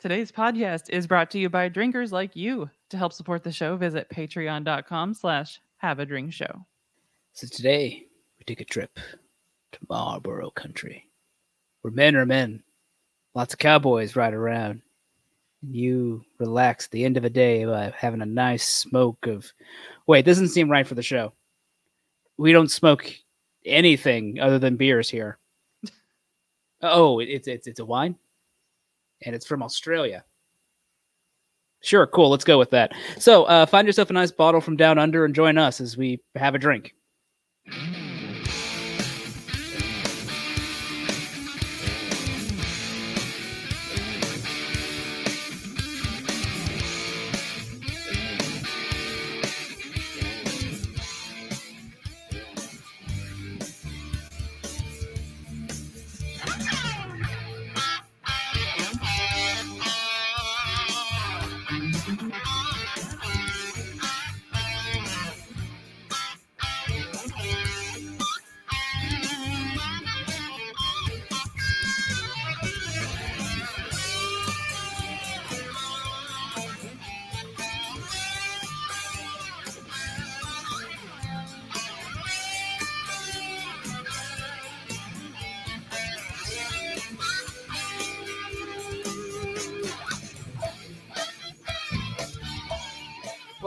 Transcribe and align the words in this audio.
Today's 0.00 0.30
podcast 0.30 0.90
is 0.90 1.08
brought 1.08 1.28
to 1.32 1.40
you 1.40 1.48
by 1.48 1.68
drinkers 1.68 2.12
like 2.12 2.36
you. 2.36 2.70
To 2.90 2.96
help 2.96 3.12
support 3.12 3.42
the 3.42 3.50
show, 3.50 3.76
visit 3.76 4.08
patreon.com 4.08 5.12
slash 5.12 5.60
have 5.78 5.98
a 5.98 6.06
drink 6.06 6.32
show. 6.32 6.64
So 7.32 7.48
today 7.48 8.06
we 8.38 8.44
take 8.44 8.60
a 8.60 8.64
trip 8.64 8.96
to 9.72 9.78
Marlboro 9.88 10.50
country, 10.50 11.10
where 11.82 11.90
men 11.90 12.14
are 12.14 12.24
men. 12.24 12.62
Lots 13.34 13.54
of 13.54 13.58
cowboys 13.58 14.14
ride 14.14 14.34
around. 14.34 14.82
And 15.62 15.74
you 15.74 16.24
relax 16.38 16.84
at 16.84 16.92
the 16.92 17.04
end 17.04 17.16
of 17.16 17.24
a 17.24 17.30
day 17.30 17.64
by 17.64 17.92
having 17.96 18.22
a 18.22 18.26
nice 18.26 18.68
smoke 18.68 19.26
of. 19.26 19.52
Wait, 20.06 20.24
this 20.24 20.36
doesn't 20.36 20.54
seem 20.54 20.70
right 20.70 20.86
for 20.86 20.94
the 20.94 21.02
show. 21.02 21.32
We 22.36 22.52
don't 22.52 22.70
smoke 22.70 23.12
anything 23.66 24.38
other 24.38 24.60
than 24.60 24.76
beers 24.76 25.10
here. 25.10 25.38
oh, 26.82 27.18
it's 27.18 27.48
it's 27.48 27.66
it's 27.66 27.80
a 27.80 27.84
wine, 27.84 28.14
and 29.22 29.34
it's 29.34 29.46
from 29.46 29.62
Australia. 29.62 30.24
Sure, 31.80 32.06
cool. 32.06 32.30
Let's 32.30 32.44
go 32.44 32.58
with 32.58 32.70
that. 32.70 32.92
So, 33.18 33.44
uh, 33.44 33.66
find 33.66 33.86
yourself 33.86 34.10
a 34.10 34.12
nice 34.12 34.32
bottle 34.32 34.60
from 34.60 34.76
down 34.76 34.98
under 34.98 35.24
and 35.24 35.34
join 35.34 35.58
us 35.58 35.80
as 35.80 35.96
we 35.96 36.20
have 36.34 36.54
a 36.54 36.58
drink. 36.58 36.94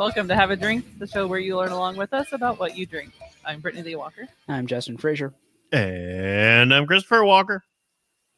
Welcome 0.02 0.28
to 0.30 0.36
Have 0.36 0.50
a 0.50 0.56
Drink, 0.56 0.98
the 0.98 1.06
show 1.06 1.28
where 1.28 1.38
you 1.38 1.56
learn 1.58 1.72
along 1.72 1.96
with 1.96 2.12
us 2.12 2.34
about 2.34 2.60
what 2.60 2.76
you 2.76 2.88
drink. 2.88 3.14
I'm 3.46 3.60
Brittany 3.60 3.84
Lee 3.84 3.96
Walker. 3.96 4.28
I'm 4.48 4.66
Justin 4.66 4.98
Frazier. 4.98 5.32
And 5.72 6.74
I'm 6.74 6.88
Christopher 6.88 7.24
Walker. 7.24 7.64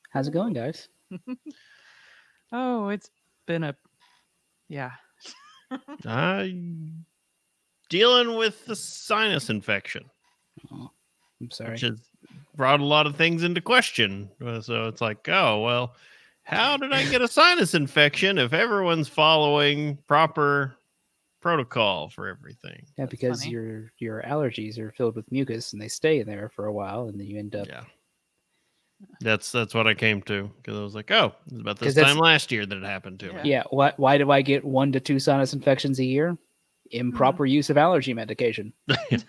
How's 0.10 0.28
it 0.28 0.32
going, 0.34 0.52
guys? 0.54 0.90
Oh, 2.52 2.90
it's 2.90 3.10
been 3.48 3.64
a 3.64 3.78
yeah. 4.68 4.92
Uh, 6.06 6.48
dealing 7.90 8.36
with 8.36 8.66
the 8.66 8.76
sinus 8.76 9.50
infection, 9.50 10.04
Oh, 10.70 10.92
I'm 11.40 11.50
sorry. 11.50 11.72
which 11.72 11.82
has 11.82 11.98
brought 12.58 12.82
a 12.82 12.86
lot 12.86 13.08
of 13.08 13.16
things 13.16 13.42
into 13.44 13.62
question. 13.62 14.30
Uh, 14.46 14.60
So 14.60 14.90
it's 14.90 15.00
like, 15.00 15.30
oh, 15.30 15.62
well, 15.62 15.96
how 16.44 16.76
did 16.76 16.92
I 16.92 17.06
get 17.10 17.22
a 17.22 17.28
sinus 17.30 17.74
infection 17.74 18.38
if 18.38 18.52
everyone's 18.52 19.08
following 19.08 19.98
proper 20.10 20.76
protocol 21.44 22.10
for 22.10 22.28
everything? 22.28 22.82
Yeah, 22.98 23.06
That's 23.06 23.12
because 23.12 23.42
funny. 23.42 23.52
your 23.52 23.92
your 24.00 24.24
allergies 24.24 24.80
are 24.80 24.92
filled 24.92 25.16
with 25.16 25.32
mucus 25.32 25.74
and 25.74 25.82
they 25.82 25.90
stay 25.90 26.20
in 26.22 26.28
there 26.28 26.50
for 26.50 26.66
a 26.66 26.74
while, 26.74 27.10
and 27.10 27.20
then 27.20 27.28
you 27.28 27.38
end 27.38 27.56
up. 27.56 27.68
Yeah. 27.68 27.84
That's 29.20 29.52
that's 29.52 29.74
what 29.74 29.86
I 29.86 29.94
came 29.94 30.22
to 30.24 30.50
because 30.58 30.80
I 30.80 30.82
was 30.82 30.96
like, 30.96 31.12
oh, 31.12 31.34
it 31.48 31.52
was 31.52 31.62
about 31.62 31.80
'Cause 31.80 31.94
this 31.94 32.06
time 32.06 32.18
last 32.18 32.52
year 32.52 32.66
that 32.66 32.78
it 32.78 32.84
happened 32.86 33.20
to 33.20 33.34
me. 33.34 33.42
Yeah. 33.44 33.64
Why 33.70 33.92
why 33.98 34.18
do 34.18 34.32
I 34.32 34.42
get 34.42 34.64
one 34.64 34.94
to 34.94 35.00
two 35.02 35.20
sinus 35.20 35.54
infections 35.54 36.00
a 36.00 36.06
year? 36.06 36.38
Improper 36.92 37.46
use 37.46 37.70
of 37.70 37.78
allergy 37.78 38.14
medication. 38.14 38.72
That's 38.88 39.26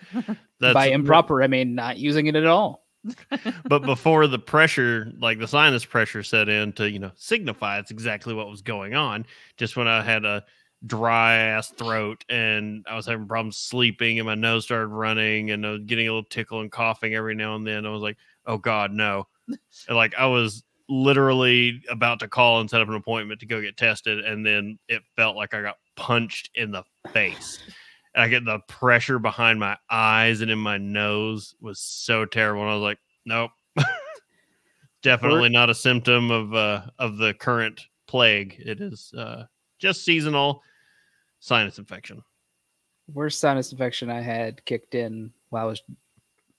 By 0.59 0.87
improper, 0.87 1.43
I 1.43 1.47
mean 1.47 1.75
not 1.75 1.97
using 1.97 2.27
it 2.27 2.35
at 2.35 2.45
all. 2.45 2.85
but 3.65 3.79
before 3.83 4.27
the 4.27 4.39
pressure, 4.39 5.11
like 5.19 5.39
the 5.39 5.47
sinus 5.47 5.85
pressure 5.85 6.23
set 6.23 6.47
in 6.49 6.71
to, 6.73 6.89
you 6.89 6.99
know, 6.99 7.11
signify 7.15 7.77
it's 7.79 7.91
exactly 7.91 8.33
what 8.33 8.49
was 8.49 8.61
going 8.61 8.95
on. 8.95 9.25
Just 9.57 9.75
when 9.75 9.87
I 9.87 10.01
had 10.01 10.25
a 10.25 10.43
dry 10.85 11.35
ass 11.35 11.69
throat 11.69 12.23
and 12.29 12.85
I 12.87 12.95
was 12.95 13.05
having 13.05 13.27
problems 13.27 13.57
sleeping 13.57 14.19
and 14.19 14.25
my 14.25 14.35
nose 14.35 14.65
started 14.65 14.87
running 14.87 15.51
and 15.51 15.65
I 15.65 15.71
was 15.71 15.81
getting 15.85 16.07
a 16.07 16.11
little 16.11 16.29
tickle 16.29 16.61
and 16.61 16.71
coughing 16.71 17.15
every 17.15 17.35
now 17.35 17.55
and 17.55 17.65
then. 17.65 17.85
I 17.85 17.89
was 17.89 18.01
like, 18.01 18.17
oh 18.45 18.57
God, 18.57 18.91
no. 18.91 19.27
And, 19.47 19.59
like 19.95 20.13
I 20.15 20.25
was 20.25 20.63
literally 20.87 21.81
about 21.89 22.19
to 22.19 22.27
call 22.27 22.59
and 22.59 22.69
set 22.69 22.81
up 22.81 22.87
an 22.87 22.95
appointment 22.95 23.39
to 23.39 23.45
go 23.45 23.61
get 23.61 23.77
tested. 23.77 24.23
And 24.23 24.45
then 24.45 24.77
it 24.87 25.01
felt 25.15 25.35
like 25.35 25.53
I 25.53 25.61
got 25.61 25.77
punched 25.95 26.49
in 26.55 26.71
the 26.71 26.83
face. 27.11 27.59
And 28.13 28.23
I 28.23 28.27
get 28.27 28.45
the 28.45 28.59
pressure 28.67 29.19
behind 29.19 29.59
my 29.59 29.77
eyes 29.89 30.41
and 30.41 30.51
in 30.51 30.59
my 30.59 30.77
nose 30.77 31.55
was 31.59 31.79
so 31.79 32.25
terrible. 32.25 32.61
And 32.61 32.71
I 32.71 32.75
was 32.75 32.83
like, 32.83 32.99
nope. 33.25 33.51
Definitely 35.01 35.49
not 35.49 35.69
a 35.69 35.75
symptom 35.75 36.31
of 36.31 36.53
uh 36.55 36.81
of 36.97 37.17
the 37.17 37.33
current 37.35 37.81
plague. 38.07 38.55
It 38.57 38.81
is 38.81 39.13
uh 39.15 39.43
just 39.77 40.03
seasonal 40.03 40.63
sinus 41.39 41.79
infection. 41.79 42.23
Worst 43.13 43.39
sinus 43.39 43.71
infection 43.71 44.09
I 44.09 44.21
had 44.21 44.65
kicked 44.65 44.95
in 44.95 45.31
while 45.49 45.65
I 45.65 45.69
was 45.69 45.83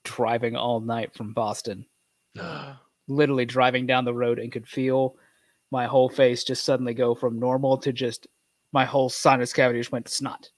driving 0.05 0.57
all 0.57 0.81
night 0.81 1.15
from 1.15 1.33
Boston. 1.33 1.87
Literally 3.09 3.45
driving 3.45 3.87
down 3.87 4.05
the 4.05 4.15
road 4.15 4.39
and 4.39 4.53
could 4.53 4.67
feel 4.67 5.17
my 5.71 5.87
whole 5.87 6.09
face 6.09 6.45
just 6.45 6.65
suddenly 6.65 6.95
go 6.95 7.15
from 7.15 7.39
normal 7.39 7.77
to 7.79 7.93
just 7.93 8.27
my 8.73 8.85
whole 8.85 9.09
sinus 9.09 9.53
cavity 9.53 9.81
just 9.81 9.93
went 9.93 10.07
to 10.07 10.13
snot. 10.13 10.51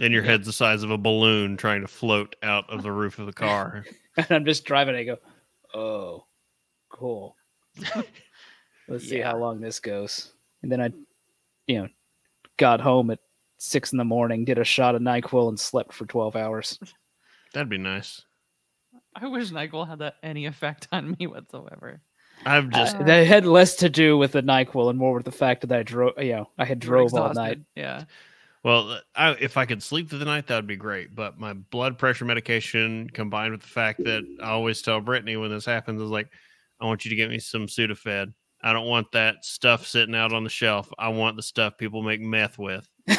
and 0.00 0.12
your 0.12 0.22
head's 0.22 0.46
the 0.46 0.52
size 0.52 0.82
of 0.82 0.90
a 0.90 0.98
balloon 0.98 1.56
trying 1.56 1.80
to 1.80 1.88
float 1.88 2.36
out 2.42 2.68
of 2.70 2.82
the 2.82 2.92
roof 2.92 3.18
of 3.18 3.26
the 3.26 3.32
car. 3.32 3.84
And 4.14 4.30
I'm 4.30 4.44
just 4.44 4.66
driving. 4.66 4.94
I 4.94 5.04
go, 5.04 5.16
oh, 5.72 6.26
cool. 6.90 7.34
Let's 8.86 9.08
see 9.08 9.20
how 9.20 9.38
long 9.38 9.58
this 9.58 9.80
goes. 9.80 10.34
And 10.62 10.70
then 10.70 10.82
I, 10.82 10.90
you 11.66 11.78
know, 11.78 11.88
got 12.56 12.80
home 12.80 13.10
at 13.10 13.18
six 13.58 13.92
in 13.92 13.98
the 13.98 14.04
morning, 14.04 14.44
did 14.44 14.58
a 14.58 14.64
shot 14.64 14.94
of 14.94 15.02
Nyquil, 15.02 15.48
and 15.48 15.58
slept 15.58 15.92
for 15.92 16.06
12 16.06 16.36
hours. 16.36 16.78
That'd 17.54 17.68
be 17.68 17.78
nice. 17.78 18.22
I 19.14 19.26
wish 19.26 19.50
NyQuil 19.50 19.86
had 19.88 19.98
that 20.00 20.16
any 20.22 20.46
effect 20.46 20.88
on 20.92 21.16
me 21.18 21.26
whatsoever. 21.26 22.00
I've 22.44 22.70
just 22.70 22.96
Uh, 22.96 23.04
that 23.04 23.26
had 23.26 23.46
less 23.46 23.76
to 23.76 23.90
do 23.90 24.16
with 24.18 24.32
the 24.32 24.42
Nyquil 24.42 24.90
and 24.90 24.98
more 24.98 25.14
with 25.14 25.24
the 25.24 25.32
fact 25.32 25.60
that 25.66 25.72
I 25.78 25.82
drove. 25.82 26.14
You 26.18 26.32
know, 26.32 26.50
I 26.58 26.64
had 26.64 26.80
drove 26.80 27.14
all 27.14 27.32
night. 27.32 27.60
Yeah. 27.76 28.04
well, 28.64 29.00
I, 29.14 29.32
if 29.32 29.56
I 29.56 29.66
could 29.66 29.82
sleep 29.82 30.08
through 30.08 30.20
the 30.20 30.24
night, 30.24 30.46
that 30.48 30.56
would 30.56 30.66
be 30.66 30.76
great. 30.76 31.14
But 31.14 31.38
my 31.38 31.52
blood 31.52 31.98
pressure 31.98 32.24
medication 32.24 33.08
combined 33.10 33.52
with 33.52 33.60
the 33.62 33.68
fact 33.68 34.02
that 34.04 34.24
I 34.42 34.50
always 34.50 34.82
tell 34.82 35.00
Brittany 35.00 35.36
when 35.36 35.50
this 35.50 35.66
happens 35.66 36.00
is 36.00 36.10
like, 36.10 36.30
I 36.80 36.86
want 36.86 37.04
you 37.04 37.10
to 37.10 37.16
get 37.16 37.30
me 37.30 37.38
some 37.38 37.66
Sudafed. 37.66 38.32
I 38.62 38.72
don't 38.72 38.86
want 38.86 39.10
that 39.12 39.44
stuff 39.44 39.86
sitting 39.86 40.14
out 40.14 40.32
on 40.32 40.44
the 40.44 40.50
shelf. 40.50 40.90
I 40.98 41.08
want 41.08 41.36
the 41.36 41.42
stuff 41.42 41.76
people 41.76 42.02
make 42.02 42.20
meth 42.20 42.58
with. 42.58 42.88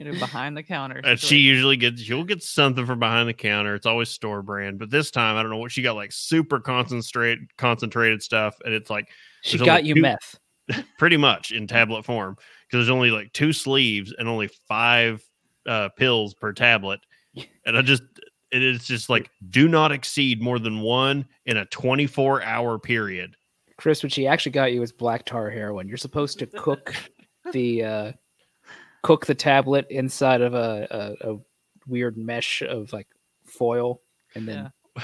You 0.00 0.10
know, 0.10 0.18
behind 0.18 0.56
the 0.56 0.62
counter. 0.62 1.02
And 1.04 1.20
she 1.20 1.36
usually 1.36 1.76
gets 1.76 2.00
she'll 2.00 2.24
get 2.24 2.42
something 2.42 2.86
from 2.86 3.00
behind 3.00 3.28
the 3.28 3.34
counter. 3.34 3.74
It's 3.74 3.84
always 3.84 4.08
store 4.08 4.40
brand, 4.40 4.78
but 4.78 4.88
this 4.88 5.10
time 5.10 5.36
I 5.36 5.42
don't 5.42 5.50
know 5.50 5.58
what 5.58 5.72
she 5.72 5.82
got 5.82 5.94
like 5.94 6.10
super 6.10 6.58
concentrate 6.58 7.38
concentrated 7.58 8.22
stuff, 8.22 8.56
and 8.64 8.72
it's 8.72 8.88
like 8.88 9.10
She 9.42 9.58
got 9.58 9.84
you 9.84 9.96
two- 9.96 10.00
meth. 10.00 10.38
pretty 10.98 11.18
much 11.18 11.52
in 11.52 11.66
tablet 11.66 12.06
form 12.06 12.34
because 12.36 12.78
there's 12.86 12.88
only 12.88 13.10
like 13.10 13.30
two 13.34 13.52
sleeves 13.52 14.14
and 14.18 14.26
only 14.26 14.48
five 14.66 15.22
uh, 15.68 15.90
pills 15.98 16.32
per 16.32 16.54
tablet, 16.54 17.00
and 17.66 17.76
I 17.76 17.82
just 17.82 18.02
it 18.50 18.62
is 18.62 18.86
just 18.86 19.10
like 19.10 19.28
do 19.50 19.68
not 19.68 19.92
exceed 19.92 20.40
more 20.40 20.58
than 20.58 20.80
one 20.80 21.26
in 21.44 21.58
a 21.58 21.66
24 21.66 22.42
hour 22.42 22.78
period. 22.78 23.36
Chris, 23.80 24.02
what 24.02 24.12
she 24.12 24.26
actually 24.26 24.52
got 24.52 24.74
you 24.74 24.82
is 24.82 24.92
black 24.92 25.24
tar 25.24 25.48
heroin. 25.48 25.88
You're 25.88 25.96
supposed 25.96 26.38
to 26.40 26.46
cook 26.46 26.94
the 27.52 27.82
uh, 27.82 28.12
cook 29.02 29.24
the 29.24 29.34
tablet 29.34 29.86
inside 29.88 30.42
of 30.42 30.52
a, 30.52 31.16
a, 31.22 31.32
a 31.32 31.38
weird 31.86 32.18
mesh 32.18 32.60
of 32.60 32.92
like 32.92 33.08
foil, 33.46 34.02
and 34.34 34.46
then 34.46 34.70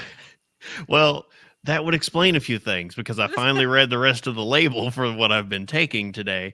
Well, 0.87 1.25
that 1.63 1.83
would 1.85 1.95
explain 1.95 2.35
a 2.35 2.39
few 2.39 2.59
things 2.59 2.93
because 2.93 3.17
I 3.17 3.27
finally 3.29 3.65
read 3.65 3.89
the 3.89 3.97
rest 3.97 4.27
of 4.27 4.35
the 4.35 4.45
label 4.45 4.91
for 4.91 5.11
what 5.11 5.31
I've 5.31 5.49
been 5.49 5.65
taking 5.65 6.11
today. 6.11 6.53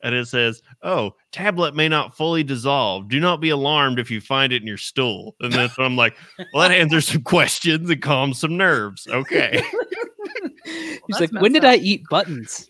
And 0.00 0.14
it 0.14 0.28
says, 0.28 0.62
Oh, 0.84 1.16
tablet 1.32 1.74
may 1.74 1.88
not 1.88 2.16
fully 2.16 2.44
dissolve. 2.44 3.08
Do 3.08 3.18
not 3.18 3.40
be 3.40 3.50
alarmed 3.50 3.98
if 3.98 4.12
you 4.12 4.20
find 4.20 4.52
it 4.52 4.62
in 4.62 4.68
your 4.68 4.76
stool. 4.76 5.34
And 5.40 5.52
that's 5.52 5.76
when 5.76 5.86
I'm 5.86 5.96
like, 5.96 6.16
Well, 6.54 6.68
that 6.68 6.70
answers 6.70 7.08
some 7.08 7.22
questions 7.22 7.90
and 7.90 8.00
calms 8.00 8.38
some 8.38 8.56
nerves. 8.56 9.08
Okay. 9.08 9.60
He's 11.06 11.20
like, 11.20 11.32
when 11.32 11.52
messed 11.52 11.62
did 11.62 11.64
I 11.64 11.76
eat 11.76 12.04
buttons? 12.08 12.68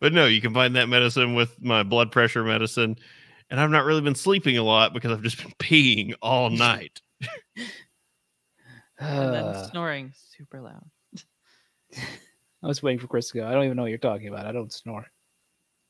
But 0.00 0.14
no, 0.14 0.26
you 0.26 0.40
combine 0.40 0.72
that 0.72 0.88
medicine 0.88 1.34
with 1.34 1.62
my 1.62 1.82
blood 1.82 2.10
pressure 2.10 2.42
medicine, 2.42 2.96
and 3.50 3.60
I've 3.60 3.70
not 3.70 3.84
really 3.84 4.00
been 4.00 4.14
sleeping 4.14 4.56
a 4.56 4.62
lot 4.62 4.94
because 4.94 5.12
I've 5.12 5.22
just 5.22 5.36
been 5.36 5.52
peeing 5.58 6.14
all 6.22 6.48
night. 6.48 7.00
and 8.98 9.34
then 9.34 9.64
snoring 9.70 10.12
super 10.14 10.62
loud. 10.62 10.84
I 12.62 12.66
was 12.66 12.82
waiting 12.82 12.98
for 12.98 13.08
Chris 13.08 13.30
to 13.30 13.38
go. 13.38 13.46
I 13.46 13.52
don't 13.52 13.64
even 13.64 13.76
know 13.76 13.82
what 13.82 13.90
you're 13.90 13.98
talking 13.98 14.28
about. 14.28 14.46
I 14.46 14.52
don't 14.52 14.72
snore. 14.72 15.06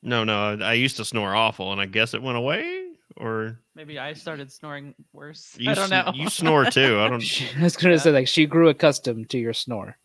No, 0.02 0.24
no, 0.24 0.56
I, 0.60 0.70
I 0.70 0.72
used 0.72 0.96
to 0.96 1.04
snore 1.04 1.34
awful, 1.34 1.72
and 1.72 1.80
I 1.80 1.86
guess 1.86 2.14
it 2.14 2.22
went 2.22 2.38
away. 2.38 2.89
Or 3.20 3.60
Maybe 3.74 3.98
I 3.98 4.14
started 4.14 4.50
snoring 4.50 4.94
worse. 5.12 5.54
you, 5.58 5.70
I 5.70 5.74
don't 5.74 5.88
sn- 5.88 6.06
know. 6.06 6.12
you 6.14 6.30
snore 6.30 6.64
too. 6.66 7.00
I 7.00 7.08
don't. 7.08 7.20
She, 7.22 7.46
I 7.58 7.62
was 7.62 7.76
gonna 7.76 7.94
Yeah. 7.94 8.00
say 8.00 8.10
like 8.12 8.28
she 8.28 8.46
grew 8.46 8.68
accustomed 8.68 9.28
to 9.30 9.38
your 9.38 9.52
snore. 9.52 9.98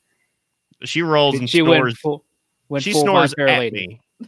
She 0.83 1.01
rolls 1.01 1.35
and 1.39 1.49
she 1.49 1.59
snores. 1.59 1.81
went 1.83 1.97
full, 1.97 2.25
went 2.67 2.83
she 2.83 2.91
full 2.91 3.01
snores 3.03 3.33
at 3.39 3.47
lady. 3.47 4.01
me. 4.19 4.27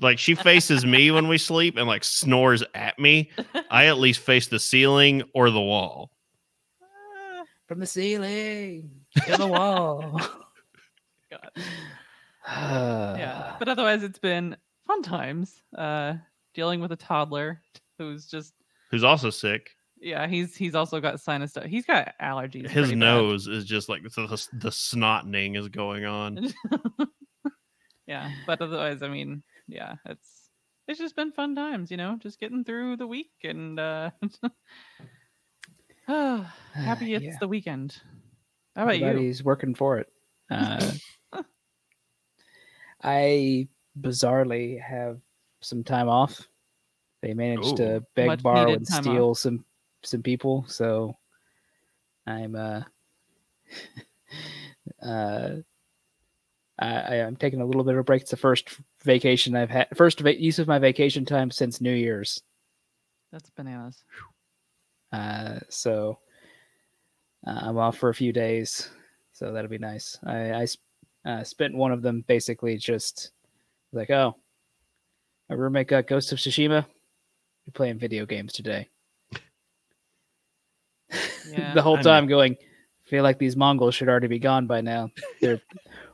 like 0.00 0.18
she 0.18 0.34
faces 0.34 0.84
me 0.84 1.10
when 1.12 1.28
we 1.28 1.38
sleep 1.38 1.76
and 1.76 1.86
like 1.86 2.02
snores 2.04 2.64
at 2.74 2.98
me. 2.98 3.30
I 3.70 3.86
at 3.86 3.98
least 3.98 4.20
face 4.20 4.48
the 4.48 4.58
ceiling 4.58 5.22
or 5.34 5.50
the 5.50 5.60
wall. 5.60 6.10
From 7.68 7.78
the 7.80 7.86
ceiling 7.86 8.90
to 9.26 9.36
the 9.36 9.46
wall. 9.46 10.20
God. 11.30 11.50
yeah. 11.56 11.60
yeah 13.18 13.56
but 13.58 13.68
otherwise 13.68 14.02
it's 14.02 14.18
been 14.18 14.56
fun 14.86 15.02
times 15.02 15.62
uh 15.76 16.14
dealing 16.58 16.80
with 16.80 16.90
a 16.90 16.96
toddler 16.96 17.62
who's 17.98 18.26
just 18.26 18.52
Who's 18.90 19.04
also 19.04 19.30
sick. 19.30 19.70
yeah 20.00 20.26
he's 20.26 20.56
he's 20.56 20.74
also 20.74 21.00
got 21.00 21.20
sinus 21.20 21.50
stuff 21.52 21.66
he's 21.66 21.86
got 21.86 22.14
allergies 22.20 22.62
His 22.68 22.72
pretty 22.88 22.90
bad. 22.94 22.98
nose 22.98 23.46
is 23.46 23.64
just 23.64 23.88
like 23.88 24.02
the, 24.02 24.08
the, 24.10 24.48
the 24.54 24.70
snotting 24.70 25.56
is 25.56 25.68
going 25.68 26.04
on. 26.04 26.52
yeah 28.08 28.30
but 28.46 28.60
otherwise 28.60 29.02
i 29.02 29.08
mean 29.08 29.42
yeah 29.68 29.94
it's 30.06 30.48
it's 30.88 30.98
just 30.98 31.14
been 31.14 31.30
fun 31.30 31.54
times 31.54 31.90
you 31.92 31.96
know 31.96 32.16
just 32.20 32.40
getting 32.40 32.64
through 32.64 32.96
the 32.96 33.06
week 33.06 33.30
and 33.44 33.78
uh 33.78 34.10
happy 36.74 37.14
it's 37.14 37.24
Yeah. 37.24 37.36
the 37.38 37.46
weekend 37.48 38.00
how 38.74 38.82
about 38.84 38.98
you 38.98 39.16
He's 39.18 39.44
working 39.44 39.74
for 39.76 39.98
it. 39.98 40.08
Uh, 40.50 40.92
I 43.02 43.68
bizarrely 44.00 44.80
have 44.80 45.20
some 45.60 45.84
time 45.84 46.08
off. 46.08 46.46
They 47.22 47.34
managed 47.34 47.72
Ooh. 47.72 47.76
to 47.76 48.04
beg, 48.14 48.42
borrow, 48.42 48.74
and 48.74 48.86
time 48.86 49.02
steal 49.02 49.34
some 49.34 49.64
some 50.02 50.22
people. 50.22 50.64
So 50.68 51.16
I'm 52.26 52.54
uh, 52.54 52.82
uh, 55.02 55.56
I, 56.78 56.86
I 56.88 57.14
am 57.16 57.36
taking 57.36 57.60
a 57.60 57.66
little 57.66 57.84
bit 57.84 57.94
of 57.94 58.00
a 58.00 58.04
break. 58.04 58.22
It's 58.22 58.30
the 58.30 58.36
first 58.36 58.78
vacation 59.02 59.56
I've 59.56 59.70
had, 59.70 59.88
first 59.96 60.20
va- 60.20 60.40
use 60.40 60.58
of 60.58 60.68
my 60.68 60.78
vacation 60.78 61.24
time 61.24 61.50
since 61.50 61.80
New 61.80 61.92
Year's. 61.92 62.40
that's 63.32 63.50
bananas 63.50 64.04
Uh, 65.12 65.58
so 65.68 66.18
uh, 67.46 67.58
I'm 67.62 67.78
off 67.78 67.98
for 67.98 68.10
a 68.10 68.14
few 68.14 68.32
days, 68.32 68.90
so 69.32 69.52
that'll 69.52 69.70
be 69.70 69.78
nice. 69.78 70.18
I, 70.24 70.52
I 70.52 70.64
sp- 70.70 70.86
uh, 71.24 71.44
spent 71.44 71.74
one 71.74 71.92
of 71.92 72.02
them 72.02 72.24
basically 72.26 72.76
just 72.76 73.32
like, 73.92 74.10
oh, 74.10 74.36
my 75.48 75.54
roommate 75.54 75.88
got 75.88 76.06
Ghost 76.06 76.32
of 76.32 76.38
Tsushima. 76.38 76.84
We're 77.66 77.72
playing 77.72 77.98
video 77.98 78.26
games 78.26 78.52
today. 78.52 78.88
yeah 81.50 81.72
the 81.74 81.82
whole 81.82 81.96
I 81.96 81.98
know. 81.98 82.02
time 82.02 82.26
going, 82.26 82.56
feel 83.04 83.22
like 83.22 83.38
these 83.38 83.56
Mongols 83.56 83.94
should 83.94 84.08
already 84.08 84.26
be 84.26 84.38
gone 84.38 84.66
by 84.66 84.80
now. 84.80 85.10
They're, 85.40 85.60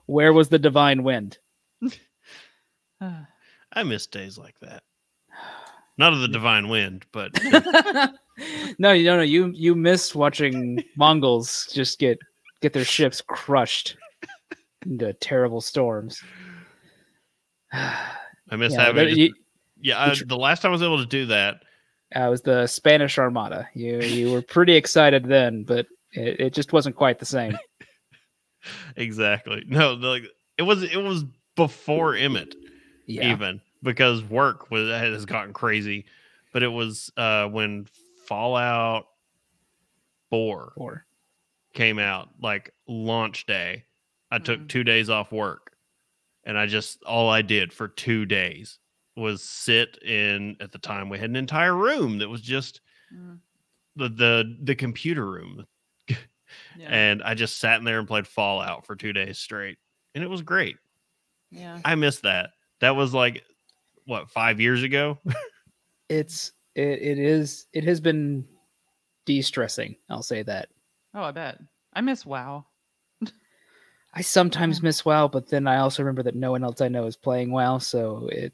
where 0.07 0.33
was 0.33 0.49
the 0.49 0.59
divine 0.59 1.03
wind? 1.03 1.39
I 3.01 3.83
miss 3.85 4.07
days 4.07 4.39
like 4.39 4.59
that. 4.61 4.83
Not 5.97 6.13
of 6.13 6.21
the 6.21 6.29
divine 6.29 6.69
wind, 6.69 7.07
but 7.13 7.33
no, 8.79 8.93
you 8.93 9.05
don't 9.05 9.19
know. 9.19 9.23
You 9.23 9.53
you 9.55 9.77
miss 9.77 10.13
watching 10.13 10.83
Mongols 10.97 11.69
just 11.73 12.01
get 12.01 12.19
get 12.61 12.73
their 12.73 12.85
ships 12.85 13.21
crushed 13.21 13.97
into 14.85 15.13
terrible 15.13 15.61
storms. 15.61 16.21
I 18.55 18.57
miss 18.57 18.73
Yeah, 18.73 18.85
having. 18.85 19.09
just- 19.09 19.19
you- 19.21 19.35
yeah, 19.81 20.01
I, 20.03 20.15
the 20.27 20.37
last 20.37 20.63
time 20.63 20.71
I 20.71 20.73
was 20.73 20.83
able 20.83 20.99
to 20.99 21.07
do 21.07 21.27
that, 21.27 21.57
uh, 22.17 22.21
it 22.21 22.31
was 22.31 22.41
the 22.43 22.67
Spanish 22.67 23.19
Armada. 23.19 23.69
You 23.75 24.01
you 24.01 24.31
were 24.33 24.41
pretty 24.41 24.75
excited 24.77 25.25
then, 25.27 25.65
but 25.65 25.87
it, 26.13 26.41
it 26.41 26.55
just 26.55 26.73
wasn't 26.73 26.97
quite 26.97 27.19
the 27.19 27.27
same. 27.27 27.59
exactly. 28.97 29.65
No, 29.67 29.97
the- 29.97 30.09
like 30.09 30.25
it 30.57 30.63
was. 30.63 30.83
It 30.83 30.97
was 30.97 31.25
before 31.57 32.15
Emmett. 32.15 32.55
Yeah, 33.07 33.33
even 33.33 33.61
because 33.83 34.23
work 34.23 34.71
was 34.71 34.89
has 34.89 35.27
gotten 35.27 35.53
crazy. 35.53 36.07
But 36.53 36.63
it 36.63 36.69
was 36.69 37.11
uh 37.17 37.49
when 37.49 37.87
Fallout 38.27 39.07
Four 40.31 40.73
or 40.77 41.05
came 41.75 41.99
out, 41.99 42.29
like 42.41 42.73
launch 42.89 43.45
day. 43.47 43.85
I 44.31 44.39
took 44.39 44.61
Mhm. 44.61 44.69
two 44.69 44.85
days 44.85 45.11
off 45.11 45.31
work, 45.31 45.73
and 46.47 46.59
I 46.59 46.67
just 46.67 47.03
all 47.05 47.29
I 47.29 47.43
did 47.43 47.73
for 47.73 47.89
two 47.89 48.27
days 48.27 48.79
was 49.17 49.43
sit 49.43 50.03
in. 50.03 50.57
At 50.61 50.73
the 50.73 50.79
time, 50.79 51.09
we 51.09 51.19
had 51.19 51.31
an 51.31 51.37
entire 51.37 51.75
room 51.75 52.19
that 52.19 52.29
was 52.29 52.41
just 52.41 52.81
mm, 53.15 53.39
the 53.97 54.09
the 54.09 54.57
the 54.63 54.75
computer 54.75 55.27
room, 55.27 55.67
yeah. 56.09 56.17
and 56.89 57.23
I 57.23 57.35
just 57.35 57.59
sat 57.59 57.79
in 57.79 57.85
there 57.85 57.99
and 57.99 58.09
played 58.09 58.27
Fallout 58.27 58.87
for 58.87 58.97
two 58.97 59.13
days 59.13 59.39
straight, 59.39 59.79
and 60.15 60.23
it 60.23 60.31
was 60.31 60.43
great. 60.43 60.77
yeah 61.51 61.81
I 61.85 61.95
miss 61.95 62.21
that. 62.21 62.51
That 62.81 62.97
was 62.97 63.15
like 63.15 63.43
what 64.07 64.31
five 64.31 64.61
years 64.61 64.83
ago. 64.83 65.19
it's 66.09 66.53
it, 66.75 67.01
it 67.03 67.19
is 67.19 67.67
it 67.73 67.85
has 67.85 68.01
been 68.01 68.45
de-stressing. 69.27 69.97
I'll 70.11 70.23
say 70.23 70.43
that. 70.43 70.69
oh 71.15 71.23
i 71.23 71.31
bet 71.31 71.59
i 71.95 72.01
miss 72.01 72.27
wow 72.27 72.67
I 74.17 74.21
sometimes 74.23 74.83
miss 74.83 75.05
WoW, 75.05 75.27
but 75.29 75.49
then 75.49 75.67
I 75.67 75.79
also 75.79 76.03
remember 76.03 76.23
that 76.23 76.37
no 76.37 76.53
one 76.53 76.63
else 76.63 76.81
I 76.81 76.89
know 76.89 77.07
is 77.07 77.17
playing 77.17 77.51
WoW, 77.51 77.79
so 77.79 78.29
it 78.31 78.53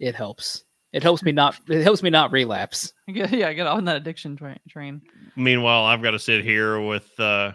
it 0.00 0.14
helps. 0.14 0.64
It 0.92 1.02
helps 1.02 1.22
me 1.22 1.30
not 1.32 1.58
it 1.68 1.82
helps 1.82 2.02
me 2.02 2.10
not 2.10 2.32
relapse. 2.32 2.92
I 3.08 3.12
get, 3.12 3.30
yeah, 3.32 3.48
I 3.48 3.52
get 3.54 3.66
on 3.66 3.84
that 3.86 3.96
addiction 3.96 4.36
tra- 4.36 4.58
train. 4.68 5.00
Meanwhile, 5.36 5.84
I've 5.84 6.02
got 6.02 6.10
to 6.10 6.18
sit 6.18 6.44
here 6.44 6.80
with 6.80 7.08
uh, 7.20 7.52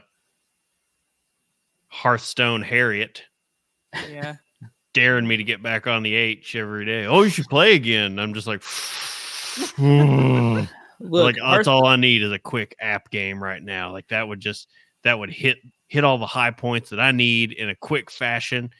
Hearthstone 1.89 2.61
Harriet 2.61 3.23
Yeah. 4.09 4.35
daring 4.93 5.27
me 5.27 5.37
to 5.37 5.43
get 5.43 5.61
back 5.61 5.87
on 5.87 6.03
the 6.03 6.13
H 6.15 6.55
every 6.55 6.85
day. 6.85 7.05
Oh, 7.05 7.21
you 7.23 7.29
should 7.29 7.45
play 7.47 7.75
again. 7.75 8.17
I'm 8.17 8.33
just 8.33 8.47
like, 8.47 8.63
like 9.77 10.69
Look, 10.99 11.35
oh, 11.39 11.45
Hearth- 11.45 11.57
that's 11.57 11.67
all 11.67 11.85
I 11.85 11.95
need 11.97 12.23
is 12.23 12.31
a 12.31 12.39
quick 12.39 12.75
app 12.79 13.09
game 13.11 13.43
right 13.43 13.61
now. 13.61 13.91
Like 13.91 14.07
that 14.07 14.27
would 14.27 14.39
just 14.39 14.67
that 15.03 15.19
would 15.19 15.29
hit 15.31 15.57
hit 15.87 16.03
all 16.03 16.17
the 16.17 16.25
high 16.25 16.51
points 16.51 16.89
that 16.89 16.99
I 16.99 17.11
need 17.11 17.51
in 17.51 17.69
a 17.69 17.75
quick 17.75 18.11
fashion. 18.11 18.71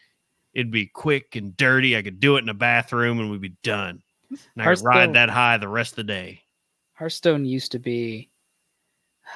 It'd 0.54 0.72
be 0.72 0.88
quick 0.88 1.36
and 1.36 1.56
dirty. 1.56 1.96
I 1.96 2.02
could 2.02 2.20
do 2.20 2.38
it 2.38 2.44
in 2.44 2.50
a 2.50 2.54
bathroom 2.54 3.20
and 3.20 3.32
we'd 3.32 3.42
be 3.42 3.56
done. 3.64 4.02
And 4.30 4.40
I 4.58 4.74
could 4.74 4.84
ride 4.84 5.14
that 5.14 5.30
high 5.30 5.58
the 5.58 5.68
rest 5.68 5.94
of 5.94 5.98
the 5.98 6.04
day. 6.04 6.42
Hearthstone 6.94 7.46
used 7.46 7.72
to 7.74 7.80
be 7.80 8.30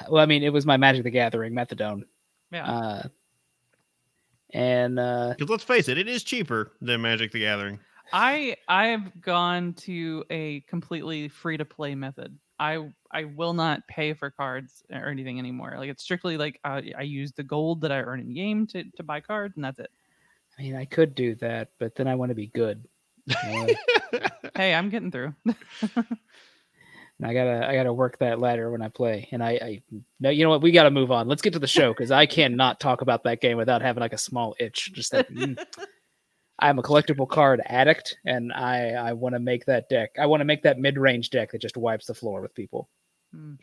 well, 0.08 0.22
I 0.22 0.26
mean, 0.26 0.42
it 0.42 0.52
was 0.52 0.66
my 0.66 0.76
Magic 0.76 1.04
the 1.04 1.10
Gathering 1.10 1.52
methadone. 1.52 2.02
Yeah. 2.50 2.70
Uh 2.70 3.02
and 4.50 4.98
uh 4.98 5.34
Because 5.36 5.50
let's 5.50 5.64
face 5.64 5.88
it, 5.88 5.98
it 5.98 6.08
is 6.08 6.22
cheaper 6.22 6.72
than 6.80 7.00
Magic 7.00 7.32
the 7.32 7.40
Gathering. 7.40 7.78
I 8.12 8.56
I've 8.68 9.20
gone 9.20 9.74
to 9.74 10.24
a 10.28 10.60
completely 10.62 11.28
free 11.28 11.56
to 11.56 11.64
play 11.64 11.94
method. 11.94 12.36
I 12.62 12.92
I 13.10 13.24
will 13.24 13.54
not 13.54 13.86
pay 13.88 14.14
for 14.14 14.30
cards 14.30 14.84
or 14.92 15.08
anything 15.08 15.40
anymore. 15.40 15.74
Like 15.76 15.90
it's 15.90 16.04
strictly 16.04 16.36
like 16.36 16.60
I, 16.62 16.92
I 16.96 17.02
use 17.02 17.32
the 17.32 17.42
gold 17.42 17.80
that 17.80 17.90
I 17.90 18.00
earn 18.00 18.20
in 18.20 18.32
game 18.32 18.68
to, 18.68 18.84
to 18.96 19.02
buy 19.02 19.20
cards 19.20 19.56
and 19.56 19.64
that's 19.64 19.80
it. 19.80 19.90
I 20.58 20.62
mean, 20.62 20.76
I 20.76 20.84
could 20.84 21.16
do 21.16 21.34
that, 21.36 21.70
but 21.80 21.96
then 21.96 22.06
I 22.06 22.14
want 22.14 22.30
to 22.30 22.34
be 22.34 22.46
good. 22.46 22.86
Hey, 24.54 24.74
I'm 24.74 24.90
getting 24.90 25.10
through. 25.10 25.34
and 25.46 25.56
I 27.24 27.32
gotta 27.32 27.66
I 27.66 27.74
gotta 27.74 27.92
work 27.92 28.18
that 28.18 28.38
ladder 28.38 28.70
when 28.70 28.82
I 28.82 28.88
play. 28.88 29.26
And 29.32 29.42
I, 29.42 29.50
I 29.50 29.82
no, 30.20 30.28
you 30.28 30.44
know 30.44 30.50
what? 30.50 30.60
We 30.60 30.72
gotta 30.72 30.90
move 30.90 31.10
on. 31.10 31.26
Let's 31.26 31.40
get 31.40 31.54
to 31.54 31.58
the 31.58 31.66
show 31.66 31.92
because 31.92 32.10
I 32.10 32.26
cannot 32.26 32.80
talk 32.80 33.00
about 33.00 33.24
that 33.24 33.40
game 33.40 33.56
without 33.56 33.80
having 33.80 34.02
like 34.02 34.12
a 34.12 34.18
small 34.18 34.54
itch. 34.60 34.92
Just 34.92 35.12
that. 35.12 35.32
mm. 35.32 35.58
I'm 36.62 36.78
a 36.78 36.82
collectible 36.82 37.28
card 37.28 37.60
addict, 37.66 38.16
and 38.24 38.52
I 38.52 38.92
I 38.92 39.12
want 39.12 39.34
to 39.34 39.40
make 39.40 39.66
that 39.66 39.88
deck. 39.88 40.12
I 40.18 40.26
want 40.26 40.40
to 40.40 40.44
make 40.44 40.62
that 40.62 40.78
mid 40.78 40.96
range 40.96 41.30
deck 41.30 41.50
that 41.50 41.60
just 41.60 41.76
wipes 41.76 42.06
the 42.06 42.14
floor 42.14 42.40
with 42.40 42.54
people. 42.54 42.88
Mm. 43.34 43.58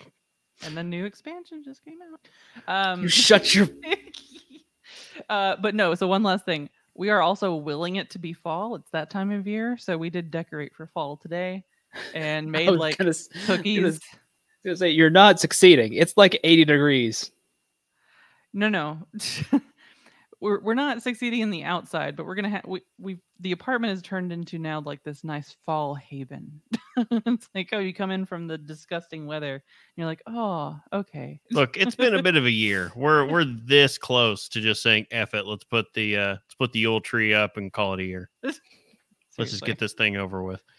and 0.64 0.76
the 0.76 0.84
new 0.84 1.06
expansion 1.06 1.64
just 1.64 1.84
came 1.86 2.00
out. 2.12 2.92
Um 2.92 3.04
You 3.04 3.08
shut 3.28 3.56
your. 3.56 3.70
uh, 5.30 5.56
but 5.62 5.76
no, 5.76 5.96
so 5.96 6.08
one 6.08 6.24
last 6.24 6.44
thing. 6.46 6.70
We 6.96 7.10
are 7.10 7.22
also 7.22 7.56
willing 7.56 7.96
it 7.96 8.10
to 8.12 8.20
be 8.20 8.34
fall. 8.34 8.76
It's 8.76 8.92
that 8.92 9.10
time 9.10 9.32
of 9.32 9.48
year. 9.48 9.78
So 9.78 9.98
we 9.98 10.10
did 10.10 10.30
decorate 10.30 10.76
for 10.76 10.88
fall 10.88 11.16
today 11.16 11.64
and 12.14 12.52
made 12.52 12.72
like 12.72 12.98
gonna, 12.98 13.14
cookies. 13.46 14.02
gonna 14.66 14.76
say 14.76 14.90
you're 14.90 15.10
not 15.10 15.40
succeeding. 15.40 15.94
It's 15.94 16.18
like 16.18 16.38
80 16.44 16.66
degrees. 16.66 17.32
No, 18.52 18.68
no. 18.68 19.08
We're 20.42 20.62
we're 20.62 20.74
not 20.74 21.02
succeeding 21.04 21.42
in 21.42 21.50
the 21.50 21.64
outside, 21.64 22.16
but 22.16 22.26
we're 22.26 22.36
gonna 22.36 22.50
have 22.50 22.66
we 22.66 22.82
we 22.98 23.18
the 23.42 23.52
apartment 23.52 23.94
is 23.94 24.02
turned 24.02 24.32
into 24.32 24.58
now 24.60 24.80
like 24.82 25.04
this 25.04 25.24
nice 25.24 25.56
fall 25.66 25.96
haven. 25.96 26.62
it's 27.12 27.50
like 27.54 27.70
oh, 27.74 27.80
you 27.80 27.94
come 27.94 28.12
in 28.12 28.26
from 28.26 28.48
the 28.48 28.58
disgusting 28.58 29.26
weather, 29.28 29.54
and 29.56 29.62
you're 29.98 30.08
like 30.08 30.22
oh 30.28 30.78
okay. 30.94 31.42
Look, 31.52 31.76
it's 31.78 31.96
been 31.96 32.16
a 32.16 32.24
bit 32.24 32.36
of 32.38 32.46
a 32.46 32.52
year. 32.52 32.92
We're 32.96 33.26
we're 33.26 33.44
this 33.46 33.98
close 33.98 34.48
to 34.50 34.62
just 34.62 34.82
saying 34.82 35.08
F 35.12 35.34
it. 35.34 35.46
Let's 35.46 35.64
put 35.66 35.94
the 35.94 36.16
uh 36.18 36.30
let's 36.32 36.56
put 36.58 36.72
the 36.72 36.86
old 36.86 37.04
tree 37.04 37.34
up 37.34 37.58
and 37.58 37.72
call 37.74 37.94
it 37.96 38.00
a 38.02 38.06
year. 38.06 38.30
Let's 39.38 39.52
just 39.52 39.64
get 39.64 39.80
this 39.80 39.94
thing 39.94 40.18
over 40.18 40.44
with. 40.44 40.62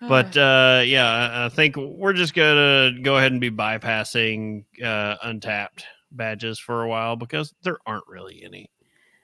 But 0.00 0.36
uh 0.36 0.82
yeah, 0.86 1.06
I- 1.06 1.46
I 1.46 1.48
think 1.48 1.76
we're 1.76 2.12
just 2.12 2.32
gonna 2.34 2.92
go 3.02 3.16
ahead 3.16 3.32
and 3.32 3.40
be 3.40 3.50
bypassing 3.50 4.64
uh 4.82 5.16
untapped 5.22 5.84
badges 6.10 6.58
for 6.58 6.82
a 6.82 6.88
while 6.88 7.16
because 7.16 7.54
there 7.62 7.78
aren't 7.86 8.06
really 8.06 8.42
any. 8.44 8.70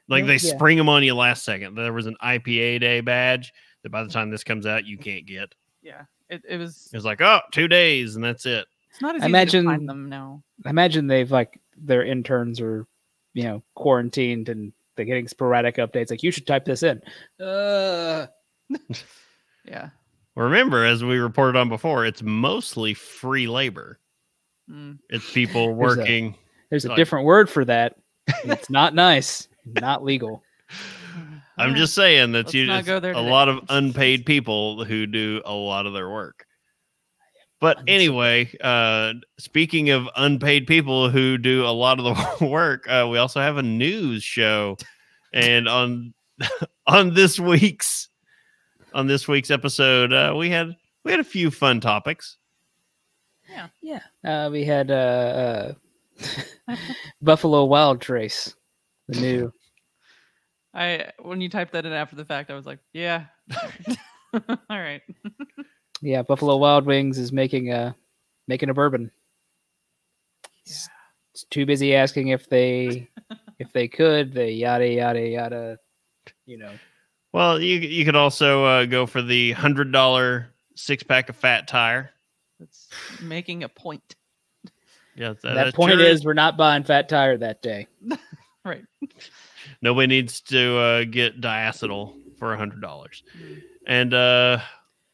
Like 0.09 0.27
they 0.27 0.37
yeah. 0.37 0.55
spring 0.55 0.77
them 0.77 0.89
on 0.89 1.03
you 1.03 1.15
last 1.15 1.45
second. 1.45 1.75
There 1.77 1.93
was 1.93 2.07
an 2.07 2.17
IPA 2.23 2.81
day 2.81 3.01
badge 3.01 3.53
that 3.83 3.91
by 3.91 4.03
the 4.03 4.11
time 4.11 4.31
this 4.31 4.45
comes 4.45 4.67
out 4.67 4.87
you 4.87 4.99
can't 4.99 5.27
get. 5.27 5.55
yeah, 5.83 6.03
it, 6.29 6.43
it 6.49 6.59
was. 6.59 6.91
It's 6.93 7.05
like, 7.05 7.21
oh, 7.21 7.41
two 7.53 7.69
days 7.69 8.17
and 8.17 8.25
that's 8.25 8.45
it. 8.47 8.67
It's 8.91 9.01
not 9.01 9.17
as 9.17 9.23
I 9.23 9.27
easy 9.27 9.33
to 9.33 9.39
imagine- 9.39 9.65
find 9.65 9.89
them 9.89 10.09
now. 10.09 10.43
I 10.65 10.71
imagine 10.71 11.07
they've 11.07 11.31
like 11.31 11.59
their 11.77 12.05
interns 12.05 12.61
are, 12.61 12.87
you 13.33 13.45
know, 13.45 13.63
quarantined 13.75 14.49
and 14.49 14.73
they're 14.97 15.05
getting 15.05 15.27
sporadic 15.27 15.77
updates. 15.77 16.11
Like 16.11 16.23
you 16.23 16.31
should 16.31 16.47
type 16.47 16.65
this 16.65 16.83
in. 16.83 17.01
Uh, 17.41 18.27
Yeah. 19.67 19.91
Remember, 20.37 20.85
as 20.85 21.05
we 21.05 21.17
reported 21.19 21.59
on 21.59 21.69
before, 21.69 22.05
it's 22.05 22.23
mostly 22.23 22.93
free 22.95 23.47
labor. 23.47 23.99
Mm. 24.71 24.99
It's 25.09 25.31
people 25.33 25.73
working. 25.75 26.35
There's 26.75 26.85
a 26.87 26.89
Like- 26.89 26.97
different 26.97 27.25
word 27.25 27.49
for 27.49 27.65
that. 27.67 27.95
It's 28.45 28.69
not 28.69 28.95
nice, 28.97 29.47
not 29.65 30.03
legal. 30.03 30.43
I'm 31.57 31.77
just 31.77 31.95
saying 31.95 32.33
that 32.33 32.47
Let's 32.47 32.55
you 32.55 32.67
not 32.67 32.81
it's 32.81 32.87
go 32.89 32.99
there 32.99 33.13
a 33.13 33.15
today. 33.15 33.31
lot 33.31 33.49
of 33.49 33.61
unpaid 33.69 34.27
people 34.27 34.85
who 34.85 35.07
do 35.07 35.41
a 35.45 35.55
lot 35.55 35.87
of 35.87 35.93
their 35.93 36.11
work. 36.11 36.45
But 37.61 37.81
anyway, 37.87 38.51
uh, 38.61 39.13
speaking 39.39 39.91
of 39.91 40.09
unpaid 40.17 40.67
people 40.67 41.11
who 41.11 41.39
do 41.39 41.65
a 41.65 41.71
lot 41.71 42.01
of 42.01 42.05
the 42.41 42.45
work, 42.51 42.89
uh, 42.91 43.07
we 43.09 43.19
also 43.19 43.41
have 43.41 43.57
a 43.57 43.63
news 43.63 44.25
show, 44.25 44.77
and 45.33 45.69
on 45.69 46.13
on 46.89 47.15
this 47.15 47.39
week's 47.39 48.09
on 48.93 49.07
this 49.07 49.29
week's 49.29 49.53
episode, 49.53 50.13
uh, 50.13 50.35
we 50.37 50.51
had 50.51 50.75
we 51.05 51.13
had 51.13 51.21
a 51.21 51.25
few 51.25 51.53
fun 51.53 51.81
topics. 51.81 52.37
Yeah. 53.49 53.69
Yeah. 53.81 54.01
Uh, 54.47 54.51
we 54.51 54.65
had 54.65 54.91
uh, 54.91 54.95
uh, 54.95 55.73
Buffalo 57.23 57.65
Wild 57.65 58.01
Trace, 58.01 58.55
the 59.09 59.21
new. 59.21 59.53
I 60.75 61.11
when 61.21 61.41
you 61.41 61.49
typed 61.49 61.73
that 61.73 61.87
in 61.87 61.93
after 61.93 62.17
the 62.17 62.25
fact, 62.25 62.51
I 62.51 62.55
was 62.55 62.67
like, 62.67 62.81
yeah. 62.93 63.27
All 64.35 64.51
right. 64.71 65.03
Yeah, 66.01 66.23
Buffalo 66.23 66.57
Wild 66.57 66.85
Wings 66.85 67.19
is 67.19 67.33
making 67.33 67.73
a 67.73 67.95
making 68.49 68.71
a 68.71 68.75
bourbon. 68.75 69.11
It's, 70.67 70.89
it's 71.33 71.45
too 71.51 71.65
busy 71.65 71.95
asking 71.95 72.29
if 72.29 72.49
they 72.49 73.09
if 73.59 73.73
they 73.73 73.87
could. 73.87 74.33
They 74.33 74.53
yada 74.53 74.89
yada 74.89 75.21
yada. 75.21 75.79
You 76.47 76.59
know. 76.59 76.73
Well, 77.33 77.61
you 77.61 77.79
you 77.79 78.05
could 78.05 78.17
also 78.17 78.65
uh, 78.65 78.85
go 78.87 79.07
for 79.07 79.23
the 79.23 79.53
hundred 79.53 79.93
dollar 79.93 80.49
six 80.75 81.03
pack 81.03 81.29
of 81.29 81.37
Fat 81.37 81.69
Tire. 81.69 82.11
That's 82.59 82.89
making 83.21 83.63
a 83.63 83.69
point. 83.69 84.17
Yeah, 85.17 85.35
that 85.43 85.75
point 85.75 86.01
is 86.01 86.25
we're 86.25 86.35
not 86.35 86.57
buying 86.57 86.83
Fat 86.85 87.09
Tire 87.09 87.37
that 87.39 87.63
day. 87.63 87.87
Right. 88.67 88.83
nobody 89.83 90.07
needs 90.07 90.41
to 90.41 90.79
uh, 90.79 91.05
get 91.05 91.39
diacetyl 91.39 92.15
for 92.39 92.55
a 92.55 92.57
hundred 92.57 92.81
dollars. 92.81 93.23
And 93.87 94.15
uh, 94.15 94.61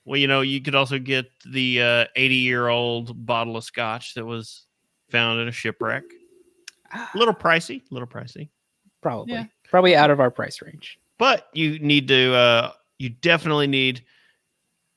well, 0.04 0.16
you 0.20 0.28
know, 0.28 0.42
you 0.42 0.62
could 0.62 0.76
also 0.76 1.00
get 1.00 1.26
the 1.44 1.82
uh, 1.82 2.04
eighty 2.14 2.36
year 2.36 2.68
old 2.68 3.26
bottle 3.26 3.56
of 3.56 3.64
scotch 3.64 4.14
that 4.14 4.24
was 4.24 4.66
found 5.10 5.40
in 5.40 5.48
a 5.48 5.50
shipwreck. 5.50 6.04
A 6.92 7.08
little 7.16 7.34
pricey, 7.34 7.82
a 7.90 7.92
little 7.92 8.06
pricey, 8.06 8.50
Probably. 9.00 9.32
Yeah. 9.32 9.46
Probably 9.64 9.96
out 9.96 10.10
of 10.12 10.20
our 10.20 10.30
price 10.30 10.62
range. 10.62 11.00
but 11.18 11.48
you 11.52 11.80
need 11.80 12.06
to. 12.06 12.32
Uh, 12.32 12.70
you 13.00 13.08
definitely 13.08 13.66
need 13.66 14.04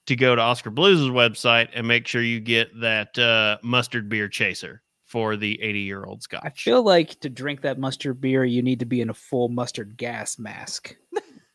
to 0.06 0.16
go 0.16 0.36
to 0.36 0.42
Oskar 0.44 0.70
Blues' 0.70 1.10
website 1.10 1.70
and 1.74 1.88
make 1.88 2.06
sure 2.06 2.22
you 2.22 2.40
get 2.40 2.70
that 2.82 3.18
uh, 3.18 3.58
mustard 3.64 4.10
beer 4.10 4.28
chaser 4.28 4.83
for 5.14 5.38
the 5.38 5.62
eighty 5.62 5.82
year 5.82 6.06
old 6.06 6.24
scotch. 6.24 6.42
I 6.44 6.50
feel 6.50 6.82
like 6.82 7.20
to 7.20 7.30
drink 7.30 7.62
that 7.62 7.78
mustard 7.78 8.20
beer, 8.20 8.44
you 8.44 8.64
need 8.64 8.80
to 8.80 8.86
be 8.88 9.00
in 9.00 9.12
a 9.12 9.14
full 9.14 9.48
mustard 9.48 9.96
gas 9.96 10.40
mask. 10.40 10.96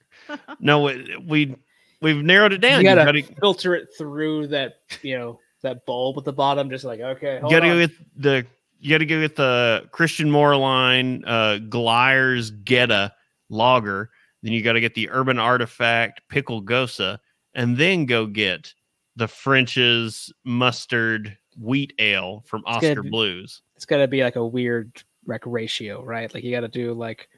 no, 0.61 0.95
we 1.27 1.57
we've 2.01 2.23
narrowed 2.23 2.53
it 2.53 2.59
down. 2.59 2.85
you 2.85 2.89
You 2.89 2.95
gotta, 2.95 3.21
gotta, 3.21 3.35
filter 3.41 3.75
it 3.75 3.89
through 3.99 4.47
that, 4.47 4.75
you 5.03 5.19
know, 5.19 5.41
that 5.63 5.85
bulb 5.87 6.19
at 6.19 6.25
the 6.25 6.33
bottom. 6.33 6.71
Just 6.71 6.85
like 6.85 7.01
okay, 7.01 7.41
you 7.43 7.51
gotta 7.51 7.69
on. 7.69 7.73
go 7.73 7.77
with 7.79 7.93
the 8.15 8.47
you 8.79 8.91
gotta 8.91 9.07
go 9.07 9.19
with 9.19 9.35
the 9.35 9.89
Christian 9.91 10.31
Moerlein 10.31 11.25
uh 11.27 11.59
Gliers 11.59 12.53
Goetta 12.53 13.11
lager. 13.51 14.11
Then 14.45 14.53
you 14.53 14.63
gotta 14.63 14.81
get 14.81 14.95
the 14.95 15.11
Urban 15.11 15.41
Artifact 15.41 16.21
Pickle 16.29 16.63
Gosa, 16.63 17.19
and 17.55 17.77
then 17.77 18.07
go 18.07 18.25
get 18.25 18.73
the 19.17 19.27
French's 19.27 20.33
mustard 20.45 21.37
wheat 21.61 21.93
ale 21.99 22.43
from 22.47 22.63
It's 22.67 22.77
Oskar 22.77 23.03
good. 23.03 23.11
Blues. 23.11 23.63
it's 23.77 23.85
got 23.85 23.99
to 23.99 24.09
be 24.09 24.23
like 24.23 24.37
a 24.37 24.47
weird 24.47 25.03
like 25.27 25.43
ratio, 25.47 26.03
right? 26.05 26.33
Like 26.33 26.45
you 26.45 26.51
got 26.51 26.61
to 26.61 26.69
do 26.69 26.95
like, 26.95 27.29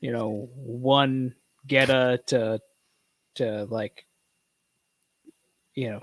you 0.00 0.12
know, 0.12 0.48
one 0.54 1.34
Goetta 1.68 2.24
to 2.26 2.60
to 3.36 3.64
like, 3.64 4.06
you 5.74 5.90
know, 5.90 6.02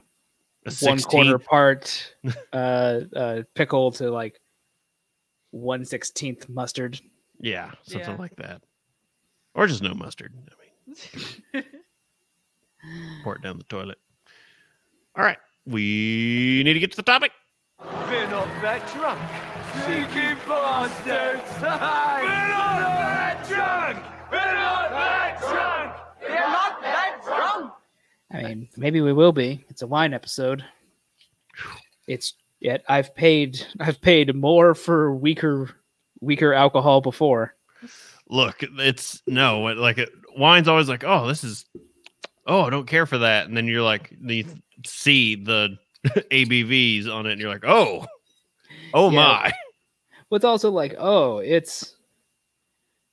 one 0.81 0.99
quarter 0.99 1.39
part 1.39 2.15
uh, 2.53 2.99
uh, 3.15 3.41
pickle 3.55 3.91
to 3.93 4.11
like 4.11 4.39
one 5.51 5.85
sixteenth 5.85 6.49
mustard. 6.49 6.99
Yeah, 7.39 7.71
something 7.83 8.11
Yeah. 8.11 8.17
like 8.17 8.35
that. 8.37 8.61
Or 9.55 9.67
just 9.67 9.81
no 9.83 9.93
mustard. 9.93 10.33
I 10.35 11.55
mean, 11.55 11.63
pour 13.23 13.35
it 13.35 13.41
down 13.41 13.57
the 13.57 13.63
toilet. 13.65 13.97
All 15.15 15.23
right. 15.23 15.37
We 15.65 16.61
need 16.63 16.73
to 16.73 16.79
get 16.79 16.91
to 16.91 16.97
the 16.97 17.03
topic. 17.03 17.31
We're 17.83 18.29
not 18.29 18.47
that 18.61 18.91
drunk. 18.93 19.19
Cheeky 19.85 20.35
bastards! 20.47 21.61
We're 21.61 21.69
not 21.69 22.79
that 22.79 23.47
drunk! 23.47 24.05
We're 24.31 24.53
not 24.53 24.89
that 24.91 25.39
drunk! 25.39 25.93
We're 26.21 26.35
not 26.35 26.81
that 26.81 27.21
drunk! 27.23 27.73
I 28.31 28.43
mean, 28.43 28.69
maybe 28.77 29.01
we 29.01 29.13
will 29.13 29.31
be. 29.31 29.65
It's 29.69 29.81
a 29.81 29.87
wine 29.87 30.13
episode. 30.13 30.63
It's 32.07 32.33
yet 32.59 32.83
I've 32.87 33.15
paid 33.15 33.65
I've 33.79 34.01
paid 34.01 34.35
more 34.35 34.75
for 34.75 35.15
weaker 35.15 35.69
weaker 36.19 36.53
alcohol 36.53 37.01
before. 37.01 37.55
look 38.29 38.57
it's 38.61 39.21
no 39.27 39.61
like 39.61 39.97
it, 39.97 40.09
wine's 40.37 40.67
always 40.67 40.87
like 40.87 41.03
oh 41.03 41.27
this 41.27 41.43
is 41.43 41.65
oh 42.45 42.61
i 42.61 42.69
don't 42.69 42.87
care 42.87 43.05
for 43.05 43.17
that 43.17 43.47
and 43.47 43.57
then 43.57 43.65
you're 43.67 43.81
like 43.81 44.15
you 44.21 44.45
see 44.85 45.35
the 45.35 45.77
abvs 46.31 47.07
on 47.07 47.25
it 47.27 47.33
and 47.33 47.41
you're 47.41 47.49
like 47.51 47.65
oh 47.65 48.05
oh 48.93 49.09
Yeah. 49.11 49.15
my 49.17 49.53
But 50.29 50.37
it's 50.37 50.45
also 50.45 50.71
like, 50.71 50.95
oh, 50.97 51.39
it's 51.39 51.95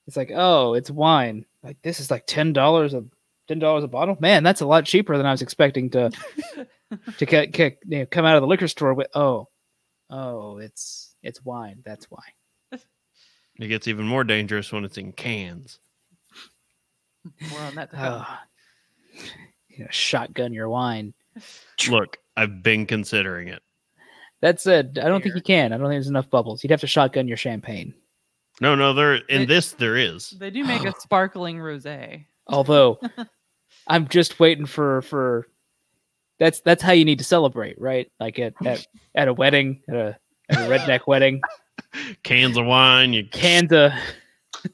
it's 0.06 0.16
like, 0.16 0.30
oh, 0.34 0.74
it's 0.74 0.90
wine. 0.90 1.44
Like 1.64 1.76
this 1.82 1.98
is 2.00 2.10
like 2.12 2.24
ten 2.26 2.52
dollars 2.52 2.94
a 2.94 3.04
ten 3.48 3.58
dollars 3.58 3.82
a 3.84 3.88
bottle. 3.88 4.16
Man, 4.20 4.42
that's 4.44 4.60
a 4.60 4.66
lot 4.66 4.84
cheaper 4.86 5.16
than 5.16 5.26
I 5.26 5.32
was 5.32 5.42
expecting 5.42 5.90
to 5.90 6.10
to 7.18 7.26
get, 7.26 7.50
get, 7.52 7.78
you 7.86 7.98
know, 7.98 8.06
come 8.06 8.24
out 8.24 8.36
of 8.36 8.42
the 8.42 8.46
liquor 8.46 8.68
store 8.68 8.94
with. 8.94 9.08
Oh, 9.14 9.48
oh, 10.10 10.58
it's 10.58 11.14
it's 11.22 11.44
wine. 11.44 11.82
That's 11.84 12.06
why. 12.08 12.22
it 12.72 13.66
gets 13.66 13.88
even 13.88 14.06
more 14.06 14.22
dangerous 14.22 14.70
when 14.72 14.84
it's 14.84 14.96
in 14.96 15.10
cans 15.12 15.80
More 17.50 17.60
on 17.60 17.74
that. 17.74 17.90
to 17.90 17.96
come. 17.96 18.26
Oh, 19.20 19.24
you 19.68 19.84
know, 19.84 19.90
shotgun 19.90 20.52
your 20.54 20.68
wine. 20.68 21.12
look 21.88 22.16
i've 22.38 22.62
been 22.62 22.86
considering 22.86 23.48
it 23.48 23.62
That 24.40 24.60
said, 24.60 24.98
I 25.02 25.08
don't 25.08 25.20
think 25.22 25.34
you 25.34 25.42
can. 25.42 25.72
I 25.72 25.76
don't 25.76 25.86
think 25.86 25.94
there's 25.96 26.06
enough 26.08 26.30
bubbles. 26.30 26.62
You'd 26.62 26.70
have 26.70 26.80
to 26.82 26.86
shotgun 26.86 27.26
your 27.28 27.36
champagne. 27.36 27.92
no 28.60 28.74
no 28.76 28.92
there 28.94 29.14
in 29.16 29.42
It- 29.42 29.46
this 29.48 29.72
there 29.72 29.96
is 29.96 30.30
They 30.38 30.50
do 30.50 30.62
make 30.64 30.84
a 30.84 30.94
sparkling 31.00 31.58
rosé. 31.58 32.24
Although, 32.46 33.00
I'm 33.88 34.06
just 34.08 34.38
waiting 34.40 34.66
for 34.66 35.02
for. 35.02 35.48
That's 36.38 36.60
that's 36.60 36.82
how 36.82 36.92
you 36.92 37.04
need 37.04 37.18
to 37.18 37.24
celebrate, 37.24 37.80
right? 37.80 38.10
Like 38.20 38.38
at 38.38 38.54
at, 38.64 38.86
at 39.14 39.26
a 39.28 39.34
wedding, 39.34 39.82
at 39.88 39.94
a, 39.96 40.18
at 40.50 40.56
a 40.58 40.68
redneck 40.70 41.06
wedding, 41.10 41.40
cans 42.22 42.56
of 42.56 42.64
wine 42.64 43.12
you 43.12 43.26
cans 43.28 43.72
of 43.72 43.90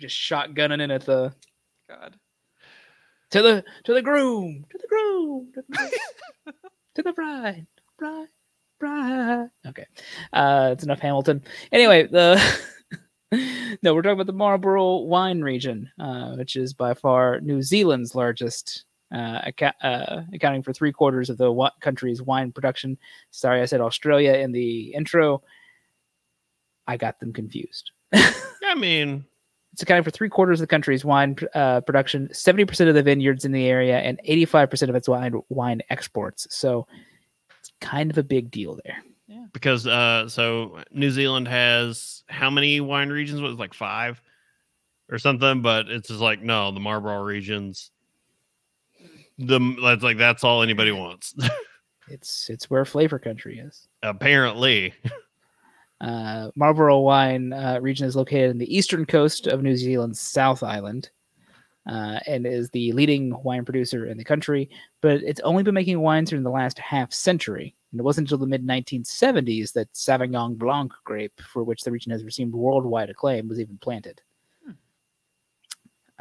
just 0.00 0.14
shotgunning 0.16 0.80
it 0.82 0.90
at 0.90 1.06
the 1.06 1.32
God. 1.88 2.14
To 3.30 3.42
the 3.42 3.64
to 3.84 3.94
the 3.94 4.02
groom, 4.02 4.64
to 4.70 4.78
the 4.78 4.88
groom, 4.88 5.48
to 5.54 5.62
the, 5.68 5.76
groom, 5.76 5.90
to 6.94 7.02
the 7.02 7.12
bride, 7.12 7.66
bride. 7.98 8.28
bright. 8.78 9.48
Okay, 9.66 9.86
uh, 10.32 10.70
it's 10.72 10.84
enough 10.84 11.00
Hamilton. 11.00 11.42
Anyway, 11.72 12.06
the 12.06 12.40
no, 13.82 13.94
we're 13.94 14.02
talking 14.02 14.12
about 14.12 14.26
the 14.26 14.32
Marlborough 14.32 14.96
wine 14.98 15.40
region, 15.40 15.90
uh, 16.00 16.34
which 16.34 16.56
is 16.56 16.74
by 16.74 16.94
far 16.94 17.40
New 17.40 17.62
Zealand's 17.62 18.14
largest, 18.14 18.84
uh, 19.12 19.40
acca- 19.42 19.74
uh, 19.82 20.22
accounting 20.34 20.62
for 20.62 20.72
three 20.72 20.92
quarters 20.92 21.30
of 21.30 21.38
the 21.38 21.50
wa- 21.50 21.70
country's 21.80 22.22
wine 22.22 22.50
production. 22.52 22.98
Sorry, 23.30 23.60
I 23.62 23.66
said 23.66 23.80
Australia 23.80 24.34
in 24.34 24.50
the 24.52 24.92
intro. 24.94 25.42
I 26.86 26.96
got 26.96 27.20
them 27.20 27.32
confused. 27.32 27.92
I 28.12 28.74
mean, 28.76 29.24
It's 29.80 29.84
accounting 29.84 30.04
for 30.04 30.10
three 30.10 30.28
quarters 30.28 30.60
of 30.60 30.64
the 30.64 30.70
country's 30.70 31.06
wine 31.06 31.36
uh, 31.54 31.80
production, 31.80 32.28
70% 32.34 32.88
of 32.90 32.94
the 32.94 33.02
vineyards 33.02 33.46
in 33.46 33.52
the 33.52 33.66
area, 33.66 33.96
and 33.96 34.20
85% 34.28 34.90
of 34.90 34.94
its 34.94 35.08
wine 35.08 35.40
wine 35.48 35.80
exports. 35.88 36.46
So 36.50 36.86
it's 37.58 37.72
kind 37.80 38.10
of 38.10 38.18
a 38.18 38.22
big 38.22 38.50
deal 38.50 38.78
there. 38.84 39.48
because 39.54 39.86
uh, 39.86 40.28
so 40.28 40.82
New 40.92 41.10
Zealand 41.10 41.48
has 41.48 42.24
how 42.28 42.50
many 42.50 42.82
wine 42.82 43.08
regions? 43.08 43.40
Was 43.40 43.54
it 43.54 43.58
like 43.58 43.72
five 43.72 44.20
or 45.08 45.16
something? 45.16 45.62
But 45.62 45.88
it's 45.88 46.08
just 46.08 46.20
like 46.20 46.42
no, 46.42 46.72
the 46.72 46.80
Marlborough 46.80 47.22
regions. 47.22 47.90
The 49.38 49.60
that's 49.82 50.02
like 50.02 50.18
that's 50.18 50.44
all 50.44 50.62
anybody 50.62 50.92
wants. 50.92 51.34
It's 52.10 52.50
it's 52.50 52.68
where 52.68 52.84
flavor 52.84 53.20
country 53.20 53.60
is. 53.60 53.86
Apparently, 54.02 54.92
Uh, 56.00 56.50
Marlborough 56.56 57.00
wine 57.00 57.52
uh, 57.52 57.78
region 57.80 58.06
is 58.06 58.16
located 58.16 58.50
in 58.50 58.58
the 58.58 58.74
eastern 58.74 59.04
coast 59.04 59.46
of 59.46 59.62
New 59.62 59.76
Zealand's 59.76 60.20
South 60.20 60.62
Island 60.62 61.10
uh, 61.86 62.20
and 62.26 62.46
is 62.46 62.70
the 62.70 62.92
leading 62.92 63.34
wine 63.42 63.64
producer 63.64 64.06
in 64.06 64.16
the 64.16 64.24
country. 64.24 64.70
But 65.00 65.22
it's 65.22 65.40
only 65.40 65.62
been 65.62 65.74
making 65.74 66.00
wines 66.00 66.30
during 66.30 66.42
the 66.42 66.50
last 66.50 66.78
half 66.78 67.12
century. 67.12 67.74
And 67.92 68.00
it 68.00 68.04
wasn't 68.04 68.28
until 68.28 68.38
the 68.38 68.46
mid 68.46 68.66
1970s 68.66 69.72
that 69.72 69.92
Sauvignon 69.92 70.56
Blanc 70.56 70.92
grape, 71.04 71.40
for 71.40 71.64
which 71.64 71.82
the 71.82 71.90
region 71.90 72.12
has 72.12 72.24
received 72.24 72.52
worldwide 72.52 73.10
acclaim, 73.10 73.48
was 73.48 73.60
even 73.60 73.78
planted. 73.78 74.20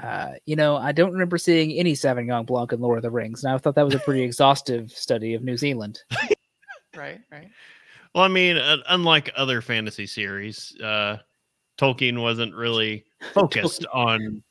Uh, 0.02 0.32
you 0.46 0.56
know, 0.56 0.78
I 0.78 0.94
don't 0.94 1.12
remember 1.12 1.38
seeing 1.38 1.74
any 1.74 1.94
Sauvignon 1.94 2.46
Blanc 2.46 2.72
in 2.72 2.80
Lord 2.80 2.98
of 2.98 3.04
the 3.04 3.12
Rings, 3.12 3.44
and 3.44 3.54
I 3.54 3.58
thought 3.58 3.76
that 3.76 3.86
was 3.86 3.96
a 3.96 4.00
pretty 4.00 4.22
exhaustive 4.24 4.92
study 4.92 5.34
of 5.34 5.44
New 5.44 5.58
Zealand. 5.58 6.02
Right, 6.96 7.22
right. 7.32 7.50
Well, 8.16 8.24
I 8.24 8.28
mean, 8.28 8.58
uh, 8.58 8.78
unlike 8.90 9.32
other 9.36 9.62
fantasy 9.62 10.06
series, 10.08 10.76
uh, 10.82 11.18
Tolkien 11.80 12.22
wasn't 12.22 12.56
really 12.56 13.06
focused 13.34 13.86
on 13.94 14.44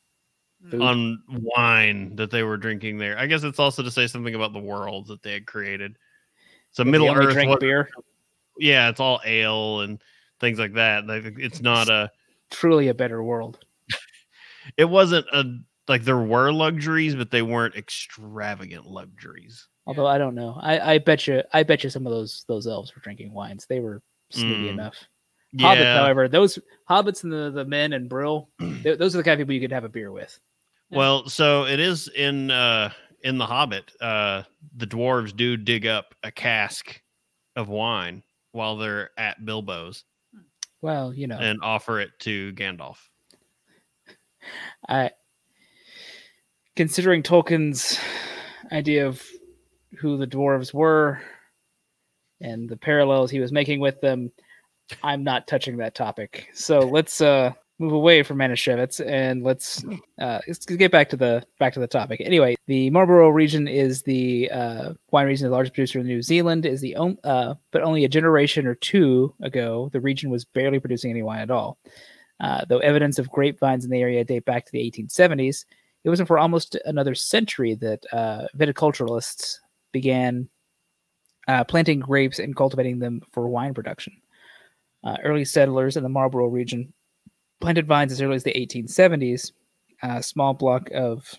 Food. 0.70 0.80
on 0.82 1.22
wine 1.56 2.16
that 2.16 2.30
they 2.30 2.42
were 2.42 2.56
drinking 2.56 2.98
there. 2.98 3.16
I 3.18 3.26
guess 3.26 3.44
it's 3.44 3.58
also 3.60 3.82
to 3.82 3.90
say 3.90 4.06
something 4.08 4.34
about 4.34 4.52
the 4.52 4.58
world 4.58 5.06
that 5.08 5.22
they 5.22 5.32
had 5.34 5.46
created. 5.46 5.96
So 6.72 6.82
They 6.84 6.90
Middle 6.90 7.10
Earth, 7.10 7.36
was- 7.46 7.56
beer. 7.60 7.88
yeah, 8.58 8.88
it's 8.88 9.00
all 9.00 9.20
ale 9.24 9.80
and 9.80 10.02
things 10.40 10.58
like 10.58 10.74
that. 10.74 11.06
Like, 11.06 11.34
It's 11.38 11.60
not 11.62 11.88
a. 11.88 12.10
Truly 12.50 12.88
a 12.88 12.94
better 12.94 13.22
world. 13.22 13.58
It 14.76 14.84
wasn't 14.84 15.26
a 15.32 15.44
like 15.86 16.02
there 16.04 16.18
were 16.18 16.52
luxuries, 16.52 17.14
but 17.14 17.30
they 17.30 17.40
weren't 17.40 17.74
extravagant 17.74 18.84
luxuries. 18.84 19.66
Although 19.88 20.06
I 20.06 20.18
don't 20.18 20.34
know, 20.34 20.54
I, 20.60 20.94
I 20.94 20.98
bet 20.98 21.26
you, 21.26 21.42
I 21.54 21.62
bet 21.62 21.82
you 21.82 21.88
some 21.88 22.06
of 22.06 22.12
those 22.12 22.44
those 22.46 22.66
elves 22.66 22.94
were 22.94 23.00
drinking 23.00 23.32
wines. 23.32 23.64
They 23.66 23.80
were 23.80 24.02
snooty 24.30 24.66
Mm. 24.66 24.72
enough. 24.74 24.94
Hobbits, 25.56 25.94
however, 25.94 26.28
those 26.28 26.58
hobbits 26.90 27.24
and 27.24 27.32
the, 27.32 27.50
the 27.50 27.64
men 27.64 27.94
and 27.94 28.06
Brill, 28.06 28.50
th- 28.60 28.98
those 28.98 29.14
are 29.14 29.18
the 29.18 29.24
kind 29.24 29.40
of 29.40 29.46
people 29.46 29.54
you 29.54 29.62
could 29.62 29.72
have 29.72 29.84
a 29.84 29.88
beer 29.88 30.12
with. 30.12 30.38
Well, 30.90 31.26
so 31.30 31.64
it 31.64 31.80
is 31.80 32.08
in 32.08 32.50
uh 32.50 32.90
in 33.24 33.38
the 33.38 33.46
Hobbit. 33.46 33.90
Uh 33.98 34.42
the 34.76 34.86
dwarves 34.86 35.34
do 35.34 35.56
dig 35.56 35.86
up 35.86 36.14
a 36.22 36.30
cask 36.30 37.00
of 37.56 37.70
wine 37.70 38.22
while 38.52 38.76
they're 38.76 39.08
at 39.18 39.42
Bilbo's 39.42 40.04
Well, 40.82 41.14
you 41.14 41.26
know, 41.28 41.38
and 41.38 41.60
offer 41.62 41.98
it 41.98 42.10
to 42.20 42.52
Gandalf. 42.52 42.98
I 44.86 45.12
considering 46.76 47.22
Tolkien's 47.22 47.98
idea 48.70 49.06
of 49.08 49.22
who 49.96 50.16
the 50.16 50.26
dwarves 50.26 50.72
were 50.74 51.20
and 52.40 52.68
the 52.68 52.76
parallels 52.76 53.30
he 53.30 53.40
was 53.40 53.52
making 53.52 53.80
with 53.80 54.00
them, 54.00 54.30
I'm 55.02 55.24
not 55.24 55.46
touching 55.46 55.76
that 55.78 55.94
topic. 55.94 56.48
So 56.54 56.80
let's 56.80 57.20
uh 57.20 57.52
move 57.80 57.92
away 57.92 58.24
from 58.24 58.38
Manischewitz 58.38 59.04
and 59.06 59.44
let's 59.44 59.84
uh 60.20 60.40
let's 60.46 60.66
get 60.66 60.90
back 60.90 61.08
to 61.10 61.16
the 61.16 61.44
back 61.58 61.74
to 61.74 61.80
the 61.80 61.86
topic. 61.86 62.20
Anyway, 62.24 62.56
the 62.66 62.90
Marlborough 62.90 63.28
region 63.28 63.68
is 63.68 64.02
the 64.02 64.50
uh 64.50 64.92
wine 65.10 65.26
region 65.26 65.46
the 65.46 65.52
largest 65.52 65.74
producer 65.74 66.00
in 66.00 66.06
New 66.06 66.22
Zealand 66.22 66.66
is 66.66 66.80
the 66.80 66.96
on, 66.96 67.18
uh 67.24 67.54
but 67.70 67.82
only 67.82 68.04
a 68.04 68.08
generation 68.08 68.66
or 68.66 68.74
two 68.74 69.34
ago 69.42 69.90
the 69.92 70.00
region 70.00 70.30
was 70.30 70.44
barely 70.44 70.80
producing 70.80 71.10
any 71.10 71.22
wine 71.22 71.40
at 71.40 71.50
all. 71.50 71.78
Uh, 72.40 72.64
though 72.68 72.78
evidence 72.78 73.18
of 73.18 73.28
grapevines 73.30 73.84
in 73.84 73.90
the 73.90 74.00
area 74.00 74.24
date 74.24 74.44
back 74.44 74.64
to 74.64 74.70
the 74.70 74.78
1870s, 74.78 75.64
it 76.04 76.08
wasn't 76.08 76.28
for 76.28 76.38
almost 76.38 76.76
another 76.84 77.14
century 77.14 77.74
that 77.74 78.04
uh, 78.12 78.46
viticulturalists 78.56 79.58
began 79.92 80.48
uh, 81.46 81.64
planting 81.64 82.00
grapes 82.00 82.38
and 82.38 82.56
cultivating 82.56 82.98
them 82.98 83.22
for 83.32 83.48
wine 83.48 83.74
production. 83.74 84.14
Uh, 85.04 85.16
early 85.24 85.44
settlers 85.44 85.96
in 85.96 86.02
the 86.02 86.08
Marlborough 86.08 86.48
region 86.48 86.92
planted 87.60 87.86
vines 87.86 88.12
as 88.12 88.20
early 88.20 88.36
as 88.36 88.44
the 88.44 88.52
1870s. 88.52 89.52
A 90.02 90.22
small 90.22 90.54
block 90.54 90.90
of 90.92 91.34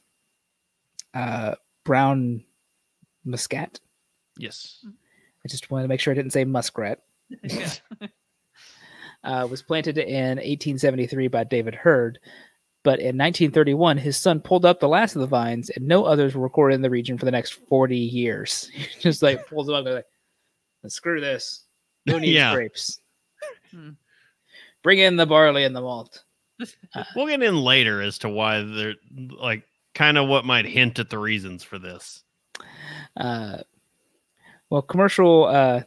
uh, 1.13 1.55
brown 1.85 2.43
muscat. 3.23 3.79
Yes. 4.37 4.85
I 4.85 5.47
just 5.47 5.71
wanted 5.71 5.83
to 5.83 5.89
make 5.89 5.99
sure 5.99 6.11
I 6.11 6.15
didn't 6.15 6.33
say 6.33 6.43
muskrat. 6.43 6.99
uh, 9.23 9.47
was 9.49 9.61
planted 9.61 9.97
in 9.97 10.37
1873 10.37 11.27
by 11.27 11.43
David 11.43 11.75
Herd. 11.75 12.19
But 12.83 12.99
in 12.99 13.17
1931, 13.17 13.97
his 13.97 14.15
son 14.17 14.39
pulled 14.39 14.65
up 14.65 14.79
the 14.79 14.87
last 14.87 15.15
of 15.15 15.19
the 15.21 15.27
vines, 15.27 15.69
and 15.69 15.85
no 15.87 16.05
others 16.05 16.33
were 16.33 16.41
recorded 16.43 16.75
in 16.75 16.81
the 16.81 16.89
region 16.89 17.17
for 17.17 17.25
the 17.25 17.31
next 17.31 17.51
40 17.67 17.97
years. 17.97 18.71
Just 18.99 19.21
like 19.21 19.45
pulls 19.47 19.67
them 19.67 19.75
up, 19.75 19.83
they're 19.83 19.95
like, 19.95 20.05
"Screw 20.87 21.19
this! 21.19 21.63
Who 22.07 22.19
needs 22.19 22.33
Yeah. 22.33 22.53
grapes? 22.53 23.01
Hmm. 23.71 23.91
Bring 24.81 24.99
in 24.99 25.17
the 25.17 25.25
barley 25.25 25.63
and 25.65 25.75
the 25.75 25.81
malt." 25.81 26.23
We'll 27.15 27.27
get 27.27 27.41
in 27.43 27.57
later 27.57 28.01
as 28.01 28.17
to 28.19 28.29
why 28.29 28.61
they're 28.61 28.95
like 29.15 29.63
kind 29.95 30.17
of 30.17 30.27
what 30.27 30.43
might 30.45 30.65
hint 30.65 30.99
at 30.99 31.09
the 31.09 31.17
reasons 31.17 31.63
for 31.63 31.79
this. 31.79 32.23
Uh, 33.17 33.57
well, 34.69 34.81
commercial 34.81 35.45
uh, 35.45 35.81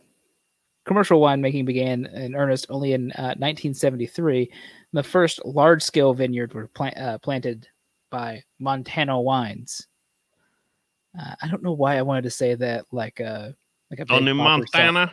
commercial 0.84 1.20
winemaking 1.20 1.64
began 1.66 2.06
in 2.06 2.34
earnest 2.34 2.66
only 2.68 2.92
in 2.92 3.12
uh, 3.12 3.34
1973. 3.38 4.50
The 4.92 5.02
first 5.02 5.44
large 5.44 5.82
scale 5.82 6.12
vineyard 6.14 6.52
were 6.54 6.66
plant, 6.68 6.96
uh, 6.98 7.18
planted 7.18 7.68
by 8.10 8.42
Montana 8.58 9.20
Wines. 9.20 9.86
Uh, 11.18 11.34
I 11.42 11.48
don't 11.48 11.62
know 11.62 11.72
why 11.72 11.96
I 11.98 12.02
wanted 12.02 12.22
to 12.24 12.30
say 12.30 12.54
that 12.54 12.86
like 12.92 13.20
a 13.20 13.54
like 13.90 14.00
a 14.00 14.06
big 14.06 14.12
On 14.12 14.28
in 14.28 14.36
song. 14.36 14.44
Montana. 14.44 15.12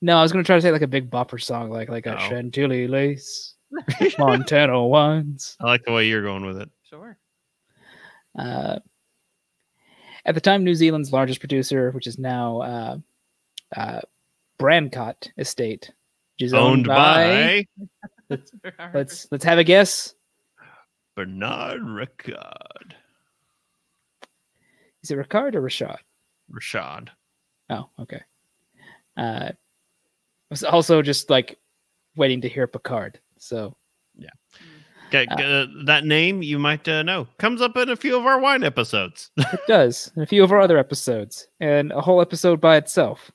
No, 0.00 0.18
I 0.18 0.22
was 0.22 0.30
going 0.32 0.44
to 0.44 0.46
try 0.46 0.56
to 0.56 0.62
say 0.62 0.70
like 0.70 0.82
a 0.82 0.86
big 0.86 1.10
bopper 1.10 1.42
song, 1.42 1.70
like 1.70 1.88
like 1.88 2.06
a 2.06 2.16
Oh. 2.16 2.28
Chantilly 2.28 2.86
lace, 2.86 3.54
Montana 4.18 4.86
Wines. 4.86 5.56
I 5.60 5.66
like 5.66 5.84
the 5.84 5.92
way 5.92 6.06
you're 6.06 6.22
going 6.22 6.44
with 6.46 6.58
it. 6.60 6.70
Sure. 6.88 7.18
Uh, 8.38 8.78
at 10.24 10.34
the 10.34 10.40
time, 10.40 10.62
New 10.64 10.74
Zealand's 10.74 11.12
largest 11.12 11.40
producer, 11.40 11.90
which 11.92 12.06
is 12.06 12.18
now 12.18 12.60
uh, 12.60 12.98
uh, 13.76 14.00
Brancott 14.58 15.30
Estate, 15.38 15.92
which 16.38 16.46
is 16.46 16.54
Owned 16.54 16.86
by 16.86 17.66
Let's 18.30 18.52
let's 19.30 19.44
have 19.44 19.58
a 19.58 19.64
guess. 19.64 20.14
Bernard 21.16 21.80
Ricard. 21.80 22.92
Is 25.02 25.10
it 25.10 25.16
Ricard 25.16 25.54
or 25.54 25.62
Rashad? 25.62 25.98
Rashad. 26.52 27.08
Oh, 27.70 27.88
okay. 28.00 28.20
Uh, 29.16 29.50
I 29.50 29.54
was 30.50 30.64
also 30.64 31.02
just 31.02 31.30
like 31.30 31.58
waiting 32.16 32.40
to 32.42 32.48
hear 32.48 32.66
Picard. 32.66 33.20
So 33.38 33.76
Okay, 35.08 35.26
Uh, 35.30 35.42
uh, 35.42 35.66
that 35.86 36.04
name 36.04 36.42
you 36.42 36.58
might 36.58 36.86
uh, 36.86 37.02
know 37.02 37.26
comes 37.38 37.62
up 37.62 37.76
in 37.76 37.88
a 37.88 37.96
few 37.96 38.16
of 38.16 38.26
our 38.26 38.38
wine 38.38 38.62
episodes. 38.62 39.30
it 39.36 39.60
does, 39.66 40.12
and 40.14 40.22
a 40.22 40.26
few 40.26 40.44
of 40.44 40.52
our 40.52 40.60
other 40.60 40.78
episodes, 40.78 41.48
and 41.60 41.92
a 41.92 42.00
whole 42.00 42.20
episode 42.20 42.60
by 42.60 42.76
itself. 42.76 43.30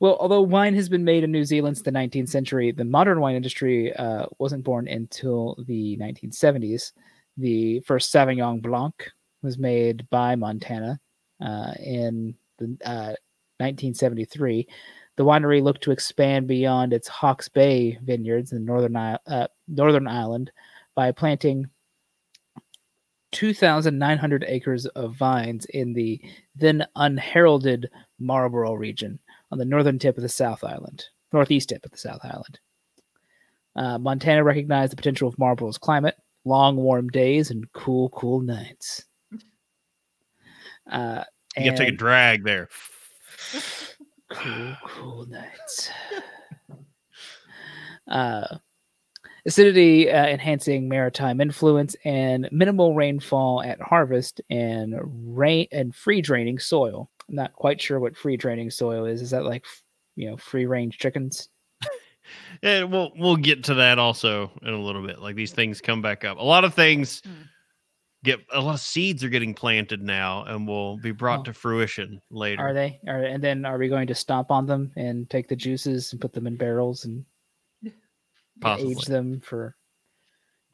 Well, 0.00 0.16
although 0.20 0.42
wine 0.42 0.74
has 0.74 0.88
been 0.88 1.04
made 1.04 1.24
in 1.24 1.32
New 1.32 1.44
Zealand 1.44 1.76
since 1.76 1.84
the 1.84 1.92
19th 1.92 2.28
century, 2.28 2.72
the 2.72 2.84
modern 2.84 3.20
wine 3.20 3.36
industry 3.36 3.92
uh, 3.94 4.26
wasn't 4.38 4.64
born 4.64 4.88
until 4.88 5.56
the 5.66 5.96
1970s. 6.00 6.92
The 7.36 7.80
first 7.80 8.12
Sauvignon 8.12 8.60
Blanc 8.62 9.10
was 9.42 9.58
made 9.58 10.08
by 10.10 10.34
Montana 10.34 11.00
uh, 11.40 11.72
in 11.78 12.34
the, 12.58 12.76
uh, 12.84 13.14
1973. 13.58 14.66
The 15.16 15.24
winery 15.24 15.62
looked 15.62 15.82
to 15.82 15.90
expand 15.90 16.46
beyond 16.46 16.92
its 16.92 17.08
Hawke's 17.08 17.48
Bay 17.48 17.98
vineyards 18.02 18.52
in 18.52 18.64
northern 18.64 18.96
uh, 18.96 19.48
Northern 19.66 20.06
Ireland 20.06 20.52
by 20.94 21.10
planting 21.10 21.66
2,900 23.32 24.44
acres 24.46 24.86
of 24.86 25.16
vines 25.16 25.64
in 25.66 25.92
the 25.92 26.20
then 26.56 26.86
unheralded 26.96 27.90
Marlborough 28.18 28.74
region 28.74 29.18
on 29.50 29.58
the 29.58 29.64
northern 29.64 29.98
tip 29.98 30.16
of 30.16 30.22
the 30.22 30.28
South 30.28 30.64
Island, 30.64 31.04
northeast 31.32 31.68
tip 31.70 31.84
of 31.84 31.90
the 31.90 31.98
South 31.98 32.20
Island. 32.24 32.58
Uh, 33.76 33.98
Montana 33.98 34.42
recognized 34.42 34.92
the 34.92 34.96
potential 34.96 35.28
of 35.28 35.38
Marlborough's 35.38 35.78
climate, 35.78 36.16
long 36.44 36.76
warm 36.76 37.08
days 37.08 37.50
and 37.50 37.70
cool, 37.72 38.08
cool 38.10 38.40
nights. 38.40 39.04
Uh, 40.90 41.22
You 41.56 41.66
gotta 41.66 41.76
take 41.76 41.94
a 41.94 41.96
drag 41.96 42.44
there. 42.44 42.68
cool, 44.30 44.76
cool 44.84 45.26
nights. 45.26 45.90
uh, 48.08 48.56
acidity 49.46 50.10
uh, 50.10 50.26
enhancing 50.26 50.88
maritime 50.88 51.40
influence 51.40 51.94
and 52.04 52.48
minimal 52.50 52.94
rainfall 52.94 53.62
at 53.62 53.80
harvest 53.80 54.40
and 54.50 54.94
rain 55.04 55.66
and 55.72 55.94
free 55.94 56.20
draining 56.20 56.58
soil. 56.58 57.10
I'm 57.28 57.34
not 57.34 57.52
quite 57.54 57.80
sure 57.80 58.00
what 58.00 58.16
free 58.16 58.36
draining 58.36 58.70
soil 58.70 59.04
is. 59.04 59.20
Is 59.22 59.30
that 59.30 59.44
like 59.44 59.64
you 60.16 60.30
know 60.30 60.36
free 60.36 60.66
range 60.66 60.98
chickens? 60.98 61.48
And 62.62 62.92
we'll 62.92 63.10
we'll 63.16 63.36
get 63.36 63.64
to 63.64 63.74
that 63.74 63.98
also 63.98 64.50
in 64.62 64.68
a 64.74 64.78
little 64.78 65.06
bit. 65.06 65.18
Like 65.18 65.34
these 65.34 65.52
things 65.52 65.80
come 65.80 66.02
back 66.02 66.26
up. 66.26 66.36
A 66.38 66.42
lot 66.44 66.62
of 66.64 66.74
things 66.74 67.22
Hmm. 67.24 67.32
get 68.22 68.40
a 68.52 68.60
lot 68.60 68.74
of 68.74 68.80
seeds 68.80 69.24
are 69.24 69.30
getting 69.30 69.54
planted 69.54 70.02
now 70.02 70.44
and 70.44 70.68
will 70.68 70.98
be 70.98 71.10
brought 71.10 71.40
Oh. 71.40 71.44
to 71.44 71.52
fruition 71.54 72.20
later. 72.30 72.60
Are 72.60 72.74
they? 72.74 73.00
Are, 73.06 73.22
and 73.22 73.42
then 73.42 73.64
are 73.64 73.78
we 73.78 73.88
going 73.88 74.08
to 74.08 74.14
stomp 74.14 74.50
on 74.50 74.66
them 74.66 74.92
and 74.94 75.30
take 75.30 75.48
the 75.48 75.56
juices 75.56 76.12
and 76.12 76.20
put 76.20 76.34
them 76.34 76.46
in 76.46 76.56
barrels 76.56 77.06
and 77.06 77.24
Possibly. 78.60 78.92
age 78.92 79.04
them 79.06 79.40
for 79.40 79.74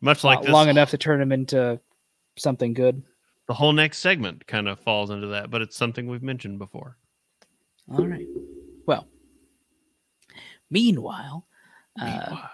Much 0.00 0.24
lo- 0.24 0.30
like 0.30 0.42
this, 0.42 0.50
long 0.50 0.68
enough 0.68 0.90
to 0.90 0.98
turn 0.98 1.20
them 1.20 1.30
into 1.30 1.78
something 2.36 2.72
good? 2.74 3.00
The 3.46 3.54
whole 3.54 3.72
next 3.72 3.98
segment 3.98 4.46
kind 4.46 4.68
of 4.68 4.80
falls 4.80 5.10
into 5.10 5.28
that, 5.28 5.50
but 5.50 5.62
it's 5.62 5.76
something 5.76 6.06
we've 6.08 6.22
mentioned 6.22 6.58
before. 6.58 6.96
All 7.92 8.06
right. 8.06 8.26
Well, 8.86 9.06
meanwhile, 10.70 11.46
uh, 12.00 12.04
Meanwhile, 12.06 12.50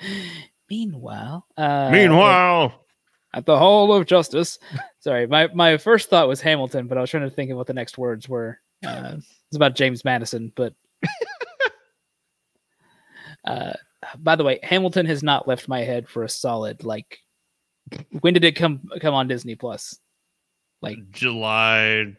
meanwhile, 0.70 1.46
uh, 1.56 1.90
Meanwhile, 1.90 2.84
at 3.34 3.46
the 3.46 3.58
Hall 3.58 3.92
of 3.92 4.06
Justice. 4.06 4.58
Sorry, 5.00 5.26
my 5.26 5.48
my 5.54 5.76
first 5.76 6.10
thought 6.10 6.28
was 6.28 6.40
Hamilton, 6.40 6.86
but 6.86 6.98
I 6.98 7.00
was 7.00 7.10
trying 7.10 7.28
to 7.28 7.34
think 7.34 7.50
of 7.50 7.56
what 7.56 7.66
the 7.66 7.74
next 7.74 7.98
words 7.98 8.28
were. 8.28 8.60
Uh, 8.86 9.16
it's 9.48 9.56
about 9.56 9.74
James 9.74 10.04
Madison, 10.04 10.52
but. 10.54 10.74
uh, 13.44 13.72
by 14.18 14.36
the 14.36 14.44
way, 14.44 14.60
Hamilton 14.62 15.06
has 15.06 15.22
not 15.22 15.48
left 15.48 15.68
my 15.68 15.80
head 15.80 16.08
for 16.08 16.22
a 16.22 16.28
solid 16.28 16.84
like. 16.84 17.18
When 18.20 18.34
did 18.34 18.44
it 18.44 18.56
come 18.56 18.88
come 19.00 19.14
on 19.14 19.28
Disney 19.28 19.54
Plus? 19.54 19.98
Like 20.82 21.10
July. 21.10 22.16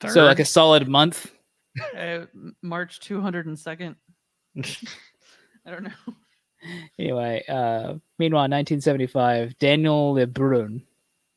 3rd? 0.00 0.10
so, 0.10 0.24
like 0.24 0.40
a 0.40 0.44
solid 0.44 0.88
month. 0.88 1.30
Uh, 1.96 2.26
March 2.62 3.00
202nd. 3.00 3.96
I 5.66 5.70
don't 5.70 5.84
know. 5.84 6.14
Anyway, 6.98 7.42
uh, 7.48 7.94
meanwhile, 8.18 8.42
1975, 8.42 9.58
Daniel 9.58 10.14
Lebrun, 10.14 10.82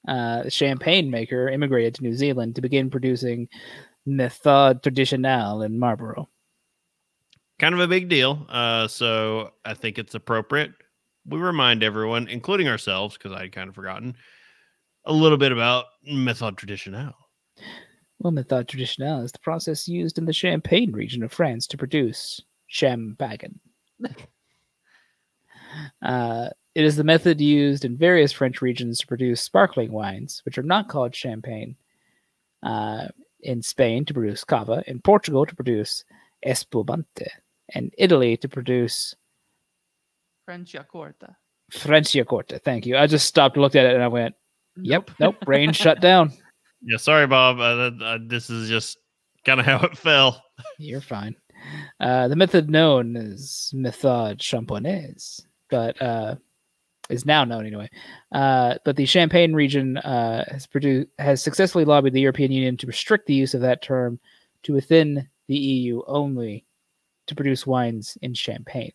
uh, 0.08 0.50
champagne 0.50 1.10
maker, 1.10 1.50
immigrated 1.50 1.96
to 1.96 2.04
New 2.04 2.14
Zealand 2.14 2.56
to 2.56 2.62
begin 2.62 2.90
producing 2.90 3.48
Méthode 4.08 4.82
Traditionnelle 4.82 5.66
in 5.66 5.80
Marlborough. 5.80 6.30
kind 7.60 7.74
of 7.74 7.80
a 7.80 7.88
big 7.88 8.10
deal. 8.10 8.46
Uh, 8.50 8.88
so 8.88 9.52
I 9.64 9.74
think 9.74 9.98
it's 9.98 10.14
appropriate. 10.14 10.74
We 11.28 11.40
remind 11.40 11.84
everyone, 11.84 12.28
including 12.28 12.68
ourselves, 12.68 13.18
because 13.18 13.32
I 13.32 13.42
had 13.42 13.52
kind 13.52 13.70
of 13.70 13.76
forgotten, 13.76 14.16
a 15.06 15.14
little 15.14 15.38
bit 15.38 15.52
about 15.52 15.86
Method 16.06 16.58
Traditionnel. 16.58 17.14
Well, 18.20 18.34
Méthode 18.34 18.68
Traditionnelle 18.68 19.24
is 19.24 19.32
the 19.32 19.40
process 19.40 19.88
used 19.88 20.18
in 20.18 20.26
the 20.26 20.34
Champagne 20.34 20.92
region 20.92 21.24
of 21.24 21.34
France 21.34 21.68
to 21.68 21.78
produce 21.78 22.42
champagne. 22.68 23.60
uh, 26.02 26.50
it 26.74 26.84
is 26.84 26.96
the 26.96 27.04
method 27.04 27.40
used 27.42 27.86
in 27.86 27.98
various 27.98 28.32
French 28.32 28.62
regions 28.62 29.00
to 29.00 29.08
produce 29.08 29.42
sparkling 29.42 29.92
wines, 29.92 30.42
which 30.46 30.58
are 30.58 30.64
not 30.64 30.90
called 30.90 31.16
champagne. 31.16 31.76
Uh, 32.64 33.08
in 33.46 33.62
Spain 33.62 34.04
to 34.06 34.14
produce 34.14 34.44
cava, 34.44 34.84
in 34.88 35.00
Portugal 35.00 35.46
to 35.46 35.56
produce 35.56 36.04
espumante, 36.46 37.30
and 37.70 37.94
Italy 37.98 38.36
to 38.38 38.50
produce 38.50 39.16
Franciacorta. 40.48 41.36
Franciacorta. 41.72 42.62
Thank 42.62 42.86
you. 42.86 42.98
I 42.98 43.08
just 43.08 43.26
stopped, 43.26 43.58
looked 43.58 43.76
at 43.76 43.86
it, 43.86 43.94
and 43.94 44.04
I 44.04 44.08
went, 44.08 44.36
"Yep, 44.78 45.12
nope, 45.20 45.36
brain 45.46 45.74
shut 45.74 46.02
down." 46.02 46.32
Yeah, 46.82 46.98
sorry, 46.98 47.28
Bob. 47.28 47.60
Uh, 47.60 48.04
uh, 48.04 48.20
this 48.22 48.50
is 48.50 48.70
just 48.70 48.98
kind 49.46 49.60
of 49.60 49.66
how 49.66 49.80
it 49.80 49.98
fell. 49.98 50.44
You're 50.78 51.02
fine. 51.02 51.36
Uh, 52.00 52.28
the 52.28 52.36
method 52.36 52.70
known 52.70 53.16
as 53.16 53.72
méthode 53.74 54.38
champenoise, 54.38 55.42
but 55.70 56.00
uh, 56.02 56.36
is 57.10 57.26
now 57.26 57.44
known 57.44 57.66
anyway. 57.66 57.90
Uh, 58.32 58.76
but 58.84 58.96
the 58.96 59.06
Champagne 59.06 59.54
region 59.54 59.98
uh, 59.98 60.46
has 60.52 60.68
produced 60.68 61.10
has 61.20 61.42
successfully 61.42 61.86
lobbied 61.86 62.14
the 62.14 62.22
European 62.22 62.52
Union 62.52 62.78
to 62.78 62.88
restrict 62.88 63.28
the 63.28 63.34
use 63.34 63.54
of 63.54 63.62
that 63.62 63.82
term 63.82 64.20
to 64.64 64.74
within 64.74 65.28
the 65.48 65.56
EU 65.56 66.02
only 66.08 66.66
to 67.28 67.36
produce 67.36 67.66
wines 67.66 68.18
in 68.22 68.34
Champagne. 68.34 68.92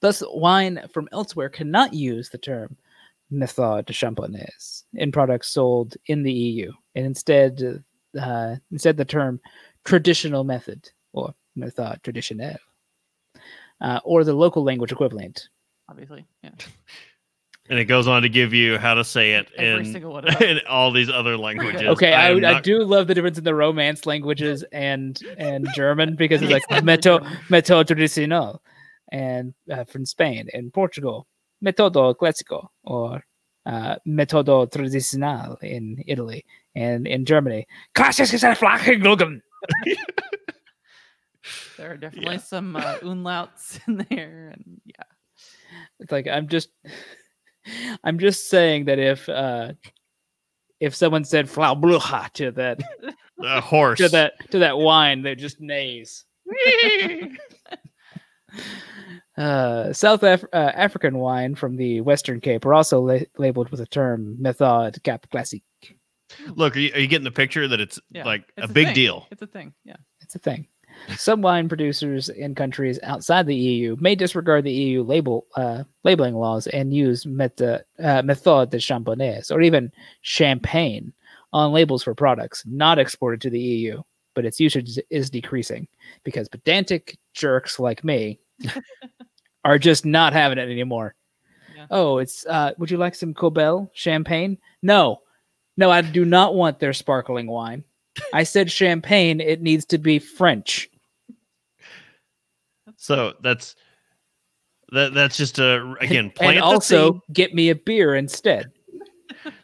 Thus, 0.00 0.22
wine 0.26 0.80
from 0.92 1.08
elsewhere 1.12 1.48
cannot 1.48 1.94
use 1.94 2.28
the 2.28 2.38
term 2.38 2.76
méthode 3.32 3.86
champenoise 3.86 4.84
in 4.94 5.12
products 5.12 5.48
sold 5.48 5.96
in 6.06 6.22
the 6.22 6.32
EU, 6.32 6.72
and 6.94 7.06
instead, 7.06 7.84
uh, 8.20 8.56
instead 8.70 8.96
the 8.96 9.04
term 9.04 9.40
traditional 9.84 10.44
method 10.44 10.90
or 11.12 11.34
méthode 11.56 12.00
traditionnelle, 12.02 12.58
uh, 13.80 14.00
or 14.04 14.24
the 14.24 14.32
local 14.32 14.64
language 14.64 14.92
equivalent. 14.92 15.48
Obviously. 15.88 16.26
Yeah. 16.42 16.50
And 17.70 17.78
it 17.78 17.84
goes 17.84 18.08
on 18.08 18.22
to 18.22 18.28
give 18.30 18.54
you 18.54 18.78
how 18.78 18.94
to 18.94 19.04
say 19.04 19.32
it 19.34 19.48
Every 19.56 19.84
in, 19.84 19.92
single 19.92 20.12
one 20.12 20.42
in 20.42 20.60
all 20.68 20.90
these 20.90 21.10
other 21.10 21.36
languages. 21.36 21.82
Okay, 21.88 22.14
I, 22.14 22.28
am 22.28 22.36
would- 22.36 22.44
I 22.44 22.60
do 22.60 22.82
love 22.82 23.06
the 23.08 23.14
difference 23.14 23.36
in 23.36 23.44
the 23.44 23.54
Romance 23.54 24.06
languages 24.06 24.64
and 24.72 25.20
and 25.36 25.68
German 25.74 26.16
because 26.16 26.40
it's 26.40 26.50
like 26.50 26.62
méthode 26.84 27.24
méthode 27.48 27.86
traditionnelle, 27.86 28.58
and 29.12 29.54
uh, 29.70 29.84
from 29.84 30.04
Spain 30.04 30.48
and 30.52 30.72
Portugal, 30.72 31.26
método 31.64 32.14
clásico 32.14 32.68
or 32.84 33.22
uh, 33.66 33.96
método 34.06 34.70
tradicional 34.70 35.56
in 35.62 36.02
Italy 36.06 36.44
and 36.74 37.06
in 37.06 37.24
Germany. 37.24 37.66
Klassisches 37.94 38.44
Flachenglugen. 38.56 39.40
There 41.76 41.92
are 41.92 41.96
definitely 41.96 42.38
some 42.38 42.76
uh, 42.76 42.98
umlauts 43.02 43.80
in 43.88 44.04
there. 44.10 44.52
And 44.54 44.80
yeah. 44.84 45.04
It's 46.00 46.12
like 46.12 46.26
I'm 46.26 46.48
just 46.48 46.70
I'm 48.04 48.18
just 48.18 48.48
saying 48.50 48.86
that 48.86 48.98
if 48.98 49.28
uh 49.28 49.72
if 50.80 50.94
someone 50.94 51.24
said 51.24 51.46
Flaubrucha 51.46 52.32
to 52.34 52.50
that 52.52 52.80
a 53.42 53.60
horse. 53.60 53.98
to 53.98 54.08
that 54.10 54.32
to 54.50 54.58
that 54.60 54.78
wine, 54.78 55.22
they 55.22 55.34
just 55.34 55.60
neighs. 55.60 56.24
Uh, 59.38 59.92
South 59.92 60.22
Af- 60.24 60.44
uh, 60.52 60.72
African 60.74 61.18
wine 61.18 61.54
from 61.54 61.76
the 61.76 62.00
Western 62.00 62.40
Cape 62.40 62.66
are 62.66 62.74
also 62.74 63.00
la- 63.00 63.18
labeled 63.38 63.70
with 63.70 63.78
the 63.80 63.86
term 63.86 64.36
Méthode 64.40 65.00
Cap 65.04 65.26
Classique. 65.30 65.62
Look, 66.56 66.76
are 66.76 66.80
you, 66.80 66.92
are 66.92 66.98
you 66.98 67.06
getting 67.06 67.24
the 67.24 67.30
picture 67.30 67.68
that 67.68 67.80
it's 67.80 68.00
Yeah. 68.10 68.24
like 68.24 68.44
It's 68.56 68.68
a 68.68 68.72
big 68.72 68.94
deal? 68.94 69.26
It's 69.30 69.40
a 69.42 69.46
thing. 69.46 69.72
Yeah. 69.84 69.96
It's 70.20 70.34
a 70.34 70.38
thing. 70.40 70.66
Some 71.16 71.40
wine 71.42 71.68
producers 71.68 72.28
in 72.28 72.56
countries 72.56 72.98
outside 73.04 73.46
the 73.46 73.54
EU 73.54 73.96
may 74.00 74.16
disregard 74.16 74.64
the 74.64 74.72
EU 74.72 75.02
label 75.04 75.46
uh, 75.56 75.84
labeling 76.02 76.34
laws 76.34 76.66
and 76.66 76.92
use 76.92 77.24
meta, 77.24 77.84
uh, 78.00 78.22
Méthode 78.22 78.70
de 78.70 78.78
Champenoise 78.78 79.52
or 79.52 79.60
even 79.60 79.92
champagne 80.22 81.12
on 81.52 81.72
labels 81.72 82.02
for 82.02 82.14
products 82.14 82.64
not 82.66 82.98
exported 82.98 83.40
to 83.42 83.50
the 83.50 83.60
EU, 83.60 84.02
but 84.34 84.44
its 84.44 84.58
usage 84.58 84.98
is 85.10 85.30
decreasing 85.30 85.86
because 86.24 86.48
pedantic 86.48 87.16
jerks 87.32 87.78
like 87.78 88.02
me 88.02 88.40
are 89.68 89.78
just 89.78 90.06
not 90.06 90.32
having 90.32 90.56
it 90.56 90.70
anymore. 90.70 91.14
Yeah. 91.76 91.86
Oh, 91.90 92.18
it's 92.18 92.46
uh, 92.46 92.72
would 92.78 92.90
you 92.90 92.96
like 92.96 93.14
some 93.14 93.34
Korbel 93.34 93.90
champagne? 93.92 94.56
No, 94.82 95.18
no, 95.76 95.90
I 95.90 96.00
do 96.00 96.24
not 96.24 96.54
want 96.54 96.78
their 96.78 96.94
sparkling 96.94 97.48
wine. 97.48 97.84
I 98.32 98.44
said 98.44 98.72
champagne. 98.72 99.40
It 99.40 99.60
needs 99.60 99.84
to 99.86 99.98
be 99.98 100.18
French. 100.18 100.88
So 102.96 103.34
that's 103.42 103.76
that. 104.92 105.12
That's 105.12 105.36
just 105.36 105.58
a 105.58 105.94
again 106.00 106.24
and 106.24 106.34
plant 106.34 106.56
the 106.56 106.64
also 106.64 107.12
seed. 107.12 107.20
get 107.34 107.54
me 107.54 107.68
a 107.68 107.74
beer 107.74 108.14
instead. 108.14 108.72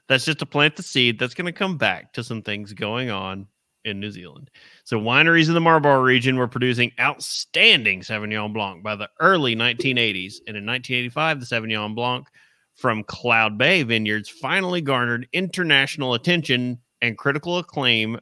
That's 0.06 0.26
just 0.26 0.38
to 0.40 0.46
plant 0.46 0.76
the 0.76 0.82
seed. 0.82 1.18
That's 1.18 1.32
going 1.32 1.46
to 1.46 1.52
come 1.52 1.78
back 1.78 2.12
to 2.12 2.22
some 2.22 2.42
things 2.42 2.74
going 2.74 3.08
on 3.08 3.46
in 3.84 4.00
New 4.00 4.10
Zealand. 4.10 4.50
So 4.84 4.98
wineries 4.98 5.48
in 5.48 5.54
the 5.54 5.60
Marlborough 5.60 6.02
region 6.02 6.36
were 6.36 6.48
producing 6.48 6.92
outstanding 6.98 8.00
Sauvignon 8.00 8.52
Blanc 8.52 8.82
by 8.82 8.96
the 8.96 9.10
early 9.20 9.54
1980s, 9.54 10.36
and 10.46 10.56
in 10.56 10.66
1985, 10.66 11.40
the 11.40 11.46
Sauvignon 11.46 11.94
Blanc 11.94 12.26
from 12.74 13.04
Cloudy 13.04 13.56
Bay 13.56 13.82
Vineyards 13.82 14.28
finally 14.28 14.80
garnered 14.80 15.28
international 15.32 16.14
attention 16.14 16.78
and 17.00 17.16
critical 17.16 17.58
acclaim 17.58 18.18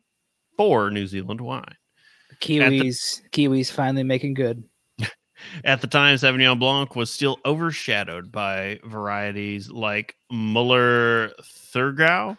for 0.56 0.90
New 0.90 1.06
Zealand 1.06 1.40
wine. 1.40 1.76
The 2.30 2.36
Kiwis, 2.36 3.22
Kiwis 3.30 3.70
finally 3.70 4.02
making 4.02 4.34
good. 4.34 4.64
At 5.64 5.80
the 5.80 5.86
time, 5.86 6.16
Sauvignon 6.16 6.58
Blanc 6.58 6.94
was 6.96 7.10
still 7.10 7.38
overshadowed 7.44 8.30
by 8.30 8.80
varieties 8.84 9.70
like 9.70 10.16
Muller 10.30 11.32
Thurgau. 11.72 12.36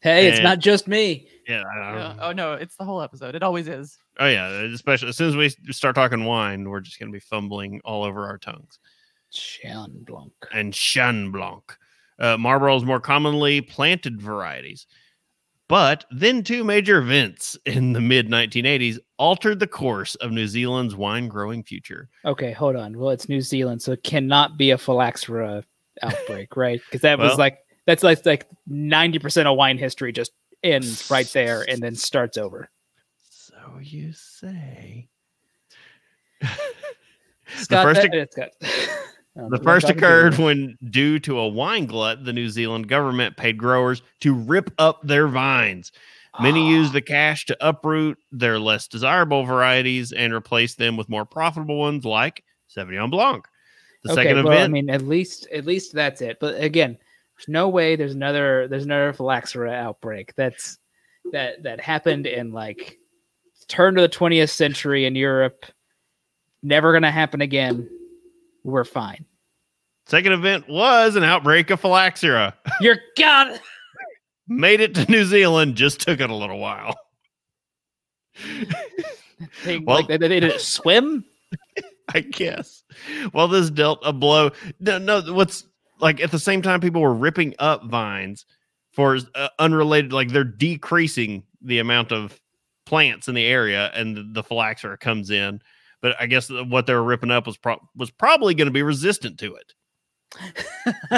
Hey, 0.00 0.28
it's 0.28 0.40
not 0.40 0.58
just 0.58 0.86
me. 0.86 1.28
Yeah, 1.48 1.62
I 1.70 1.74
don't 1.92 1.94
Yeah. 1.94 2.08
know. 2.08 2.16
Oh 2.20 2.32
no, 2.32 2.52
it's 2.54 2.76
the 2.76 2.84
whole 2.84 3.00
episode. 3.02 3.34
It 3.34 3.42
always 3.42 3.68
is. 3.68 3.98
Oh 4.18 4.26
yeah, 4.26 4.48
especially 4.48 5.08
as 5.08 5.16
soon 5.16 5.28
as 5.28 5.36
we 5.36 5.48
start 5.72 5.94
talking 5.94 6.24
wine, 6.24 6.68
we're 6.68 6.80
just 6.80 6.98
going 6.98 7.10
to 7.10 7.16
be 7.16 7.20
fumbling 7.20 7.80
all 7.84 8.04
over 8.04 8.26
our 8.26 8.38
tongues. 8.38 8.78
Chenin 9.32 10.04
Blanc. 10.04 10.32
And 10.52 10.72
Chenin 10.72 11.32
Blanc, 11.32 11.76
uh, 12.18 12.36
Marlborough's 12.38 12.84
more 12.84 13.00
commonly 13.00 13.60
planted 13.60 14.20
varieties. 14.20 14.86
But 15.68 16.04
then 16.12 16.44
two 16.44 16.62
major 16.62 16.98
events 16.98 17.58
in 17.66 17.92
the 17.92 18.00
mid 18.00 18.28
1980s 18.28 18.98
altered 19.18 19.58
the 19.58 19.66
course 19.66 20.14
of 20.16 20.30
New 20.30 20.46
Zealand's 20.46 20.94
wine 20.94 21.26
growing 21.26 21.64
future. 21.64 22.08
Okay, 22.24 22.52
hold 22.52 22.76
on. 22.76 22.96
Well, 22.96 23.10
it's 23.10 23.28
New 23.28 23.40
Zealand, 23.40 23.82
so 23.82 23.92
it 23.92 24.04
cannot 24.04 24.56
be 24.56 24.70
a 24.70 24.78
phylloxera 24.78 25.64
outbreak, 26.02 26.56
right? 26.56 26.80
Because 26.86 27.00
that 27.00 27.18
was 27.18 27.36
like 27.36 27.58
that's 27.84 28.04
like 28.04 28.24
like 28.24 28.46
ninety 28.68 29.18
percent 29.18 29.48
of 29.48 29.56
wine 29.56 29.76
history 29.76 30.12
just 30.12 30.30
ends 30.62 31.10
right 31.10 31.26
there 31.32 31.64
and 31.68 31.82
then 31.82 31.94
starts 31.94 32.36
over. 32.36 32.70
So 33.30 33.54
you 33.80 34.12
say. 34.12 35.08
Scott, 37.56 37.84
first 37.84 38.02
that- 38.02 38.14
it's 38.14 38.34
Scott. 38.34 38.50
I 38.62 39.40
don't 39.40 39.50
know 39.50 39.58
The 39.58 39.64
first 39.64 39.90
occurred 39.90 40.38
when, 40.38 40.78
due 40.90 41.18
to 41.20 41.38
a 41.38 41.48
wine 41.48 41.86
glut, 41.86 42.24
the 42.24 42.32
New 42.32 42.48
Zealand 42.48 42.88
government 42.88 43.36
paid 43.36 43.58
growers 43.58 44.02
to 44.20 44.34
rip 44.34 44.70
up 44.78 45.00
their 45.02 45.28
vines. 45.28 45.92
Many 46.40 46.60
ah. 46.60 46.70
used 46.70 46.92
the 46.92 47.02
cash 47.02 47.46
to 47.46 47.56
uproot 47.60 48.18
their 48.32 48.58
less 48.58 48.88
desirable 48.88 49.44
varieties 49.44 50.12
and 50.12 50.32
replace 50.32 50.74
them 50.74 50.96
with 50.96 51.08
more 51.08 51.24
profitable 51.24 51.78
ones 51.78 52.04
like 52.04 52.44
Sauvignon 52.74 53.10
Blanc. 53.10 53.46
The 54.04 54.12
okay, 54.12 54.22
second 54.22 54.44
well, 54.44 54.52
event, 54.52 54.64
I 54.64 54.68
mean, 54.68 54.90
at 54.90 55.02
least 55.02 55.48
at 55.52 55.64
least 55.66 55.92
that's 55.92 56.20
it. 56.20 56.38
But 56.40 56.60
again, 56.60 56.98
there's 57.36 57.48
no 57.48 57.68
way 57.68 57.96
there's 57.96 58.14
another 58.14 58.66
there's 58.68 58.84
another 58.84 59.12
phylloxera 59.12 59.72
outbreak. 59.72 60.34
That's 60.36 60.78
that 61.32 61.62
that 61.64 61.80
happened 61.80 62.26
in 62.26 62.52
like 62.52 62.98
turn 63.68 63.94
to 63.96 64.00
the 64.02 64.08
20th 64.08 64.50
century 64.50 65.04
in 65.06 65.14
Europe. 65.16 65.66
Never 66.62 66.92
gonna 66.92 67.10
happen 67.10 67.40
again. 67.40 67.88
We're 68.64 68.84
fine. 68.84 69.24
second 70.06 70.32
event 70.32 70.68
was 70.68 71.16
an 71.16 71.24
outbreak 71.24 71.70
of 71.70 71.80
phylloxera. 71.80 72.54
You're 72.80 72.98
God. 73.16 73.60
Made 74.48 74.80
it 74.80 74.94
to 74.94 75.10
New 75.10 75.24
Zealand, 75.24 75.74
just 75.74 76.00
took 76.00 76.20
it 76.20 76.30
a 76.30 76.34
little 76.34 76.58
while. 76.58 76.96
They, 79.64 79.78
Well- 79.78 79.96
like 79.98 80.08
they, 80.08 80.16
they 80.16 80.40
didn't 80.40 80.60
swim. 80.60 81.24
I 82.14 82.20
guess. 82.20 82.84
Well, 83.34 83.48
this 83.48 83.68
dealt 83.68 83.98
a 84.04 84.12
blow. 84.12 84.50
No, 84.80 84.96
no, 84.98 85.20
what's 85.34 85.64
like 86.00 86.20
at 86.20 86.30
the 86.30 86.38
same 86.38 86.62
time, 86.62 86.80
people 86.80 87.00
were 87.00 87.14
ripping 87.14 87.54
up 87.58 87.84
vines 87.84 88.46
for 88.92 89.18
uh, 89.34 89.48
unrelated, 89.58 90.12
like 90.12 90.28
they're 90.28 90.44
decreasing 90.44 91.42
the 91.60 91.78
amount 91.78 92.12
of 92.12 92.40
plants 92.86 93.28
in 93.28 93.34
the 93.34 93.44
area, 93.44 93.90
and 93.94 94.16
the, 94.16 94.22
the 94.32 94.42
phylloxera 94.42 94.96
comes 94.98 95.30
in. 95.30 95.60
But 96.00 96.16
I 96.20 96.26
guess 96.26 96.48
what 96.50 96.86
they 96.86 96.94
were 96.94 97.02
ripping 97.02 97.30
up 97.30 97.46
was 97.46 97.56
pro- 97.56 97.82
was 97.96 98.10
probably 98.10 98.54
going 98.54 98.66
to 98.66 98.72
be 98.72 98.82
resistant 98.82 99.38
to 99.40 99.56
it. 99.56 99.72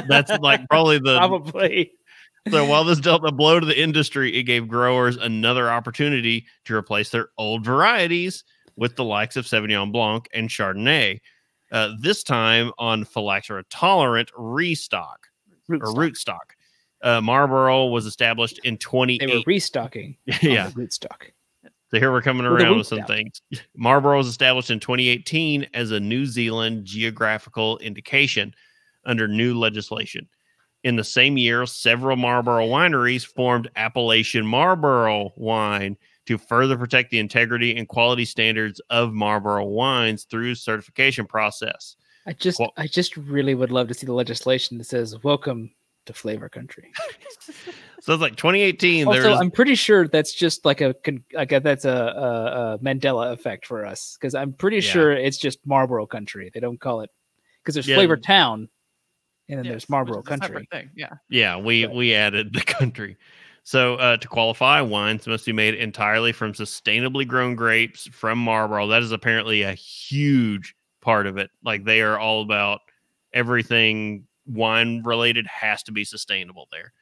That's 0.08 0.30
like 0.38 0.68
probably 0.68 0.98
the 1.02 1.18
Probably. 1.18 1.92
so 2.50 2.64
while 2.64 2.84
this 2.84 3.00
dealt 3.00 3.24
a 3.26 3.32
blow 3.32 3.60
to 3.60 3.66
the 3.66 3.80
industry, 3.80 4.36
it 4.36 4.44
gave 4.44 4.68
growers 4.68 5.16
another 5.16 5.70
opportunity 5.70 6.46
to 6.64 6.74
replace 6.74 7.10
their 7.10 7.28
old 7.38 7.64
varieties 7.64 8.44
with 8.76 8.96
the 8.96 9.04
likes 9.04 9.36
of 9.36 9.44
Sauvignon 9.44 9.92
Blanc 9.92 10.28
and 10.32 10.48
Chardonnay. 10.48 11.20
Uh, 11.70 11.90
this 12.00 12.22
time 12.22 12.72
on 12.78 13.04
phylloxera 13.04 13.62
tolerant 13.64 14.30
restock 14.36 15.28
Root 15.68 15.82
or 15.84 15.94
root 15.94 16.16
stock. 16.16 16.56
Uh, 17.02 17.20
Marlborough 17.20 17.86
was 17.86 18.06
established 18.06 18.58
in 18.64 18.76
They 19.20 19.26
were 19.26 19.42
restocking. 19.46 20.16
yeah. 20.42 20.68
the 20.68 20.74
root 20.74 20.92
stock. 20.92 21.30
So 21.90 21.98
here 21.98 22.10
we're 22.10 22.22
coming 22.22 22.44
around 22.44 22.76
with 22.76 22.86
some 22.86 23.04
things. 23.04 23.40
Marlborough 23.74 24.18
was 24.18 24.26
established 24.26 24.70
in 24.70 24.80
2018 24.80 25.68
as 25.72 25.90
a 25.90 26.00
New 26.00 26.26
Zealand 26.26 26.84
geographical 26.84 27.78
indication 27.78 28.54
under 29.06 29.26
new 29.26 29.58
legislation. 29.58 30.28
In 30.84 30.96
the 30.96 31.04
same 31.04 31.38
year, 31.38 31.64
several 31.66 32.16
Marlborough 32.16 32.68
wineries 32.68 33.24
formed 33.24 33.70
Appellation 33.76 34.46
Marlborough 34.46 35.32
wine 35.36 35.96
to 36.28 36.38
further 36.38 36.76
protect 36.76 37.10
the 37.10 37.18
integrity 37.18 37.76
and 37.76 37.88
quality 37.88 38.24
standards 38.24 38.80
of 38.90 39.12
Marlborough 39.14 39.64
wines 39.64 40.24
through 40.24 40.54
certification 40.54 41.26
process. 41.26 41.96
I 42.26 42.34
just 42.34 42.60
Well- 42.60 42.72
I 42.76 42.86
just 42.86 43.16
really 43.16 43.54
would 43.54 43.72
love 43.72 43.88
to 43.88 43.94
see 43.94 44.04
the 44.06 44.12
legislation 44.12 44.76
that 44.78 44.84
says 44.84 45.16
welcome 45.24 45.70
to 46.06 46.12
flavor 46.12 46.48
country. 46.48 46.92
So 48.00 48.12
it's 48.14 48.22
like 48.22 48.36
2018. 48.36 49.08
Also, 49.08 49.20
there's 49.20 49.40
I'm 49.40 49.50
pretty 49.50 49.74
sure 49.74 50.06
that's 50.06 50.32
just 50.32 50.64
like 50.64 50.80
a 50.80 50.94
con- 50.94 51.24
like 51.34 51.50
a, 51.50 51.58
that's 51.58 51.84
a, 51.84 51.90
a, 51.90 52.74
a 52.74 52.78
Mandela 52.78 53.32
effect 53.32 53.66
for 53.66 53.84
us 53.84 54.16
because 54.18 54.36
I'm 54.36 54.52
pretty 54.52 54.76
Yeah. 54.76 54.82
sure 54.92 55.12
it's 55.12 55.36
just 55.36 55.58
Marlboro 55.66 56.06
country. 56.06 56.48
They 56.54 56.60
don't 56.60 56.78
call 56.80 57.00
it 57.00 57.10
because 57.60 57.74
there's 57.74 57.88
Yeah. 57.88 57.96
Flavor 57.96 58.16
Town, 58.16 58.68
and 59.48 59.58
then 59.58 59.64
Yes, 59.64 59.72
there's 59.72 59.82
which 59.82 59.90
Marlboro 59.90 60.22
country. 60.22 60.68
Thing. 60.70 60.90
Yeah. 60.94 61.14
Yeah, 61.28 61.56
we 61.56 61.86
Right. 61.86 61.94
we 61.94 62.14
added 62.14 62.52
the 62.54 62.60
country. 62.62 63.16
So 63.68 63.96
uh, 63.96 64.16
to 64.16 64.28
qualify, 64.28 64.80
wines 64.80 65.26
must 65.26 65.44
be 65.44 65.52
made 65.52 65.74
entirely 65.74 66.32
from 66.32 66.54
sustainably 66.54 67.28
grown 67.28 67.54
grapes 67.54 68.06
from 68.06 68.38
Marlborough. 68.38 68.86
That 68.86 69.02
is 69.02 69.12
apparently 69.12 69.60
a 69.60 69.74
huge 69.74 70.74
part 71.02 71.26
of 71.26 71.36
it. 71.36 71.50
Like 71.62 71.84
they 71.84 72.00
are 72.00 72.18
all 72.18 72.40
about 72.40 72.80
everything 73.34 74.24
wine 74.46 75.02
related 75.04 75.46
has 75.48 75.82
to 75.82 75.92
be 75.92 76.02
sustainable 76.02 76.66
there. 76.72 76.94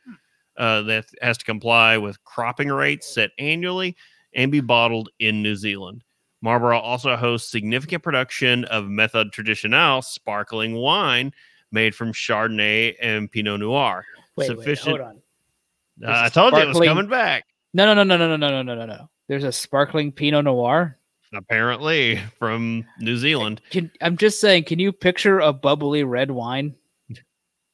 Uh, 0.57 0.83
that 0.83 1.05
has 1.23 1.39
to 1.39 1.45
comply 1.45 1.99
with 1.99 2.25
cropping 2.25 2.73
rates 2.73 3.07
set 3.07 3.31
annually 3.39 3.95
and 4.35 4.51
be 4.51 4.59
bottled 4.61 5.09
in 5.21 5.45
New 5.45 5.55
Zealand. 5.55 6.03
Marlborough 6.43 6.81
also 6.81 7.15
hosts 7.15 7.49
significant 7.49 8.03
production 8.03 8.65
of 8.65 8.89
Method 8.89 9.31
Traditional 9.31 10.03
sparkling 10.03 10.75
wine 10.75 11.31
made 11.71 11.95
from 11.95 12.13
Chardonnay 12.13 12.97
and 13.01 13.31
Pinot 13.31 13.61
Noir. 13.61 14.05
Wait, 14.35 14.47
Sufficient- 14.47 14.95
wait, 14.95 15.01
hold 15.03 15.17
on. 15.17 15.23
Uh, 16.03 16.07
There's 16.07 16.19
a 16.19 16.25
I 16.25 16.29
told 16.29 16.55
you 16.55 16.61
it 16.61 16.69
was 16.69 16.81
coming 16.81 17.09
back. 17.09 17.45
No, 17.73 17.87
no, 17.87 18.03
no, 18.03 18.17
no, 18.17 18.17
no, 18.17 18.37
no, 18.37 18.37
no, 18.37 18.63
no, 18.63 18.75
no, 18.75 18.75
no. 18.75 18.87
No. 18.87 19.11
There's 19.29 19.45
a 19.45 19.53
sparkling 19.53 20.13
Pinot 20.13 20.45
Noir. 20.45 20.99
Apparently 21.35 22.21
from 22.39 22.85
New 23.01 23.17
Zealand. 23.17 23.61
Can, 23.71 23.91
I'm 24.01 24.17
just 24.17 24.41
saying, 24.41 24.65
can 24.65 24.79
you 24.79 24.93
picture 24.93 25.41
a 25.41 25.53
bubbly 25.53 26.05
red 26.05 26.31
wine? 26.31 26.75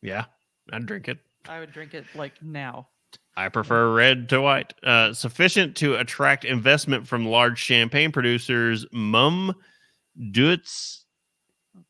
Yeah, 0.01 0.25
I'd 0.73 0.87
drink 0.87 1.09
it. 1.09 1.19
I 1.49 1.61
would 1.61 1.73
drink 1.73 1.95
it 1.95 2.05
like 2.15 2.43
now. 2.43 2.89
I 3.37 3.49
prefer 3.49 3.95
red 3.95 4.29
to 4.31 4.41
white. 4.41 4.75
Uh, 4.83 5.13
sufficient 5.13 5.77
to 5.77 5.95
attract 5.95 6.45
investment 6.45 7.07
from 7.07 7.27
large 7.27 7.59
champagne 7.59 8.11
producers 8.13 8.85
Mumm, 8.93 9.55
Dutz, 10.33 11.05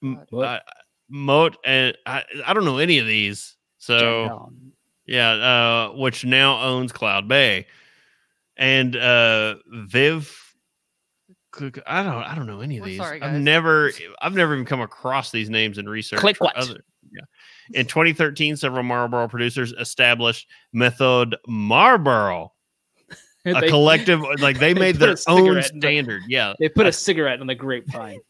M- 0.02 0.20
uh, 0.32 0.58
Moat, 1.08 1.56
and 1.64 1.96
I, 2.06 2.24
I 2.46 2.52
don't 2.54 2.64
know 2.64 2.78
any 2.78 2.98
of 2.98 3.06
these. 3.06 3.56
So 3.78 4.28
Chandon. 4.28 4.72
Yeah, 5.06 5.30
uh, 5.30 5.92
which 5.96 6.24
now 6.24 6.60
owns 6.62 6.92
Cloudy 6.92 7.26
Bay, 7.26 7.66
and 8.56 8.94
uh, 8.96 9.56
Viv. 9.66 10.38
I 11.86 12.02
don't. 12.02 12.22
I 12.22 12.34
don't 12.34 12.46
know 12.46 12.60
any 12.60 12.78
of 12.78 12.82
We're 12.82 12.88
these. 12.90 12.98
sorry, 12.98 13.20
I've 13.20 13.38
never. 13.40 13.92
I've 14.22 14.34
never 14.34 14.54
even 14.54 14.64
come 14.64 14.80
across 14.80 15.30
these 15.30 15.50
names 15.50 15.76
in 15.78 15.88
research. 15.88 16.20
Click 16.20 16.40
what? 16.40 16.56
Other, 16.56 16.82
yeah. 17.12 17.78
In 17.78 17.84
2013, 17.86 18.56
several 18.56 18.82
Marlborough 18.84 19.28
producers 19.28 19.72
established 19.78 20.46
Method 20.72 21.36
Marlborough, 21.46 22.52
a 23.44 23.60
They- 23.60 23.68
collective. 23.68 24.20
Like 24.40 24.58
they 24.58 24.72
they 24.72 24.80
made 24.80 24.96
their 24.96 25.16
own 25.28 25.54
the- 25.56 25.62
standard. 25.62 26.22
Yeah, 26.28 26.54
They 26.58 26.68
put 26.70 26.86
a 26.86 26.92
cigarette 26.92 27.40
on 27.40 27.46
the 27.48 27.54
grapevine. 27.54 28.20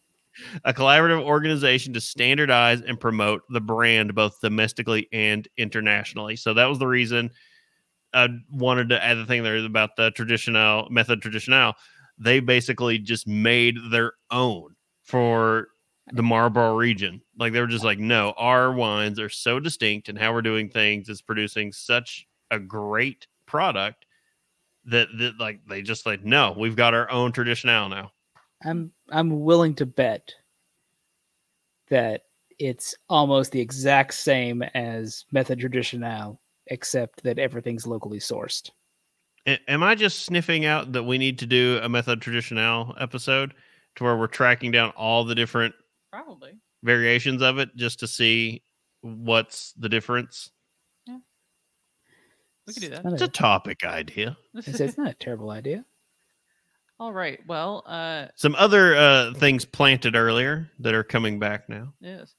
A 0.64 0.72
collaborative 0.72 1.22
organization 1.22 1.92
to 1.94 2.00
standardize 2.00 2.80
and 2.82 2.98
promote 2.98 3.42
the 3.50 3.60
brand 3.60 4.14
both 4.14 4.40
domestically 4.40 5.08
and 5.12 5.48
internationally. 5.56 6.36
So 6.36 6.54
that 6.54 6.66
was 6.66 6.78
the 6.78 6.86
reason 6.86 7.30
I 8.14 8.28
wanted 8.50 8.88
to 8.90 9.02
add 9.02 9.18
the 9.18 9.26
thing 9.26 9.42
there 9.42 9.56
about 9.64 9.96
the 9.96 10.10
traditional 10.10 10.88
method 10.90 11.22
traditional. 11.22 11.74
They 12.18 12.40
basically 12.40 12.98
just 12.98 13.26
made 13.26 13.76
their 13.90 14.12
own 14.30 14.74
for 15.02 15.68
the 16.12 16.22
Marlborough 16.22 16.76
region. 16.76 17.22
Like 17.38 17.52
they 17.52 17.60
were 17.60 17.66
just 17.66 17.84
like, 17.84 17.98
no, 17.98 18.34
our 18.36 18.72
wines 18.72 19.18
are 19.18 19.28
so 19.28 19.60
distinct 19.60 20.08
and 20.08 20.18
how 20.18 20.32
we're 20.32 20.42
doing 20.42 20.68
things 20.68 21.08
is 21.08 21.22
producing 21.22 21.72
such 21.72 22.26
a 22.50 22.58
great 22.58 23.26
product 23.46 24.06
that, 24.84 25.08
that 25.18 25.38
like 25.38 25.60
they 25.68 25.82
just 25.82 26.06
like, 26.06 26.24
no, 26.24 26.54
we've 26.56 26.76
got 26.76 26.94
our 26.94 27.10
own 27.10 27.32
traditional 27.32 27.88
now. 27.88 28.10
I'm 28.64 28.92
I'm 29.10 29.40
willing 29.42 29.74
to 29.76 29.86
bet 29.86 30.32
that 31.88 32.22
it's 32.58 32.94
almost 33.08 33.52
the 33.52 33.60
exact 33.60 34.14
same 34.14 34.62
as 34.74 35.24
Method 35.32 35.58
Traditional, 35.60 36.40
except 36.68 37.22
that 37.24 37.38
everything's 37.38 37.86
locally 37.86 38.18
sourced. 38.18 38.70
Am 39.46 39.82
I 39.82 39.94
just 39.96 40.24
sniffing 40.24 40.64
out 40.64 40.92
that 40.92 41.02
we 41.02 41.18
need 41.18 41.38
to 41.40 41.46
do 41.46 41.80
a 41.82 41.88
method 41.88 42.20
traditional 42.22 42.94
episode 43.00 43.54
to 43.96 44.04
where 44.04 44.16
we're 44.16 44.28
tracking 44.28 44.70
down 44.70 44.90
all 44.90 45.24
the 45.24 45.34
different 45.34 45.74
Probably. 46.12 46.52
variations 46.84 47.42
of 47.42 47.58
it 47.58 47.74
just 47.74 47.98
to 48.00 48.06
see 48.06 48.62
what's 49.00 49.72
the 49.72 49.88
difference? 49.88 50.52
Yeah. 51.06 51.18
We 52.68 52.74
could 52.74 52.82
do 52.84 52.88
that. 52.90 53.02
Not 53.02 53.14
It's 53.14 53.22
a- 53.22 53.26
a 53.26 53.28
topic 53.28 53.84
idea. 53.84 54.36
it's, 54.54 54.78
it's 54.78 54.96
not 54.96 55.10
a 55.10 55.14
terrible 55.14 55.50
idea. 55.50 55.84
All 57.02 57.12
right. 57.12 57.40
Well, 57.48 57.82
uh, 57.84 58.28
Some 58.36 58.54
other 58.54 58.94
uh, 58.94 59.34
things 59.34 59.64
planted 59.64 60.14
earlier 60.14 60.70
that 60.78 60.94
are 60.94 61.02
coming 61.02 61.40
back 61.40 61.68
now. 61.68 61.92
yes. 62.00 62.36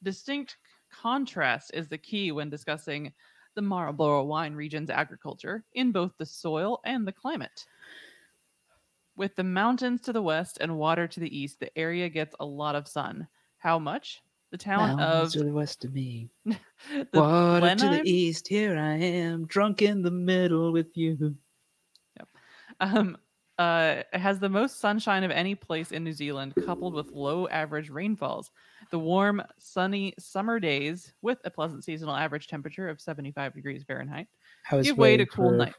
Distinct 0.00 0.58
contrast 0.92 1.72
is 1.74 1.88
the 1.88 1.98
key 1.98 2.30
when 2.30 2.48
discussing 2.48 3.12
the 3.56 3.62
Marlborough 3.62 4.22
wine 4.22 4.54
region's 4.54 4.90
agriculture 4.90 5.64
in 5.74 5.90
both 5.90 6.12
the 6.18 6.24
soil 6.24 6.78
and 6.84 7.04
the 7.04 7.10
climate. 7.10 7.66
With 9.16 9.34
the 9.34 9.42
mountains 9.42 10.02
to 10.02 10.12
the 10.12 10.22
west 10.22 10.58
and 10.60 10.78
water 10.78 11.08
to 11.08 11.18
the 11.18 11.36
east, 11.36 11.58
the 11.58 11.76
area 11.76 12.08
gets 12.08 12.36
a 12.38 12.46
lot 12.46 12.76
of 12.76 12.86
sun. 12.86 13.26
How 13.58 13.80
much? 13.80 14.22
The 14.52 14.58
town 14.58 14.96
Mountains 14.96 15.34
of 15.34 15.40
to 15.40 15.44
the 15.46 15.52
west 15.52 15.84
of 15.84 15.92
me, 15.92 16.30
the 16.44 16.56
water 17.12 17.74
to 17.74 17.88
the 17.88 18.08
east. 18.08 18.46
Here 18.46 18.78
I 18.78 18.98
am, 18.98 19.46
drunk 19.46 19.82
in 19.82 20.02
the 20.02 20.12
middle 20.12 20.70
with 20.70 20.96
you. 20.96 21.34
um, 22.78 23.16
uh, 23.58 24.02
it 24.12 24.18
has 24.18 24.38
the 24.38 24.48
most 24.48 24.80
sunshine 24.80 25.24
of 25.24 25.30
any 25.30 25.54
place 25.54 25.90
in 25.92 26.04
New 26.04 26.12
Zealand, 26.12 26.54
coupled 26.66 26.94
with 26.94 27.10
low 27.10 27.48
average 27.48 27.88
rainfalls. 27.90 28.50
The 28.90 28.98
warm, 28.98 29.42
sunny 29.58 30.14
summer 30.18 30.60
days, 30.60 31.12
with 31.22 31.38
a 31.44 31.50
pleasant 31.50 31.82
seasonal 31.84 32.14
average 32.14 32.48
temperature 32.48 32.88
of 32.88 33.00
75 33.00 33.54
degrees 33.54 33.82
Fahrenheit. 33.82 34.28
Give 34.82 34.98
way 34.98 35.16
to 35.16 35.26
cool 35.26 35.50
for, 35.50 35.56
nights. 35.56 35.76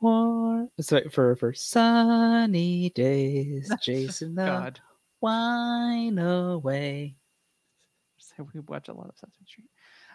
For, 0.00 0.68
sorry, 0.80 1.08
for 1.10 1.36
for 1.36 1.54
sunny 1.54 2.90
days, 2.90 3.68
the 3.68 4.32
God, 4.36 4.80
wine 5.20 6.18
away. 6.18 7.16
so 8.18 8.48
we 8.52 8.60
watch 8.60 8.88
a 8.88 8.92
lot 8.92 9.08
of 9.08 9.14
Sesame 9.16 9.46
Street. 9.46 9.68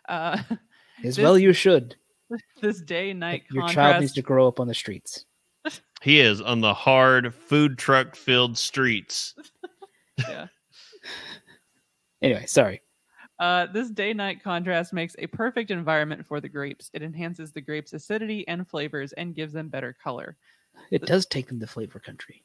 Uh, 0.09 0.37
As 1.03 1.15
This- 1.15 1.23
well, 1.23 1.37
you 1.37 1.53
should. 1.53 1.95
this 2.61 2.79
day-night 2.81 3.43
Your 3.51 3.63
contrast. 3.63 3.75
child 3.75 4.01
needs 4.01 4.13
to 4.13 4.21
grow 4.21 4.47
up 4.47 4.59
on 4.59 4.67
the 4.67 4.73
streets. 4.73 5.25
He 6.01 6.19
is 6.19 6.41
on 6.41 6.61
the 6.61 6.73
hard 6.73 7.33
food 7.33 7.77
truck 7.77 8.15
filled 8.15 8.57
streets. 8.57 9.35
yeah. 10.17 10.47
Anyway, 12.21 12.45
sorry. 12.45 12.81
Uh, 13.39 13.65
this 13.73 13.89
day 13.89 14.13
night 14.13 14.43
contrast 14.43 14.93
makes 14.93 15.15
a 15.17 15.25
perfect 15.25 15.71
environment 15.71 16.23
for 16.23 16.39
the 16.39 16.47
grapes. 16.47 16.91
It 16.93 17.01
enhances 17.01 17.51
the 17.51 17.61
grapes' 17.61 17.93
acidity 17.93 18.47
and 18.47 18.67
flavors 18.67 19.11
and 19.13 19.33
gives 19.33 19.53
them 19.53 19.69
better 19.69 19.95
color. 20.03 20.37
It 20.91 21.07
does 21.07 21.25
take 21.25 21.47
them 21.47 21.59
to 21.59 21.65
flavor 21.65 21.99
country. 21.99 22.43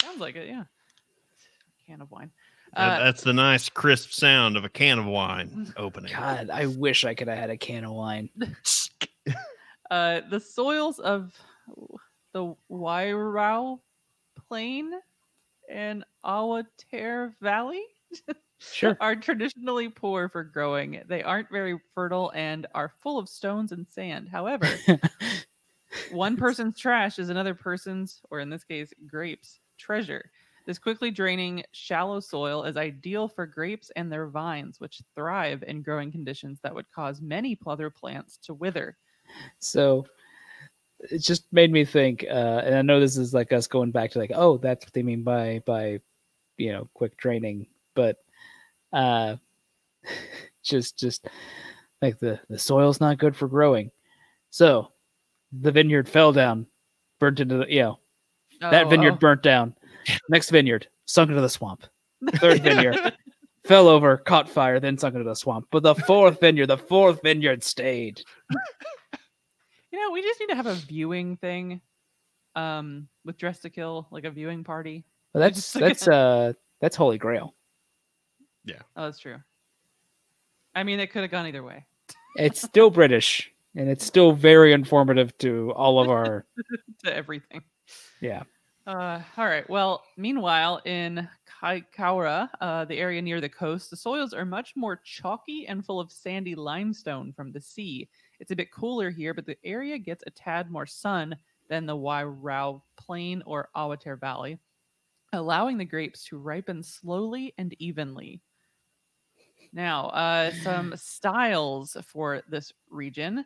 Sounds 0.00 0.18
like 0.20 0.36
it, 0.36 0.48
yeah. 0.48 0.64
Can 1.86 2.00
of 2.00 2.10
wine. 2.10 2.30
That- 2.74 3.00
Uh, 3.00 3.04
that's 3.04 3.22
the 3.22 3.34
nice 3.34 3.68
crisp 3.68 4.12
sound 4.12 4.56
of 4.56 4.64
a 4.64 4.70
can 4.70 4.98
of 4.98 5.04
wine 5.04 5.72
opening. 5.76 6.12
God, 6.14 6.48
I 6.48 6.66
wish 6.66 7.04
I 7.04 7.12
could 7.14 7.28
have 7.28 7.38
had 7.38 7.50
a 7.50 7.56
can 7.58 7.84
of 7.84 7.92
wine. 7.92 8.30
uh, 9.90 10.20
the 10.30 10.40
soils 10.40 10.98
of 11.00 11.34
the 12.32 12.54
Wairau 12.70 13.80
Plain 14.48 14.92
and 15.70 16.04
Awatere 16.24 17.34
Valley 17.40 17.84
Sure. 18.58 18.96
are 19.00 19.16
traditionally 19.16 19.88
poor 19.88 20.28
for 20.28 20.44
growing. 20.44 21.02
They 21.06 21.22
aren't 21.22 21.50
very 21.50 21.78
fertile 21.94 22.32
and 22.34 22.66
are 22.74 22.92
full 23.02 23.18
of 23.18 23.28
stones 23.28 23.72
and 23.72 23.86
sand. 23.88 24.28
However, 24.28 24.68
one 26.12 26.36
person's 26.36 26.78
trash 26.78 27.18
is 27.18 27.28
another 27.28 27.54
person's, 27.54 28.20
or 28.30 28.40
in 28.40 28.50
this 28.50 28.64
case, 28.64 28.92
grapes, 29.06 29.60
treasure. 29.78 30.30
This 30.66 30.78
quickly 30.78 31.10
draining, 31.10 31.62
shallow 31.72 32.20
soil 32.20 32.64
is 32.64 32.76
ideal 32.76 33.26
for 33.26 33.46
grapes 33.46 33.90
and 33.96 34.12
their 34.12 34.26
vines, 34.26 34.80
which 34.80 35.00
thrive 35.14 35.62
in 35.66 35.82
growing 35.82 36.12
conditions 36.12 36.60
that 36.62 36.74
would 36.74 36.90
cause 36.90 37.22
many 37.22 37.58
other 37.66 37.88
plants 37.88 38.36
to 38.38 38.52
wither. 38.54 38.98
So 39.60 40.06
it 41.00 41.18
just 41.18 41.44
made 41.52 41.72
me 41.72 41.84
think, 41.84 42.24
uh, 42.28 42.62
and 42.64 42.74
I 42.74 42.82
know 42.82 43.00
this 43.00 43.16
is 43.16 43.32
like 43.32 43.52
us 43.52 43.66
going 43.66 43.90
back 43.90 44.10
to 44.12 44.18
like, 44.18 44.32
oh, 44.34 44.58
that's 44.58 44.84
what 44.84 44.92
they 44.92 45.02
mean 45.02 45.22
by 45.22 45.62
by 45.64 46.00
you 46.56 46.72
know 46.72 46.88
quick 46.94 47.16
draining, 47.16 47.66
but 47.94 48.16
uh, 48.92 49.36
just 50.62 50.98
just 50.98 51.28
like 52.02 52.18
the 52.18 52.40
the 52.48 52.58
soil's 52.58 53.00
not 53.00 53.18
good 53.18 53.36
for 53.36 53.48
growing. 53.48 53.90
So 54.50 54.92
the 55.52 55.72
vineyard 55.72 56.08
fell 56.08 56.32
down, 56.32 56.66
burnt 57.18 57.40
into 57.40 57.58
the 57.58 57.72
you 57.72 57.82
know 57.82 57.98
that 58.60 58.86
Oh, 58.86 58.88
vineyard 58.88 59.14
oh. 59.14 59.16
burnt 59.16 59.42
down. 59.42 59.74
Next 60.28 60.50
vineyard 60.50 60.88
sunk 61.04 61.30
into 61.30 61.40
the 61.40 61.48
swamp. 61.48 61.84
Third 62.36 62.62
vineyard 62.62 63.14
fell 63.64 63.88
over, 63.88 64.16
caught 64.16 64.48
fire, 64.48 64.80
then 64.80 64.98
sunk 64.98 65.14
into 65.14 65.28
the 65.28 65.34
swamp. 65.34 65.68
But 65.70 65.82
the 65.82 65.94
fourth 65.94 66.40
vineyard, 66.40 66.66
the 66.66 66.78
fourth 66.78 67.20
vineyard 67.22 67.62
stayed. 67.62 68.22
You 69.90 69.98
know, 70.00 70.12
we 70.12 70.22
just 70.22 70.38
need 70.40 70.48
to 70.50 70.54
have 70.56 70.66
a 70.66 70.74
viewing 70.74 71.36
thing 71.36 71.80
um 72.56 73.08
with 73.24 73.36
Dress 73.38 73.60
to 73.60 73.70
Kill, 73.70 74.06
like 74.10 74.24
a 74.24 74.30
viewing 74.30 74.64
party. 74.64 75.04
Well, 75.32 75.42
that's 75.42 75.56
just- 75.56 75.78
that's 75.78 76.08
uh 76.08 76.52
that's 76.80 76.96
Holy 76.96 77.18
Grail. 77.18 77.54
Yeah. 78.64 78.80
Oh, 78.96 79.04
that's 79.06 79.18
true. 79.18 79.38
I 80.74 80.82
mean, 80.84 81.00
it 81.00 81.08
could 81.10 81.22
have 81.22 81.30
gone 81.30 81.46
either 81.46 81.62
way. 81.62 81.86
It's 82.36 82.60
still 82.62 82.90
British, 82.90 83.50
and 83.74 83.88
it's 83.88 84.04
still 84.04 84.32
very 84.32 84.72
informative 84.72 85.36
to 85.38 85.72
all 85.72 86.00
of 86.00 86.08
our 86.10 86.44
to 87.04 87.14
everything. 87.14 87.62
yeah. 88.20 88.42
Uh, 88.86 89.20
all 89.36 89.44
right. 89.46 89.68
Well, 89.68 90.02
meanwhile, 90.16 90.80
in 90.86 91.28
Kaikoura, 91.62 92.48
uh, 92.60 92.84
the 92.86 92.96
area 92.98 93.20
near 93.20 93.40
the 93.40 93.48
coast, 93.48 93.90
the 93.90 93.96
soils 93.96 94.32
are 94.32 94.44
much 94.46 94.72
more 94.76 95.00
chalky 95.04 95.66
and 95.66 95.84
full 95.84 96.00
of 96.00 96.10
sandy 96.10 96.54
limestone 96.54 97.32
from 97.34 97.52
the 97.52 97.60
sea. 97.60 98.08
It's 98.40 98.50
a 98.50 98.56
bit 98.56 98.72
cooler 98.72 99.10
here, 99.10 99.34
but 99.34 99.46
the 99.46 99.58
area 99.64 99.98
gets 99.98 100.24
a 100.26 100.30
tad 100.30 100.70
more 100.70 100.86
sun 100.86 101.36
than 101.68 101.86
the 101.86 101.96
Wairau 101.96 102.82
Plain 102.96 103.42
or 103.46 103.68
Awatere 103.76 104.18
Valley, 104.18 104.58
allowing 105.32 105.76
the 105.76 105.84
grapes 105.84 106.24
to 106.26 106.38
ripen 106.38 106.82
slowly 106.82 107.54
and 107.58 107.74
evenly. 107.78 108.40
Now, 109.72 110.06
uh, 110.08 110.52
some 110.62 110.94
styles 110.96 111.96
for 112.06 112.42
this 112.48 112.72
region. 112.88 113.44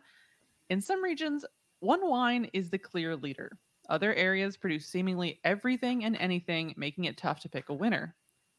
In 0.71 0.81
some 0.81 1.03
regions, 1.03 1.45
one 1.81 2.09
wine 2.09 2.49
is 2.53 2.71
the 2.71 2.79
clear 2.79 3.17
leader. 3.17 3.59
Other 3.89 4.15
areas 4.15 4.57
produce 4.57 4.87
seemingly 4.87 5.41
everything 5.43 6.05
and 6.05 6.17
anything, 6.17 6.75
making 6.77 7.05
it 7.05 7.17
tough 7.17 7.41
to 7.41 7.49
pick 7.49 7.69
a 7.69 7.75
winner. 7.75 8.15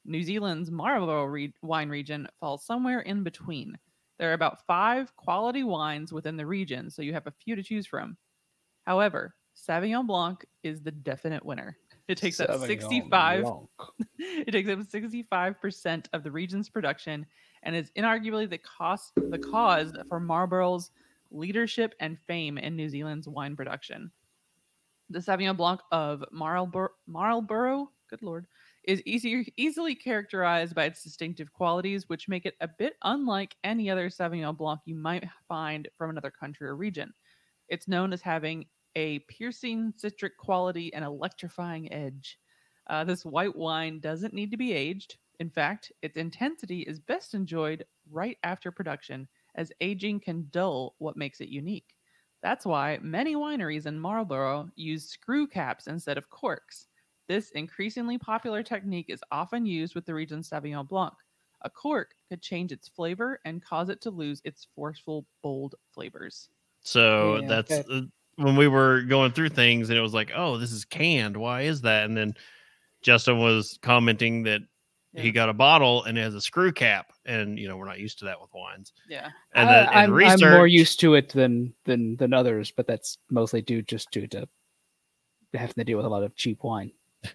New 0.06 0.22
Zealand's 0.22 0.70
Marlborough 0.70 1.26
re- 1.26 1.54
wine 1.62 1.88
region 1.88 2.28
falls 2.40 2.66
somewhere 2.66 3.00
in 3.02 3.24
between. 3.24 3.78
There 4.24 4.32
are 4.32 4.36
about 4.36 4.66
five 4.66 5.14
quality 5.18 5.66
wines 5.66 6.14
within 6.14 6.38
the 6.38 6.46
region, 6.46 6.90
so 6.90 7.02
you 7.02 7.12
have 7.12 7.28
a 7.28 7.34
few 7.44 7.58
to 7.58 7.62
choose 7.62 7.86
from. 7.86 8.16
However, 8.84 9.36
Sauvignon 9.54 10.08
Blanc 10.08 10.46
is 10.64 10.82
the 10.82 10.92
definite 10.92 11.46
winner. 11.46 11.76
It 12.08 12.18
takes 12.18 12.40
up 12.40 12.58
65 12.58 13.46
it 14.18 14.54
takes 14.54 14.70
up 14.70 14.80
65% 14.80 16.06
of 16.14 16.24
the 16.24 16.32
region's 16.32 16.70
production 16.70 17.26
and 17.64 17.76
is 17.76 17.92
inarguably 17.98 18.50
the 18.50 18.60
cost 18.60 19.12
the 19.18 19.38
cause 19.38 19.92
for 20.08 20.22
Marlborough's 20.22 20.92
leadership 21.30 21.94
and 22.00 22.18
fame 22.18 22.58
in 22.58 22.78
New 22.78 22.88
Zealand's 22.88 23.28
wine 23.28 23.58
production. 23.58 24.10
The 25.10 25.20
Sauvignon 25.20 25.58
Blanc 25.58 25.82
of 25.92 26.24
Marlborough, 26.32 26.92
Marlborough 27.08 27.90
good 28.10 28.22
lord, 28.22 28.46
is 28.84 29.02
easier, 29.06 29.44
easily 29.58 29.96
characterized 29.96 30.76
by 30.76 30.86
its 30.86 31.04
distinctive 31.04 31.54
qualities, 31.54 32.10
which 32.10 32.28
make 32.28 32.46
it 32.46 32.56
a 32.62 32.68
bit 32.68 32.96
unlike 33.04 33.56
any 33.64 33.90
other 33.90 34.10
Sauvignon 34.10 34.58
Blanc 34.58 34.82
you 34.86 34.96
might 34.96 35.28
find 35.48 35.88
from 35.98 36.10
another 36.10 36.32
country 36.32 36.68
or 36.68 36.76
region. 36.76 37.14
It's 37.70 37.88
known 37.88 38.14
as 38.14 38.22
having 38.22 38.66
a 38.96 39.20
piercing 39.20 39.94
citric 39.98 40.38
quality 40.38 40.94
and 40.94 41.04
electrifying 41.04 41.92
edge. 41.92 42.38
Uh, 42.88 43.04
this 43.04 43.26
white 43.26 43.56
wine 43.56 44.00
doesn't 44.00 44.34
need 44.34 44.52
to 44.52 44.58
be 44.58 44.74
aged. 44.74 45.18
In 45.40 45.50
fact, 45.50 45.92
its 46.02 46.18
intensity 46.18 46.82
is 46.82 47.00
best 47.00 47.34
enjoyed 47.34 47.86
right 48.12 48.38
after 48.44 48.72
production, 48.72 49.28
as 49.56 49.72
aging 49.82 50.20
can 50.20 50.48
dull 50.52 50.96
what 51.00 51.18
makes 51.18 51.42
it 51.42 51.50
unique. 51.50 51.96
That's 52.42 52.66
why 52.66 53.00
many 53.02 53.36
wineries 53.36 53.86
in 53.86 54.00
Marlborough 54.00 54.70
use 54.76 55.08
screw 55.08 55.48
caps 55.48 55.88
instead 55.88 56.18
of 56.18 56.30
corks. 56.30 56.88
This 57.28 57.52
increasingly 57.52 58.18
popular 58.18 58.64
technique 58.64 59.06
is 59.10 59.22
often 59.32 59.66
used 59.66 59.96
with 59.96 60.06
the 60.06 60.14
region's 60.14 60.50
Sauvignon 60.50 60.88
Blanc. 60.88 61.14
A 61.62 61.70
cork 61.70 62.14
could 62.30 62.42
change 62.42 62.72
its 62.74 62.90
flavor 62.90 63.40
and 63.46 63.64
cause 63.64 63.88
it 63.90 64.02
to 64.02 64.12
lose 64.12 64.42
its 64.44 64.68
forceful, 64.76 65.26
bold 65.42 65.76
flavors. 65.94 66.50
So 66.82 67.38
Yeah, 67.38 67.48
that's 67.48 67.72
okay. 67.72 67.86
uh, 67.90 68.02
when 68.36 68.58
we 68.58 68.68
were 68.68 69.04
going 69.04 69.32
through 69.32 69.50
things, 69.50 69.90
and 69.90 69.98
it 69.98 70.02
was 70.02 70.14
like, 70.14 70.32
"Oh, 70.36 70.58
this 70.58 70.72
is 70.74 70.84
canned. 70.84 71.38
Why 71.38 71.62
is 71.62 71.82
that?" 71.82 72.06
And 72.06 72.18
then 72.18 72.34
Justin 73.02 73.40
was 73.40 73.78
commenting 73.82 74.44
that 74.44 74.62
he 75.16 75.32
got 75.32 75.48
a 75.48 75.54
bottle 75.54 76.04
and 76.06 76.18
it 76.18 76.22
has 76.22 76.34
a 76.34 76.42
screw 76.42 76.72
cap, 76.74 77.14
and 77.26 77.58
you 77.60 77.68
know 77.68 77.78
we're 77.78 77.86
not 77.86 78.00
used 78.00 78.20
to 78.20 78.26
that 78.26 78.42
with 78.42 78.50
wines. 78.54 78.92
Yeah. 79.08 79.30
And 79.54 79.70
I- 79.70 79.74
then 79.74 79.84
in 79.88 79.94
I'm, 79.94 80.12
research, 80.12 80.42
I'm 80.44 80.52
more 80.52 80.68
used 80.68 81.00
to 81.02 81.14
it 81.14 81.30
than 81.30 81.74
than 81.86 82.18
than 82.18 82.34
others, 82.34 82.72
but 82.72 82.88
that's 82.88 83.20
mostly 83.30 83.62
due 83.62 83.82
just 83.84 84.12
due 84.12 84.28
to 84.28 84.50
having 85.54 85.76
to 85.76 85.84
deal 85.84 85.98
with 85.98 86.06
a 86.08 86.10
lot 86.10 86.24
of 86.24 86.36
cheap 86.36 86.64
wine. 86.64 86.92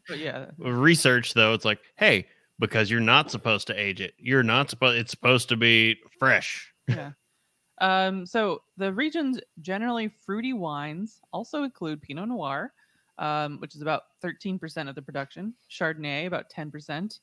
But 0.08 0.18
yeah. 0.18 0.46
research 0.58 1.34
though, 1.34 1.54
it's 1.54 1.64
like, 1.64 1.80
hey, 1.96 2.26
because 2.58 2.90
you're 2.90 3.00
not 3.00 3.30
supposed 3.30 3.66
to 3.68 3.80
age 3.80 4.00
it. 4.00 4.14
You're 4.18 4.42
not 4.42 4.70
supposed. 4.70 4.98
It's 4.98 5.10
supposed 5.10 5.48
to 5.50 5.56
be 5.56 5.98
fresh. 6.18 6.72
yeah. 6.88 7.12
Um, 7.80 8.26
so 8.26 8.62
the 8.76 8.92
region's 8.92 9.38
generally 9.62 10.08
fruity 10.26 10.52
wines 10.52 11.20
also 11.32 11.62
include 11.62 12.02
Pinot 12.02 12.28
Noir, 12.28 12.72
um, 13.18 13.58
which 13.60 13.76
is 13.76 13.82
about 13.82 14.04
13% 14.22 14.88
of 14.88 14.94
the 14.94 15.02
production, 15.02 15.54
Chardonnay 15.70 16.26
about 16.26 16.50
10%, 16.50 17.20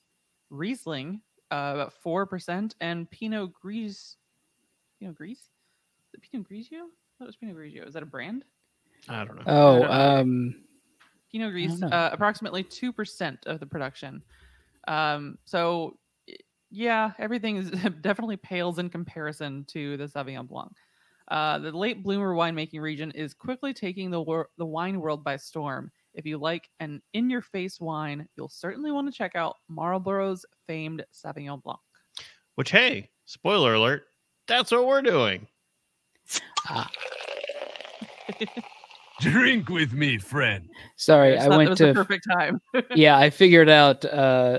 Riesling 0.49 1.21
uh, 1.51 1.71
about 1.75 1.93
4%, 2.05 2.73
and 2.79 3.09
Pinot 3.11 3.53
Gris. 3.53 4.15
Pinot 4.99 5.15
Gris? 5.15 5.39
Is 5.39 6.13
it 6.13 6.21
Pinot 6.21 6.47
Grigio? 6.49 6.87
That 7.19 7.25
was 7.25 7.35
Pinot 7.35 7.57
Grigio. 7.57 7.85
Is 7.85 7.93
that 7.93 8.03
a 8.03 8.05
brand? 8.05 8.45
I 9.09 9.25
don't 9.25 9.35
know. 9.35 9.43
Oh, 9.45 9.79
don't 9.79 9.89
know. 9.89 9.91
um, 9.91 10.55
Pinot 11.35 11.51
Gris, 11.51 11.79
know. 11.79 11.87
uh, 11.87 12.09
approximately 12.13 12.63
2% 12.63 13.45
of 13.45 13.59
the 13.59 13.65
production. 13.65 14.23
Um, 14.87 15.37
so, 15.43 15.97
yeah, 16.71 17.11
everything 17.19 17.57
is 17.57 17.71
definitely 18.01 18.37
pales 18.37 18.79
in 18.79 18.89
comparison 18.89 19.65
to 19.67 19.97
the 19.97 20.05
Sauvignon 20.05 20.47
Blanc. 20.47 20.71
Uh, 21.27 21.59
the 21.59 21.71
late 21.73 22.03
bloomer 22.03 22.33
winemaking 22.33 22.79
region 22.79 23.11
is 23.11 23.33
quickly 23.33 23.73
taking 23.73 24.11
the, 24.11 24.21
wor- 24.21 24.47
the 24.57 24.65
wine 24.65 25.01
world 25.01 25.25
by 25.25 25.35
storm. 25.35 25.91
If 26.13 26.25
you 26.25 26.37
like 26.37 26.69
an 26.79 27.01
in 27.11 27.29
your 27.29 27.41
face 27.41 27.81
wine, 27.81 28.29
you'll 28.37 28.47
certainly 28.47 28.93
want 28.93 29.11
to 29.11 29.17
check 29.17 29.35
out 29.35 29.57
Marlborough's 29.67 30.45
famed 30.67 31.03
Sauvignon 31.13 31.61
Blanc. 31.61 31.79
Which, 32.55 32.71
hey, 32.71 33.09
spoiler 33.25 33.73
alert, 33.73 34.05
that's 34.47 34.71
what 34.71 34.87
we're 34.87 35.01
doing. 35.01 35.47
Drink 39.21 39.69
with 39.69 39.93
me, 39.93 40.17
friend. 40.17 40.69
sorry, 40.97 41.33
It's 41.35 41.45
I 41.45 41.47
not- 41.47 41.57
went 41.57 41.69
was 41.71 41.79
the 41.79 41.87
to 41.87 41.93
perfect 41.93 42.25
time. 42.37 42.59
yeah, 42.95 43.17
I 43.17 43.29
figured 43.29 43.69
out 43.69 44.03
uh, 44.05 44.07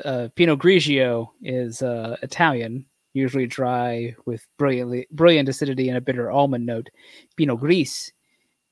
uh, 0.04 0.28
Pinot 0.34 0.59
Grigio 0.59 1.28
is 1.42 1.82
uh, 1.82 2.16
Italian, 2.22 2.86
usually 3.12 3.46
dry 3.46 4.14
with 4.24 4.46
brilliantly 4.59 5.07
brilliant 5.11 5.48
acidity 5.48 5.88
and 5.88 5.98
a 5.98 6.00
bitter 6.00 6.30
almond 6.30 6.64
note. 6.64 6.88
Pinot 7.36 7.61
Gris 7.61 8.11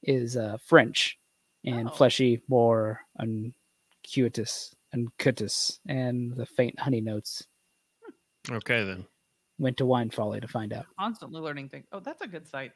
is 0.02 0.36
uh, 0.36 0.56
French 0.64 1.18
and 1.64 1.88
Oh. 1.88 1.92
fleshy, 1.92 2.42
more 2.48 3.00
uncuitous 3.18 4.74
and 4.92 5.08
cutis, 5.18 5.78
and 5.88 6.34
the 6.34 6.46
faint 6.46 6.78
honey 6.78 7.00
notes. 7.00 7.46
Okay 8.50 8.84
then. 8.84 9.04
Went 9.58 9.76
to 9.78 9.86
Wine 9.86 10.10
Folly 10.10 10.40
to 10.40 10.48
find 10.48 10.72
out. 10.72 10.86
Constantly 10.98 11.40
learning 11.40 11.68
things. 11.68 11.86
Oh, 11.92 12.00
that's 12.00 12.20
a 12.22 12.26
good 12.26 12.46
site. 12.48 12.72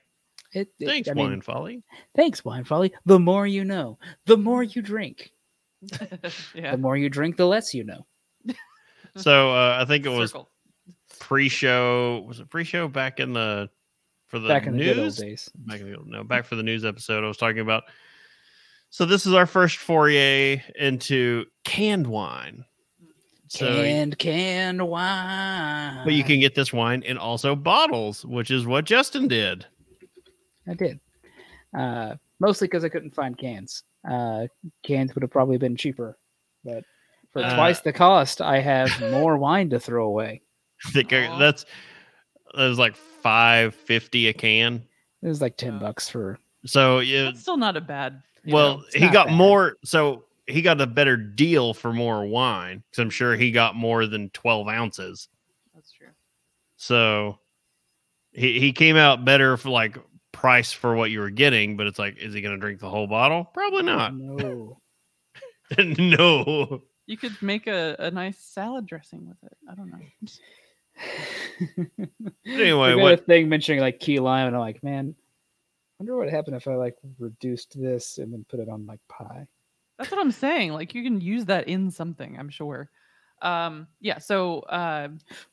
It, 0.52 0.68
it- 0.78 0.86
Thanks, 0.86 1.08
I 1.08 1.14
mean, 1.14 1.26
Wine 1.30 1.40
Folly. 1.40 1.82
Thanks, 2.16 2.44
Wine 2.44 2.64
Folly. 2.64 2.92
The 3.06 3.18
more 3.18 3.46
you 3.46 3.64
know, 3.64 3.98
the 4.26 4.36
more 4.36 4.62
you 4.62 4.82
drink. 4.82 5.32
yeah. 6.54 6.72
The 6.72 6.78
more 6.78 6.96
you 6.96 7.08
drink, 7.08 7.36
the 7.36 7.46
less 7.46 7.72
you 7.74 7.84
know. 7.84 8.06
So 9.16 9.50
uh, 9.50 9.78
I 9.80 9.84
think 9.84 10.06
it 10.06 10.10
was 10.10 10.30
Circle. 10.30 10.48
pre-show. 11.20 12.24
Was 12.28 12.40
it 12.40 12.48
pre-show 12.50 12.88
back 12.88 13.20
in 13.20 13.32
the 13.32 13.68
for 14.26 14.38
the 14.38 14.48
Back 14.48 14.66
in 14.66 14.76
the 14.76 14.84
good 14.84 14.98
old 14.98 15.04
news? 15.06 15.16
days. 15.16 15.50
back 15.54 15.80
in 15.80 15.90
the 15.90 15.98
no 16.04 16.22
back 16.24 16.44
for 16.44 16.56
the 16.56 16.62
news 16.62 16.84
episode. 16.84 17.24
I 17.24 17.28
was 17.28 17.36
talking 17.36 17.60
about. 17.60 17.84
So 18.90 19.04
this 19.04 19.26
is 19.26 19.34
our 19.34 19.46
first 19.46 19.76
foray 19.78 20.62
into 20.78 21.44
canned 21.64 22.06
wine. 22.06 22.64
So, 23.48 23.66
Canned, 23.66 24.18
canned 24.18 24.86
wine. 24.86 26.04
but 26.04 26.12
you 26.12 26.22
can 26.22 26.38
get 26.38 26.54
this 26.54 26.70
wine 26.72 27.02
in 27.02 27.16
also 27.16 27.56
bottles, 27.56 28.22
which 28.26 28.50
is 28.50 28.66
what 28.66 28.84
Justin 28.84 29.26
did. 29.26 29.64
I 30.68 30.74
did. 30.74 31.00
Uh, 31.76 32.14
mostly 32.40 32.66
because 32.68 32.84
I 32.84 32.88
couldn't 32.88 33.14
find 33.14 33.36
cans. 33.36 33.84
Uh, 34.08 34.46
cans 34.84 35.14
would 35.14 35.22
have 35.22 35.30
probably 35.30 35.58
been 35.58 35.76
cheaper, 35.76 36.18
but 36.64 36.84
for 37.32 37.42
Uh, 37.42 37.54
twice 37.54 37.80
the 37.80 37.92
cost, 37.92 38.40
I 38.40 38.60
have 38.60 38.90
more 39.10 39.36
wine 39.38 39.70
to 39.70 39.80
throw 39.80 40.06
away. 40.06 40.42
I 40.86 40.90
think 40.90 41.12
I- 41.12 41.38
that's 41.38 41.64
that 42.54 42.66
was 42.68 42.78
like 42.78 42.96
five 42.96 43.74
fifty 43.74 44.28
a 44.28 44.32
can. 44.32 44.82
It 45.22 45.28
was 45.28 45.40
like 45.42 45.56
ten 45.56 45.74
Wow. 45.74 45.80
bucks 45.80 46.08
for. 46.08 46.38
So 46.64 47.00
yeah, 47.00 47.24
That's 47.24 47.40
still 47.40 47.56
not 47.56 47.76
a 47.76 47.80
bad. 47.80 48.22
well, 48.46 48.78
know, 48.78 48.84
he 48.94 49.08
got 49.08 49.26
bad. 49.26 49.36
more. 49.36 49.76
So 49.84 50.24
he 50.46 50.62
got 50.62 50.80
a 50.80 50.86
better 50.86 51.16
deal 51.16 51.74
for 51.74 51.92
more 51.92 52.24
wine 52.26 52.82
because 52.90 53.02
I'm 53.02 53.10
sure 53.10 53.36
he 53.36 53.50
got 53.50 53.74
more 53.76 54.06
than 54.06 54.30
twelve 54.30 54.68
ounces. 54.68 55.28
that's 55.74 55.92
true. 55.92 56.08
So 56.76 57.38
he 58.32 58.60
he 58.60 58.72
came 58.72 58.96
out 58.96 59.24
better 59.24 59.56
for 59.56 59.70
like 59.70 59.98
price 60.38 60.70
for 60.72 60.94
what 60.94 61.10
you 61.10 61.18
were 61.18 61.30
getting, 61.30 61.76
but 61.76 61.88
it's 61.88 61.98
like, 61.98 62.16
is 62.18 62.32
he 62.32 62.40
going 62.40 62.54
to 62.54 62.60
drink 62.60 62.78
the 62.78 62.88
whole 62.88 63.08
bottle? 63.08 63.44
Probably 63.44 63.82
not. 63.82 64.14
No, 64.14 64.78
no. 65.78 66.82
You 67.06 67.16
could 67.16 67.40
make 67.42 67.66
a, 67.66 67.96
a 67.98 68.10
nice 68.12 68.38
salad 68.38 68.86
dressing 68.86 69.28
with 69.28 69.42
it. 69.42 69.56
I 69.70 69.74
don't 69.74 69.90
know. 69.90 69.98
Anyway, 72.46 72.94
what- 72.94 73.14
a 73.14 73.16
thing 73.16 73.48
mentioning 73.48 73.80
like 73.80 74.00
key 74.00 74.20
lime, 74.20 74.46
and 74.46 74.56
I'm 74.56 74.60
like, 74.60 74.82
man, 74.82 75.14
wonder 75.98 76.16
what 76.16 76.28
happened 76.28 76.56
if 76.56 76.68
I 76.68 76.74
like 76.74 76.96
reduced 77.18 77.80
this 77.80 78.18
and 78.18 78.32
then 78.32 78.44
put 78.48 78.60
it 78.60 78.68
on 78.68 78.86
like 78.86 79.00
pie. 79.08 79.46
That's 79.98 80.10
what 80.10 80.20
I'm 80.20 80.32
saying. 80.32 80.72
Like 80.72 80.94
you 80.94 81.02
can 81.02 81.20
use 81.20 81.46
that 81.46 81.68
in 81.68 81.90
something. 81.90 82.36
I'm 82.38 82.48
sure. 82.48 82.90
Um. 83.42 83.86
Yeah. 84.00 84.18
So. 84.18 84.60
Uh. 84.60 85.08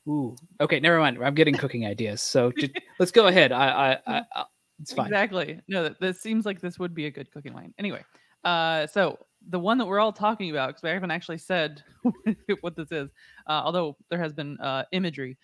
Ooh, 0.08 0.36
okay, 0.60 0.80
never 0.80 0.98
mind. 0.98 1.18
I'm 1.22 1.34
getting 1.34 1.54
cooking 1.54 1.86
ideas. 1.86 2.22
So 2.22 2.52
just, 2.52 2.72
let's 2.98 3.12
go 3.12 3.26
ahead. 3.26 3.52
I, 3.52 3.68
I, 3.68 3.98
I, 4.18 4.22
I 4.34 4.44
it's 4.80 4.92
fine. 4.92 5.06
Exactly. 5.06 5.60
No. 5.68 5.84
That, 5.84 6.00
that 6.00 6.16
seems 6.16 6.46
like 6.46 6.60
this 6.60 6.78
would 6.78 6.94
be 6.94 7.06
a 7.06 7.10
good 7.10 7.30
cooking 7.30 7.54
wine. 7.54 7.74
Anyway. 7.78 8.04
Uh. 8.44 8.86
So 8.86 9.18
the 9.48 9.58
one 9.58 9.78
that 9.78 9.86
we're 9.86 10.00
all 10.00 10.12
talking 10.12 10.50
about 10.50 10.68
because 10.68 10.82
we 10.82 10.90
haven't 10.90 11.10
actually 11.10 11.38
said 11.38 11.82
what 12.60 12.76
this 12.76 12.90
is, 12.90 13.10
uh, 13.46 13.62
although 13.64 13.96
there 14.10 14.18
has 14.18 14.32
been 14.32 14.58
uh, 14.60 14.84
imagery. 14.92 15.36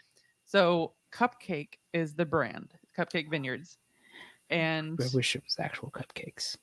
So 0.45 0.93
Cupcake 1.13 1.75
is 1.93 2.15
the 2.15 2.25
brand. 2.25 2.75
Cupcake 2.99 3.31
Vineyards. 3.31 3.79
And 4.51 4.99
I 5.01 5.07
wish 5.15 5.37
it 5.37 5.43
was 5.45 5.57
actual 5.59 5.91
cupcakes. 5.91 6.57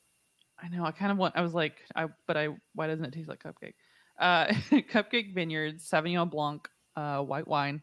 I 0.62 0.68
know. 0.68 0.86
I 0.86 0.92
kind 0.92 1.12
of 1.12 1.18
want. 1.18 1.36
I 1.36 1.42
was 1.42 1.54
like, 1.54 1.82
I 1.96 2.08
but 2.28 2.38
I. 2.38 2.50
Why 2.76 2.88
doesn't 2.88 3.06
it 3.06 3.14
taste 3.14 3.30
like 3.30 3.42
cupcake? 3.42 3.74
Uh, 4.20 4.48
Cupcake 4.92 5.34
Vineyards 5.34 5.90
Sauvignon 5.90 6.30
Blanc 6.30 6.68
uh, 6.96 7.22
white 7.22 7.48
wine, 7.48 7.82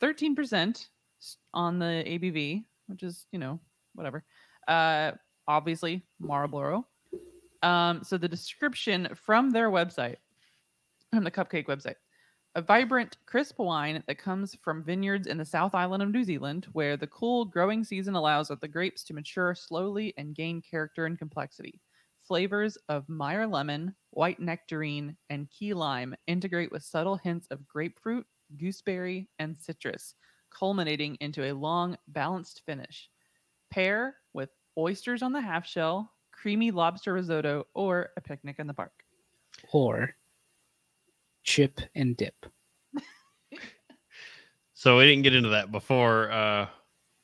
thirteen 0.00 0.34
percent 0.34 0.88
on 1.52 1.78
the 1.78 2.04
ABV, 2.06 2.64
which 2.86 3.02
is 3.02 3.26
you 3.32 3.38
know 3.38 3.58
whatever. 3.94 4.24
Uh, 4.68 5.12
obviously 5.46 6.04
Marlborough. 6.20 6.86
Um, 7.62 8.02
so 8.04 8.18
the 8.18 8.28
description 8.28 9.08
from 9.14 9.50
their 9.50 9.70
website, 9.70 10.16
from 11.12 11.24
the 11.24 11.30
Cupcake 11.30 11.66
website, 11.66 11.96
a 12.56 12.62
vibrant, 12.62 13.16
crisp 13.26 13.58
wine 13.58 14.02
that 14.06 14.18
comes 14.18 14.56
from 14.62 14.84
vineyards 14.84 15.26
in 15.26 15.38
the 15.38 15.44
South 15.44 15.74
Island 15.74 16.02
of 16.02 16.12
New 16.12 16.22
Zealand, 16.22 16.68
where 16.72 16.96
the 16.96 17.08
cool 17.08 17.44
growing 17.44 17.82
season 17.82 18.14
allows 18.14 18.48
the 18.48 18.68
grapes 18.68 19.02
to 19.04 19.14
mature 19.14 19.54
slowly 19.54 20.14
and 20.16 20.36
gain 20.36 20.62
character 20.62 21.06
and 21.06 21.18
complexity. 21.18 21.80
Flavors 22.22 22.78
of 22.88 23.08
Meyer 23.08 23.46
lemon, 23.46 23.94
white 24.10 24.38
nectarine, 24.38 25.16
and 25.30 25.50
key 25.50 25.74
lime 25.74 26.14
integrate 26.26 26.70
with 26.70 26.84
subtle 26.84 27.16
hints 27.16 27.48
of 27.50 27.66
grapefruit, 27.66 28.26
gooseberry, 28.56 29.28
and 29.38 29.56
citrus, 29.58 30.14
culminating 30.50 31.16
into 31.20 31.44
a 31.44 31.52
long, 31.52 31.96
balanced 32.08 32.62
finish. 32.64 33.10
Pair 33.74 34.14
with 34.34 34.50
oysters 34.78 35.20
on 35.20 35.32
the 35.32 35.40
half 35.40 35.66
shell, 35.66 36.12
creamy 36.30 36.70
lobster 36.70 37.12
risotto, 37.12 37.66
or 37.74 38.10
a 38.16 38.20
picnic 38.20 38.60
in 38.60 38.68
the 38.68 38.74
park. 38.74 38.92
Or 39.72 40.14
chip 41.42 41.80
and 41.96 42.16
dip. 42.16 42.46
So 44.74 44.98
we 44.98 45.06
didn't 45.06 45.22
get 45.22 45.34
into 45.34 45.48
that 45.48 45.72
before 45.72 46.30
uh, 46.30 46.66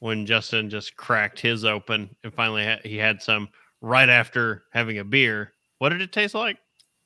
when 0.00 0.26
Justin 0.26 0.70
just 0.70 0.96
cracked 0.96 1.38
his 1.38 1.64
open 1.64 2.16
and 2.24 2.32
finally 2.32 2.64
ha- 2.64 2.80
he 2.82 2.96
had 2.96 3.22
some 3.22 3.48
right 3.80 4.08
after 4.08 4.64
having 4.72 4.98
a 4.98 5.04
beer. 5.04 5.52
What 5.78 5.90
did 5.90 6.00
it 6.00 6.10
taste 6.10 6.34
like? 6.34 6.58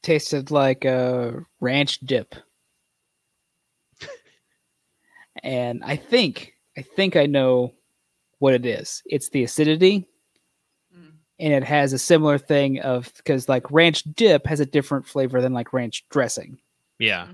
Tasted 0.03 0.51
like 0.51 0.86
a 0.86 1.45
ranch 1.61 1.99
dip. 2.01 2.34
and 5.42 5.82
I 5.84 5.97
think 5.97 6.55
I 6.78 6.82
think 6.82 7.16
I 7.16 7.26
know 7.26 7.74
what 8.45 8.53
it 8.53 8.66
is. 8.66 9.03
It's 9.07 9.30
the 9.30 9.42
acidity 9.42 10.07
Mm. 10.95 11.12
and 11.40 11.53
it 11.55 11.64
has 11.64 11.95
a 11.95 11.99
similar 11.99 12.36
thing 12.36 12.78
of 12.80 13.11
because 13.16 13.49
like 13.49 13.70
ranch 13.70 14.03
dip 14.14 14.47
has 14.47 14.61
a 14.61 14.66
different 14.66 15.07
flavor 15.07 15.40
than 15.40 15.55
like 15.55 15.72
ranch 15.72 16.05
dressing 16.11 16.59
Yeah. 16.99 17.26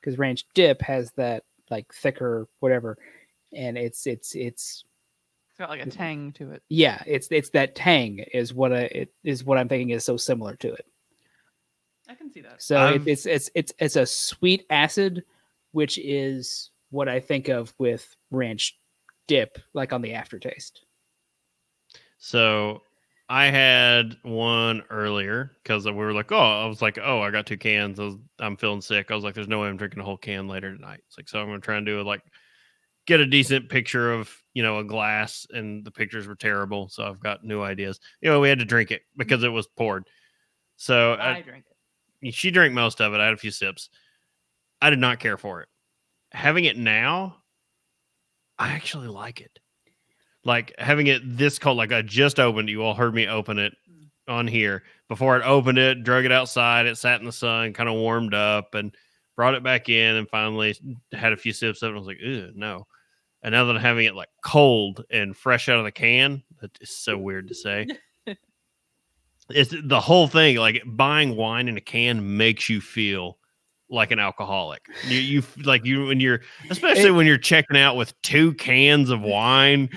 Because 0.00 0.18
ranch 0.18 0.44
dip 0.54 0.82
has 0.82 1.12
that 1.12 1.44
like 1.70 1.94
thicker 1.94 2.48
whatever 2.58 2.98
and 3.54 3.78
it's 3.78 4.04
it's 4.06 4.34
it's 4.34 4.84
It's 5.50 5.58
got 5.58 5.70
like 5.70 5.86
a 5.86 5.90
tang 5.90 6.32
to 6.32 6.50
it. 6.50 6.62
yeah 6.68 7.02
it's 7.06 7.28
it's 7.30 7.50
that 7.50 7.74
tang 7.76 8.18
is 8.34 8.52
what 8.52 8.72
I, 8.72 8.80
it 9.00 9.12
is 9.22 9.44
what 9.44 9.58
i'm 9.58 9.68
thinking 9.68 9.90
is 9.90 10.04
so 10.04 10.16
similar 10.16 10.56
to 10.56 10.72
it 10.72 10.86
I 12.08 12.14
can 12.14 12.32
see 12.32 12.40
that. 12.42 12.60
so 12.62 12.76
I'm- 12.76 13.02
it, 13.02 13.08
it's 13.12 13.26
it's 13.26 13.50
it's 13.54 13.72
it's 13.78 13.96
a 13.96 14.06
sweet 14.06 14.66
acid 14.70 15.24
which 15.72 15.98
is 15.98 16.70
what 16.90 17.06
I 17.08 17.20
think 17.20 17.48
of 17.48 17.74
with 17.78 18.16
ranch 18.30 18.77
dip, 19.28 19.58
like 19.74 19.92
on 19.92 20.02
the 20.02 20.14
aftertaste. 20.14 20.84
So 22.18 22.82
I 23.28 23.46
had 23.46 24.16
one 24.22 24.82
earlier 24.90 25.52
because 25.62 25.84
we 25.86 25.92
were 25.92 26.14
like, 26.14 26.32
oh, 26.32 26.62
I 26.62 26.66
was 26.66 26.82
like, 26.82 26.98
oh, 27.00 27.20
I 27.20 27.30
got 27.30 27.46
two 27.46 27.58
cans. 27.58 28.00
I 28.00 28.14
I'm 28.40 28.56
feeling 28.56 28.80
sick. 28.80 29.10
I 29.10 29.14
was 29.14 29.22
like, 29.22 29.34
there's 29.34 29.48
no 29.48 29.60
way 29.60 29.68
I'm 29.68 29.76
drinking 29.76 30.00
a 30.00 30.04
whole 30.04 30.16
can 30.16 30.48
later 30.48 30.74
tonight. 30.74 31.00
It's 31.06 31.16
like, 31.16 31.28
so 31.28 31.38
I'm 31.38 31.46
gonna 31.46 31.60
try 31.60 31.76
and 31.76 31.86
do 31.86 32.02
like 32.02 32.22
get 33.06 33.20
a 33.20 33.26
decent 33.26 33.68
picture 33.68 34.12
of 34.12 34.30
you 34.54 34.62
know 34.62 34.78
a 34.78 34.84
glass, 34.84 35.46
and 35.50 35.84
the 35.84 35.90
pictures 35.90 36.26
were 36.26 36.36
terrible. 36.36 36.88
So 36.88 37.04
I've 37.04 37.20
got 37.20 37.44
new 37.44 37.62
ideas. 37.62 38.00
You 38.20 38.30
know, 38.30 38.40
we 38.40 38.48
had 38.48 38.58
to 38.60 38.64
drink 38.64 38.90
it 38.90 39.02
because 39.16 39.44
it 39.44 39.48
was 39.48 39.66
poured. 39.66 40.08
So 40.76 41.12
I 41.12 41.36
I, 41.36 41.42
drink 41.42 41.64
it. 42.22 42.34
she 42.34 42.50
drank 42.50 42.72
most 42.72 43.00
of 43.00 43.12
it. 43.12 43.20
I 43.20 43.26
had 43.26 43.34
a 43.34 43.38
few 43.38 43.50
sips. 43.50 43.90
I 44.80 44.90
did 44.90 45.00
not 45.00 45.20
care 45.20 45.36
for 45.36 45.60
it. 45.60 45.68
Having 46.32 46.64
it 46.64 46.78
now, 46.78 47.36
I 48.58 48.68
actually 48.70 49.08
like 49.08 49.40
it. 49.40 49.58
Like 50.44 50.74
having 50.78 51.06
it 51.08 51.22
this 51.24 51.58
cold, 51.58 51.76
like 51.76 51.92
I 51.92 52.02
just 52.02 52.40
opened. 52.40 52.68
You 52.68 52.82
all 52.82 52.94
heard 52.94 53.14
me 53.14 53.28
open 53.28 53.58
it 53.58 53.74
mm. 53.90 54.08
on 54.32 54.46
here 54.46 54.84
before 55.08 55.42
I 55.42 55.46
opened 55.46 55.78
it, 55.78 56.04
drug 56.04 56.24
it 56.24 56.32
outside. 56.32 56.86
It 56.86 56.96
sat 56.96 57.20
in 57.20 57.26
the 57.26 57.32
sun, 57.32 57.72
kind 57.72 57.88
of 57.88 57.96
warmed 57.96 58.34
up, 58.34 58.74
and 58.74 58.94
brought 59.36 59.54
it 59.54 59.62
back 59.62 59.88
in, 59.88 60.16
and 60.16 60.28
finally 60.28 60.74
had 61.12 61.32
a 61.32 61.36
few 61.36 61.52
sips 61.52 61.82
of 61.82 61.90
it. 61.90 61.96
I 61.96 61.98
was 61.98 62.06
like, 62.06 62.20
"Ew, 62.20 62.52
no." 62.54 62.86
And 63.42 63.52
now 63.52 63.64
that 63.64 63.76
I'm 63.76 63.82
having 63.82 64.06
it 64.06 64.14
like 64.14 64.30
cold 64.44 65.04
and 65.10 65.36
fresh 65.36 65.68
out 65.68 65.78
of 65.78 65.84
the 65.84 65.92
can, 65.92 66.42
that 66.60 66.70
is 66.80 66.90
so 66.90 67.16
weird 67.16 67.48
to 67.48 67.54
say. 67.54 67.86
it's 69.50 69.74
the 69.84 70.00
whole 70.00 70.28
thing. 70.28 70.56
Like 70.56 70.82
buying 70.86 71.36
wine 71.36 71.68
in 71.68 71.76
a 71.76 71.80
can 71.80 72.36
makes 72.36 72.68
you 72.68 72.80
feel 72.80 73.37
like 73.90 74.10
an 74.10 74.18
alcoholic. 74.18 74.82
You, 75.06 75.18
you 75.18 75.42
like 75.64 75.84
you 75.84 76.06
when 76.06 76.20
you're, 76.20 76.40
especially 76.70 77.08
It- 77.08 77.12
when 77.12 77.26
you're 77.26 77.38
checking 77.38 77.76
out 77.76 77.96
with 77.96 78.20
two 78.22 78.54
cans 78.54 79.10
of 79.10 79.20
wine. 79.22 79.88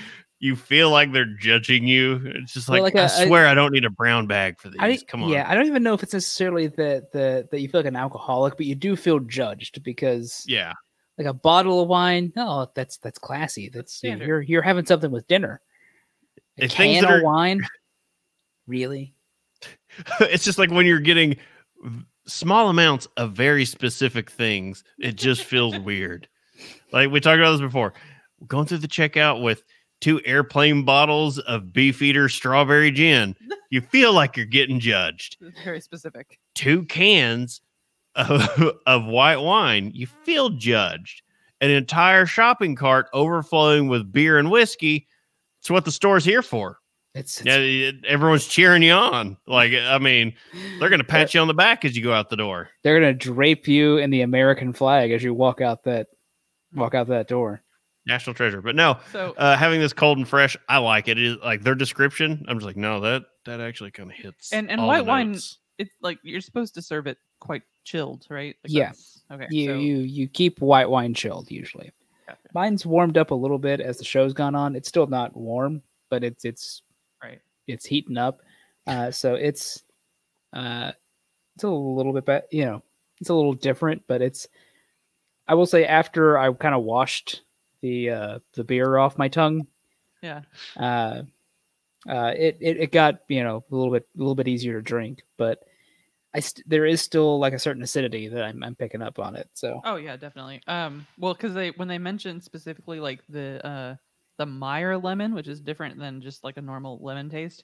You 0.43 0.55
feel 0.55 0.89
like 0.89 1.13
they're 1.13 1.35
judging 1.39 1.85
you. 1.85 2.19
It's 2.25 2.51
just 2.53 2.67
Well, 2.67 2.81
like, 2.81 2.95
like 2.95 3.03
I 3.03 3.05
a- 3.15 3.21
I- 3.23 3.27
swear 3.27 3.45
I 3.45 3.53
don't 3.53 3.71
need 3.71 3.85
a 3.85 3.91
brown 3.91 4.25
bag 4.25 4.59
for 4.59 4.69
these. 4.69 4.79
I 4.79 4.97
Come 5.07 5.21
on. 5.21 5.29
Yeah, 5.29 5.45
I 5.47 5.53
don't 5.53 5.67
even 5.67 5.83
know 5.83 5.93
if 5.93 6.01
it's 6.01 6.13
necessarily 6.13 6.65
that 6.65 7.11
the 7.11 7.47
that 7.51 7.59
you 7.61 7.69
feel 7.69 7.79
like 7.81 7.85
an 7.87 7.95
alcoholic, 7.95 8.57
but 8.57 8.65
you 8.65 8.73
do 8.73 8.95
feel 8.95 9.19
judged 9.19 9.83
because 9.83 10.43
Yeah. 10.47 10.73
like 11.19 11.27
a 11.27 11.33
bottle 11.33 11.81
of 11.81 11.89
wine, 11.89 12.33
no, 12.35 12.71
that's 12.73 12.97
that's 12.97 13.19
classy. 13.19 13.69
That's 13.69 13.93
standard. 13.93 14.27
you're 14.27 14.41
you're 14.41 14.61
having 14.63 14.83
something 14.87 15.11
with 15.11 15.27
dinner. 15.27 15.61
A 16.57 16.63
If 16.65 16.71
can 16.71 17.03
of 17.03 17.11
are- 17.11 17.23
wine, 17.23 17.61
really? 18.65 19.13
it's 20.21 20.43
just 20.43 20.57
like 20.57 20.71
when 20.71 20.87
you're 20.87 20.99
getting 21.01 21.37
small 22.27 22.69
amounts 22.69 23.07
of 23.17 23.33
very 23.33 23.65
specific 23.65 24.29
things, 24.29 24.83
it 24.99 25.15
just 25.15 25.43
feels 25.43 25.77
weird. 25.79 26.27
Like 26.91 27.09
we 27.11 27.19
talked 27.19 27.39
about 27.39 27.51
this 27.51 27.61
before. 27.61 27.93
Going 28.47 28.65
through 28.65 28.79
the 28.79 28.87
checkout 28.87 29.41
with 29.41 29.63
two 29.99 30.21
airplane 30.25 30.83
bottles 30.83 31.39
of 31.39 31.71
Beefeater 31.71 32.27
strawberry 32.27 32.91
gin, 32.91 33.35
you 33.69 33.81
feel 33.81 34.13
like 34.13 34.35
you're 34.35 34.45
getting 34.45 34.79
judged. 34.79 35.37
Very 35.63 35.79
specific. 35.81 36.39
Two 36.55 36.83
cans 36.85 37.61
of, 38.15 38.41
of 38.85 39.05
white 39.05 39.37
wine, 39.37 39.91
you 39.93 40.07
feel 40.07 40.49
judged. 40.49 41.21
An 41.61 41.69
entire 41.69 42.25
shopping 42.25 42.75
cart 42.75 43.07
overflowing 43.13 43.87
with 43.87 44.11
beer 44.11 44.39
and 44.39 44.49
whiskey. 44.49 45.07
It's 45.59 45.69
what 45.69 45.85
the 45.85 45.91
store's 45.91 46.25
here 46.25 46.41
for. 46.41 46.79
It's, 47.13 47.39
it's 47.41 47.45
Yeah, 47.47 47.57
it- 47.57 48.05
everyone's 48.05 48.47
cheering 48.47 48.83
you 48.83 48.93
on. 48.93 49.37
Like, 49.45 49.73
I 49.73 49.97
mean, 49.97 50.33
they're 50.79 50.89
gonna 50.89 51.03
pat 51.03 51.33
you 51.33 51.41
on 51.41 51.47
the 51.47 51.53
back 51.53 51.83
as 51.83 51.95
you 51.97 52.03
go 52.03 52.13
out 52.13 52.29
the 52.29 52.37
door. 52.37 52.69
they're 52.83 52.99
gonna 52.99 53.13
drape 53.13 53.67
you 53.67 53.97
in 53.97 54.09
the 54.09 54.21
American 54.21 54.71
flag 54.73 55.11
as 55.11 55.21
you 55.23 55.33
walk 55.33 55.59
out 55.61 55.83
that 55.83 56.07
walk 56.73 56.93
out 56.95 57.07
that 57.07 57.27
door. 57.27 57.61
National 58.07 58.33
treasure. 58.33 58.61
But 58.61 58.75
no, 58.75 58.97
So 59.11 59.33
uh, 59.37 59.55
having 59.57 59.79
this 59.79 59.93
cold 59.93 60.17
and 60.17 60.27
fresh, 60.27 60.57
I 60.69 60.77
like 60.79 61.07
it. 61.07 61.17
It 61.19 61.23
is 61.25 61.37
like 61.43 61.61
their 61.63 61.75
description. 61.75 62.43
I'm 62.47 62.57
just 62.57 62.65
like, 62.65 62.77
no, 62.77 62.99
that 63.01 63.23
that 63.45 63.59
actually 63.59 63.91
kind 63.91 64.09
of 64.09 64.15
hits. 64.15 64.53
And- 64.53 64.71
and 64.71 64.79
all 64.81 64.87
white 64.87 64.99
the 65.05 65.09
wine- 65.09 65.39
it's 65.77 65.95
like 66.01 66.17
you're 66.23 66.41
supposed 66.41 66.75
to 66.75 66.81
serve 66.81 67.07
it 67.07 67.17
quite 67.39 67.63
chilled, 67.83 68.25
right? 68.29 68.55
Like 68.63 68.71
Yeah. 68.73 68.91
Okay. 69.31 69.47
You 69.49 69.65
so, 69.67 69.73
you 69.75 69.97
you 69.97 70.27
keep 70.27 70.61
white 70.61 70.89
wine 70.89 71.13
chilled 71.13 71.49
usually. 71.51 71.91
gotcha. 72.27 72.39
Mine's 72.53 72.85
warmed 72.85 73.17
up 73.17 73.31
a 73.31 73.35
little 73.35 73.57
bit 73.59 73.81
as 73.81 73.97
the 73.97 74.03
show's 74.05 74.33
gone 74.33 74.55
on. 74.55 74.75
It's 74.75 74.87
still 74.87 75.07
not 75.07 75.35
warm, 75.35 75.81
but 76.09 76.23
it's 76.23 76.45
it's 76.45 76.83
right. 77.23 77.41
it's 77.67 77.85
heating 77.85 78.17
up. 78.17 78.41
Uh, 78.87 79.11
so 79.11 79.35
it's 79.35 79.83
uh, 80.53 80.91
it's 81.55 81.63
a 81.63 81.69
little 81.69 82.13
bit 82.13 82.25
better. 82.25 82.45
You 82.51 82.65
know, 82.65 82.83
it's 83.19 83.29
a 83.29 83.33
little 83.33 83.53
different, 83.53 84.03
but 84.07 84.21
it's. 84.21 84.47
I 85.47 85.53
will 85.55 85.65
say 85.65 85.85
after 85.85 86.37
I 86.37 86.51
kind 86.53 86.75
of 86.75 86.83
washed 86.83 87.41
the 87.81 88.09
uh, 88.09 88.39
the 88.53 88.63
beer 88.63 88.97
off 88.97 89.17
my 89.17 89.27
tongue, 89.27 89.67
Yeah. 90.21 90.41
uh, 90.77 91.23
uh, 92.09 92.33
it, 92.37 92.57
it 92.61 92.77
it 92.77 92.91
got 92.91 93.21
you 93.27 93.43
know 93.43 93.63
a 93.69 93.75
little 93.75 93.91
bit 93.91 94.07
a 94.15 94.17
little 94.17 94.35
bit 94.35 94.47
easier 94.47 94.73
to 94.73 94.81
drink, 94.81 95.23
but 95.37 95.63
I 96.33 96.39
st- 96.39 96.67
there 96.69 96.85
is 96.85 97.01
still 97.01 97.37
like 97.39 97.53
a 97.53 97.59
certain 97.59 97.83
acidity 97.83 98.27
that 98.29 98.43
I'm, 98.43 98.63
I'm 98.63 98.75
picking 98.75 99.01
up 99.01 99.19
on 99.19 99.35
it. 99.35 99.49
So 99.53 99.81
Oh 99.83 99.97
yeah, 99.97 100.15
definitely. 100.15 100.61
Um, 100.67 101.05
well, 101.17 101.33
because 101.33 101.53
they 101.53 101.69
when 101.71 101.87
they 101.89 101.97
mentioned 101.97 102.43
specifically 102.43 102.99
like 102.99 103.19
the 103.29 103.65
uh 103.67 103.95
the 104.41 104.47
Meyer 104.47 104.97
lemon, 104.97 105.35
which 105.35 105.47
is 105.47 105.61
different 105.61 105.99
than 105.99 106.19
just 106.21 106.43
like 106.43 106.57
a 106.57 106.61
normal 106.61 106.97
lemon 107.03 107.29
taste, 107.29 107.63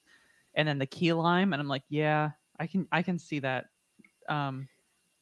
and 0.55 0.67
then 0.67 0.77
the 0.79 0.85
key 0.85 1.11
lime, 1.13 1.53
and 1.53 1.59
I'm 1.61 1.67
like, 1.67 1.83
yeah, 1.89 2.31
I 2.59 2.67
can 2.67 2.87
I 2.91 3.01
can 3.03 3.17
see 3.19 3.39
that 3.39 3.65
um 4.29 4.69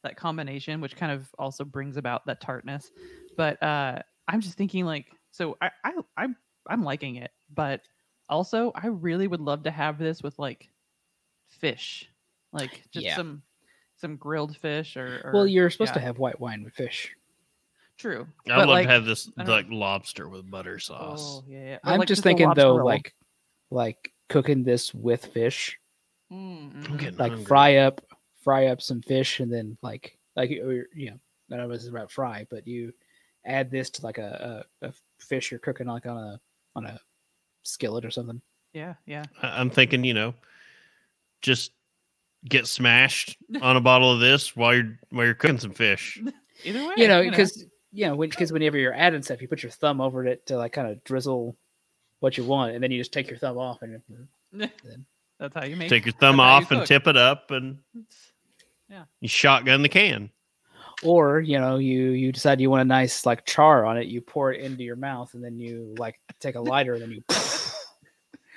that 0.02 0.16
combination, 0.16 0.80
which 0.80 0.96
kind 0.96 1.12
of 1.12 1.34
also 1.38 1.64
brings 1.64 1.96
about 1.96 2.26
that 2.26 2.40
tartness. 2.40 2.92
But 3.36 3.62
uh 3.62 4.02
I'm 4.28 4.40
just 4.42 4.58
thinking 4.58 4.84
like, 4.84 5.12
so 5.32 5.56
I 5.62 5.70
I 5.84 5.94
I'm 6.18 6.36
I'm 6.68 6.82
liking 6.84 7.16
it, 7.16 7.32
but 7.54 7.82
also 8.28 8.72
I 8.74 8.88
really 8.88 9.28
would 9.28 9.40
love 9.40 9.62
to 9.64 9.70
have 9.70 9.98
this 9.98 10.22
with 10.22 10.38
like 10.38 10.70
fish, 11.48 12.10
like 12.52 12.84
just 12.92 13.06
Yeah. 13.06 13.16
some 13.16 13.42
some 13.96 14.16
grilled 14.16 14.56
fish 14.56 14.96
or, 14.96 15.06
or 15.06 15.32
well, 15.32 15.46
you're 15.46 15.70
supposed 15.70 15.94
to 15.94 16.00
have 16.00 16.18
white 16.18 16.40
wine 16.40 16.64
with 16.64 16.74
fish. 16.74 17.14
True. 17.98 18.26
I'd 18.48 18.56
love 18.58 18.68
like, 18.68 18.86
to 18.86 18.92
have 18.92 19.04
this 19.04 19.30
I 19.38 19.44
don't 19.44 19.54
like 19.54 19.66
lobster 19.70 20.28
with 20.28 20.50
butter 20.50 20.78
sauce. 20.78 21.40
Oh 21.40 21.44
yeah, 21.48 21.64
yeah. 21.64 21.78
I'm 21.84 21.98
like, 21.98 22.08
just 22.08 22.20
a 22.20 22.22
thinking 22.22 22.52
though, 22.54 22.76
roll. 22.76 22.86
like 22.86 23.14
like 23.70 24.12
cooking 24.28 24.62
this 24.64 24.92
with 24.94 25.26
fish, 25.26 25.78
Mm-hmm. 26.32 27.16
like 27.18 27.30
hungry. 27.30 27.44
fry 27.44 27.76
up 27.76 28.00
fry 28.42 28.66
up 28.66 28.82
some 28.82 29.00
fish, 29.02 29.40
and 29.40 29.52
then 29.52 29.76
like 29.82 30.18
like 30.34 30.50
or, 30.50 30.86
you 30.94 31.10
know, 31.10 31.18
none 31.48 31.60
of 31.60 31.70
us 31.70 31.82
is 31.82 31.88
about 31.88 32.10
fry, 32.10 32.46
but 32.50 32.66
you 32.66 32.92
add 33.46 33.70
this 33.70 33.88
to 33.90 34.02
like 34.04 34.18
a, 34.18 34.64
a, 34.82 34.88
a 34.88 34.92
fish 35.20 35.50
you're 35.50 35.60
cooking 35.60 35.86
like 35.86 36.04
on 36.06 36.16
a 36.18 36.40
on 36.74 36.84
a 36.84 37.00
skillet 37.62 38.04
or 38.04 38.10
something. 38.10 38.40
yeah, 38.74 38.94
yeah. 39.06 39.22
I- 39.42 39.60
I'm 39.60 39.70
thinking, 39.70 40.04
you 40.04 40.14
know, 40.14 40.34
just 41.42 41.72
get 42.48 42.66
smashed 42.66 43.36
on 43.62 43.76
a 43.76 43.80
bottle 43.80 44.12
of 44.12 44.20
this 44.20 44.54
while 44.56 44.74
you're 44.74 44.98
while 45.10 45.24
you're 45.24 45.34
cooking 45.34 45.58
some 45.58 45.72
fish. 45.72 46.20
Either 46.64 46.86
way, 46.88 46.94
you 46.96 47.08
know, 47.08 47.22
because 47.22 47.64
you 47.96 48.06
know, 48.06 48.16
because 48.16 48.52
whenever 48.52 48.76
you're 48.76 48.92
adding 48.92 49.22
stuff, 49.22 49.40
you 49.40 49.48
put 49.48 49.62
your 49.62 49.72
thumb 49.72 50.02
over 50.02 50.26
it 50.26 50.44
to 50.46 50.56
like 50.58 50.72
kind 50.72 50.88
of 50.88 51.02
drizzle 51.02 51.56
what 52.20 52.36
you 52.36 52.44
want, 52.44 52.74
and 52.74 52.82
then 52.82 52.90
you 52.90 52.98
just 52.98 53.12
take 53.12 53.28
your 53.30 53.38
thumb 53.38 53.56
off 53.56 53.80
and 53.80 54.02
that's 55.38 55.54
how 55.54 55.64
you 55.64 55.76
make. 55.76 55.88
Take 55.88 56.04
your 56.04 56.12
thumb 56.12 56.36
That's 56.36 56.46
how 56.46 56.58
you 56.58 56.64
off 56.64 56.70
and 56.72 56.86
tip 56.86 57.06
it 57.06 57.16
up, 57.16 57.50
and 57.50 57.78
yeah, 58.90 59.04
you 59.20 59.28
shotgun 59.28 59.80
the 59.80 59.88
can. 59.88 60.30
or 61.02 61.40
you 61.40 61.58
know, 61.58 61.78
you 61.78 62.10
you 62.10 62.32
decide 62.32 62.60
you 62.60 62.68
want 62.68 62.82
a 62.82 62.84
nice 62.84 63.24
like 63.24 63.46
char 63.46 63.86
on 63.86 63.96
it, 63.96 64.08
you 64.08 64.20
pour 64.20 64.52
it 64.52 64.60
into 64.60 64.82
your 64.82 64.96
mouth, 64.96 65.32
and 65.32 65.42
then 65.42 65.58
you 65.58 65.94
like 65.98 66.20
take 66.38 66.54
a 66.54 66.60
lighter, 66.72 66.92
and 66.92 67.02
then 67.02 67.10
you. 67.12 67.22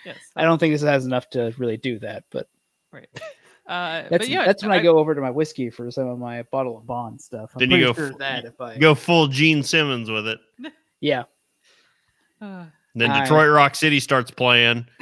Yes. 0.06 0.18
I 0.36 0.44
don't 0.44 0.58
think 0.60 0.74
this 0.74 0.82
has 0.82 1.06
enough 1.06 1.30
to 1.32 1.54
really 1.58 1.78
do 1.78 2.00
that, 2.00 2.26
but 2.30 2.50
Right. 2.92 3.08
Uh, 3.70 4.02
that's 4.10 4.26
but 4.26 4.30
yeah, 4.30 4.46
that's 4.46 4.64
when 4.64 4.72
I, 4.72 4.82
go 4.82 4.98
over 4.98 5.14
to 5.14 5.22
my 5.22 5.30
whiskey 5.30 5.70
for 5.70 5.92
some 5.92 6.08
of 6.08 6.18
my 6.18 6.42
bottle 6.44 6.76
of 6.76 6.88
Bond 6.88 7.22
stuff. 7.22 7.52
I'm 7.54 7.60
Then 7.60 7.72
you 7.72 7.86
go 7.86 7.94
sure 7.94 8.12
f- 8.14 8.18
that 8.18 8.46
if 8.46 8.60
I 8.60 8.78
Go 8.80 8.96
full 8.96 9.28
Gene 9.28 9.62
Simmons 9.62 10.10
with 10.10 10.28
it. 10.28 10.40
yeah. 11.02 11.24
Uh, 12.42 12.66
Then 12.96 13.12
I- 13.12 13.22
Detroit 13.22 13.52
Rock 13.52 13.76
City 13.76 14.00
starts 14.00 14.32
playing. 14.32 14.88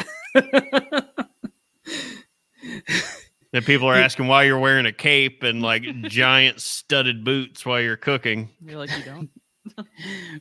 And 3.54 3.66
people 3.66 3.88
are 3.88 3.96
asking 3.96 4.28
why 4.28 4.44
you're 4.44 4.60
wearing 4.60 4.86
a 4.86 4.92
cape 4.92 5.42
and 5.44 5.62
like 5.62 5.84
giant 6.04 6.60
studded 6.62 7.24
boots 7.24 7.66
while 7.66 7.82
you're 7.82 7.98
cooking. 7.98 8.50
you're 8.64 8.78
like 8.78 8.92
you 8.98 9.04
don't. 9.04 9.30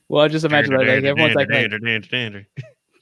well, 0.08 0.24
I 0.24 0.28
just 0.28 0.44
imagine 0.44 0.72
that 0.72 0.80
like, 0.80 0.88
everyone's 0.88 1.34
like, 1.34 1.48
like 1.48 1.70
Dander, 2.10 2.46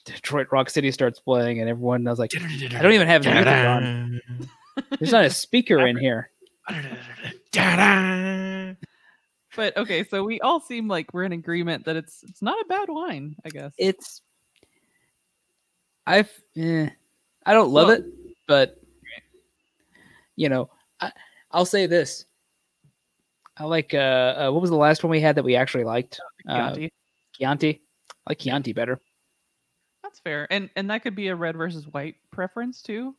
Detroit 0.04 0.48
Rock 0.52 0.68
City 0.70 0.90
starts 0.90 1.18
playing, 1.18 1.60
and 1.60 1.68
everyone 1.68 2.02
knows 2.02 2.18
like, 2.18 2.30
I 2.36 2.82
don't 2.82 2.92
even 2.92 3.06
have 3.06 3.24
the 3.24 3.30
music 3.30 3.46
on. 3.48 4.20
There's 4.98 5.12
not 5.12 5.24
a 5.24 5.30
speaker 5.30 5.86
in 5.86 5.96
here. 5.96 6.30
But 9.56 9.76
okay, 9.76 10.04
so 10.04 10.24
we 10.24 10.40
all 10.40 10.60
seem 10.60 10.88
like 10.88 11.12
we're 11.12 11.24
in 11.24 11.32
agreement 11.32 11.84
that 11.84 11.96
it's 11.96 12.22
it's 12.24 12.42
not 12.42 12.60
a 12.60 12.64
bad 12.68 12.88
wine. 12.88 13.36
I 13.44 13.48
guess. 13.50 13.72
It's 13.78 14.22
I've 16.06 16.30
eh, 16.56 16.88
I 17.46 17.52
don't 17.52 17.70
love 17.70 17.88
Well- 17.88 17.98
it, 17.98 18.04
but 18.46 18.80
you 20.36 20.48
know, 20.48 20.70
I, 21.00 21.12
I'll 21.52 21.66
say 21.66 21.86
this: 21.86 22.24
I 23.56 23.64
like 23.64 23.94
uh, 23.94 24.48
uh 24.48 24.50
what 24.50 24.60
was 24.60 24.70
the 24.70 24.76
last 24.76 25.04
one 25.04 25.10
we 25.10 25.20
had 25.20 25.36
that 25.36 25.44
we 25.44 25.56
actually 25.56 25.84
liked? 25.84 26.20
Uh, 26.48 26.74
Chianti. 26.74 26.92
Chianti. 27.38 27.82
I 28.26 28.30
like 28.30 28.38
Chianti 28.38 28.72
better. 28.72 29.00
That's 30.02 30.18
fair, 30.18 30.48
and 30.50 30.68
and 30.76 30.90
that 30.90 31.02
could 31.02 31.14
be 31.14 31.28
a 31.28 31.36
red 31.36 31.56
versus 31.56 31.86
white 31.86 32.16
preference 32.32 32.82
too. 32.82 33.14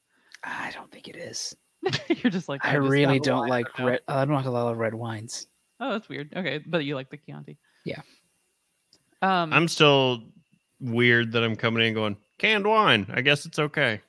I 0.46 0.72
don't 0.74 0.92
think 0.92 1.08
it 1.08 1.16
is. 1.16 1.56
You're 2.10 2.32
just 2.32 2.48
like 2.50 2.64
I, 2.66 2.74
just 2.76 2.88
really 2.90 3.20
don't 3.20 3.48
like 3.48 3.68
right 3.78 3.80
now." 3.80 3.86
red. 3.88 4.00
I 4.08 4.26
don't 4.26 4.36
like 4.36 4.46
a 4.46 4.52
lot 4.52 4.72
of 4.72 4.78
red 4.78 4.94
wines. 4.94 5.48
Oh, 5.80 5.92
that's 5.92 6.08
weird. 6.08 6.34
Okay, 6.36 6.60
but 6.66 6.86
you 6.86 6.96
like 6.96 7.10
the 7.10 7.18
Chianti. 7.18 7.58
Yeah. 7.86 8.02
Um, 9.22 9.52
I'm 9.54 9.68
still 9.68 10.24
weird 10.80 11.32
that 11.34 11.44
I'm 11.44 11.56
coming 11.56 11.86
in 11.88 11.94
going 11.94 12.18
canned 12.38 12.66
wine. 12.66 13.08
I 13.14 13.22
guess 13.22 13.46
it's 13.46 13.60
okay. 13.60 14.02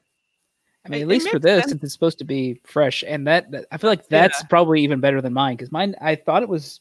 I 0.85 0.89
mean, 0.89 1.01
It- 1.01 1.03
at 1.03 1.09
least 1.09 1.29
for 1.29 1.39
this, 1.39 1.65
sense. 1.69 1.83
it's 1.83 1.93
supposed 1.93 2.19
to 2.19 2.25
be 2.25 2.61
fresh, 2.65 3.03
and 3.07 3.27
that, 3.27 3.51
that- 3.51 3.67
I 3.73 3.79
feel 3.79 3.91
like 3.91 4.09
that's 4.09 4.43
probably 4.45 4.83
even 4.83 5.01
better 5.01 5.21
than 5.21 5.33
mine 5.33 5.57
because 5.57 5.73
mine 5.73 5.95
I 6.01 6.15
thought 6.15 6.43
it 6.43 6.49
was 6.49 6.81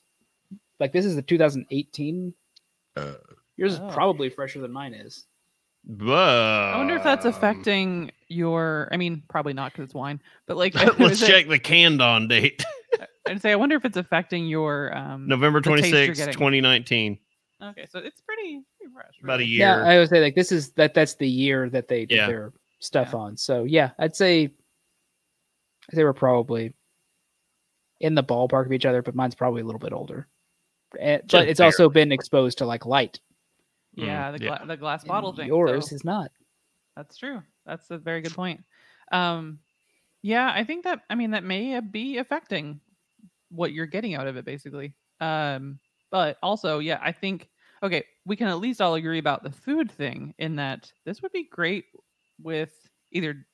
like 0.79 0.91
this 0.91 1.05
is 1.05 1.15
the 1.15 1.21
2018. 1.23 2.33
Yours 3.57 3.73
is 3.73 3.79
Oh. 3.79 3.89
probably 3.89 4.29
fresher 4.29 4.59
than 4.59 4.71
mine 4.71 4.93
is. 4.93 5.25
But 5.87 6.73
I 6.73 6.77
wonder 6.77 6.95
if 6.95 7.03
that's 7.03 7.25
affecting 7.25 8.11
your. 8.27 8.89
I 8.91 8.97
mean, 8.97 9.21
probably 9.29 9.53
not 9.53 9.71
because 9.71 9.85
it's 9.85 9.93
wine, 9.93 10.19
but 10.47 10.57
like, 10.57 10.73
Let's 10.99 11.13
is 11.15 11.23
it- 11.23 11.27
check 11.27 11.47
the 11.47 11.59
canned 11.59 12.01
on 12.01 12.27
date. 12.27 12.63
I'd 13.27 13.41
say 13.41 13.51
I 13.51 13.55
wonder 13.55 13.75
if 13.75 13.85
it's 13.85 13.97
affecting 13.97 14.47
your 14.47 14.95
um. 14.97 15.27
November 15.27 15.59
the 15.59 15.69
26, 15.69 16.17
2019. 16.19 17.17
Okay, 17.63 17.85
so 17.89 17.99
it's 17.99 18.21
pretty, 18.21 18.61
pretty 18.77 18.93
fresh. 18.93 19.13
About 19.23 19.39
a 19.39 19.45
year. 19.45 19.59
Yeah, 19.59 19.77
I 19.83 19.97
would 19.97 20.09
say 20.09 20.21
like 20.21 20.35
this 20.35 20.51
is 20.51 20.71
that 20.73 20.93
that's 20.93 21.15
the 21.15 21.27
year 21.27 21.69
that 21.69 21.87
they 21.87 22.05
did 22.05 22.15
Yeah. 22.17 22.27
their 22.27 22.53
stuff 22.79 23.09
Yeah. 23.13 23.19
on. 23.19 23.37
So 23.37 23.63
yeah, 23.63 23.91
I'd 23.97 24.15
say 24.15 24.53
they 25.93 26.03
were 26.03 26.13
probably 26.13 26.73
in 27.99 28.13
the 28.15 28.23
ballpark 28.23 28.65
of 28.65 28.73
each 28.73 28.85
other, 28.85 29.01
but 29.01 29.15
mine's 29.15 29.35
probably 29.35 29.61
a 29.61 29.65
little 29.65 29.79
bit 29.79 29.93
older. 29.93 30.27
Eh, 30.99 31.17
but 31.17 31.27
Just 31.27 31.47
it's 31.47 31.59
also 31.59 31.89
been 31.89 32.11
exposed 32.11 32.57
to 32.59 32.65
like 32.65 32.85
light. 32.85 33.19
Yeah, 33.95 34.31
Mm, 34.31 34.37
the, 34.37 34.43
yeah. 34.45 34.65
the 34.65 34.77
glass 34.77 35.03
and 35.03 35.09
bottle 35.09 35.33
thing. 35.33 35.47
Yours 35.47 35.89
so 35.89 35.95
is 35.95 36.03
not. 36.03 36.31
that's 36.95 37.17
true. 37.17 37.41
That's 37.65 37.89
a 37.91 37.97
very 37.97 38.21
good 38.21 38.33
point. 38.33 38.63
Um, 39.11 39.59
yeah, 40.21 40.51
I 40.53 40.63
think 40.63 40.83
that 40.83 41.01
I 41.09 41.15
mean 41.15 41.31
that 41.31 41.43
may 41.43 41.75
uh, 41.75 41.81
be 41.81 42.17
affecting 42.17 42.79
what 43.49 43.71
you're 43.73 43.85
getting 43.85 44.15
out 44.15 44.27
of 44.27 44.37
it, 44.37 44.45
basically. 44.45 44.93
Um, 45.21 45.79
but 46.11 46.37
also, 46.41 46.79
yeah, 46.79 46.99
I 47.01 47.11
think 47.11 47.49
okay, 47.83 48.03
we 48.25 48.35
can 48.35 48.47
at 48.47 48.59
least 48.59 48.81
all 48.81 48.95
agree 48.95 49.19
about 49.19 49.43
the 49.43 49.51
food 49.51 49.91
thing 49.91 50.33
in 50.39 50.55
that 50.55 50.91
this 51.05 51.21
would 51.21 51.31
be 51.31 51.47
great 51.51 51.85
with 52.41 52.73
either 53.11 53.45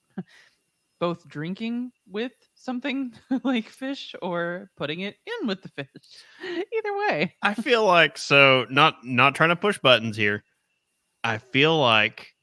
both 1.02 1.28
drinking 1.28 1.92
with 2.08 2.32
something 2.54 3.12
like 3.44 3.68
fish 3.68 4.14
or 4.22 4.70
putting 4.78 5.02
it 5.02 5.16
in 5.26 5.48
with 5.48 5.62
the 5.64 5.70
fish. 5.70 5.88
Either 6.44 6.98
way. 7.00 7.34
I 7.42 7.56
feel 7.56 7.86
like 7.86 8.18
so 8.18 8.68
not 8.70 9.04
not 9.04 9.36
trying 9.36 9.50
to 9.50 9.56
push 9.56 9.80
buttons 9.80 10.16
here. 10.16 10.44
I 11.24 11.40
feel 11.40 11.78
like 11.78 12.34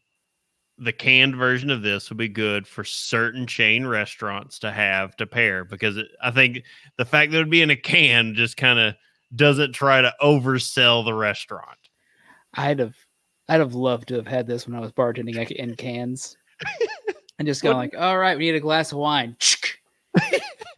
the 0.77 0.93
canned 0.93 1.37
version 1.37 1.71
of 1.71 1.83
this 1.83 2.09
would 2.09 2.19
be 2.19 2.29
good 2.29 2.67
for 2.67 2.85
certain 2.85 3.47
chain 3.47 3.87
restaurants 3.87 4.59
to 4.61 4.71
have 4.71 5.17
to 5.17 5.27
pair 5.27 5.65
because 5.65 5.97
it, 5.97 6.07
I 6.21 6.33
think 6.33 6.63
the 6.97 7.05
fact 7.05 7.31
that 7.31 7.39
it 7.39 7.41
would 7.41 7.51
be 7.51 7.63
in 7.63 7.71
a 7.71 7.77
can 7.77 8.35
just 8.35 8.57
kind 8.57 8.79
of 8.79 8.95
doesn't 9.35 9.73
try 9.73 10.01
to 10.01 10.15
oversell 10.21 11.05
the 11.05 11.15
restaurant. 11.15 11.79
I'd 12.55 12.81
have 12.81 12.97
I'd 13.49 13.61
have 13.61 13.75
loved 13.75 14.09
to 14.09 14.17
have 14.17 14.27
had 14.27 14.49
this 14.49 14.67
when 14.67 14.75
I 14.75 14.81
was 14.81 14.93
bartending 14.93 15.49
in 15.53 15.77
cans. 15.77 16.37
And 17.39 17.47
just 17.47 17.63
going 17.63 17.77
like, 17.77 17.95
all 17.97 18.19
right, 18.19 18.37
we 18.39 18.45
need 18.47 18.55
a 18.57 18.61
glass 18.61 18.93
of 18.93 18.99
wine. 18.99 19.37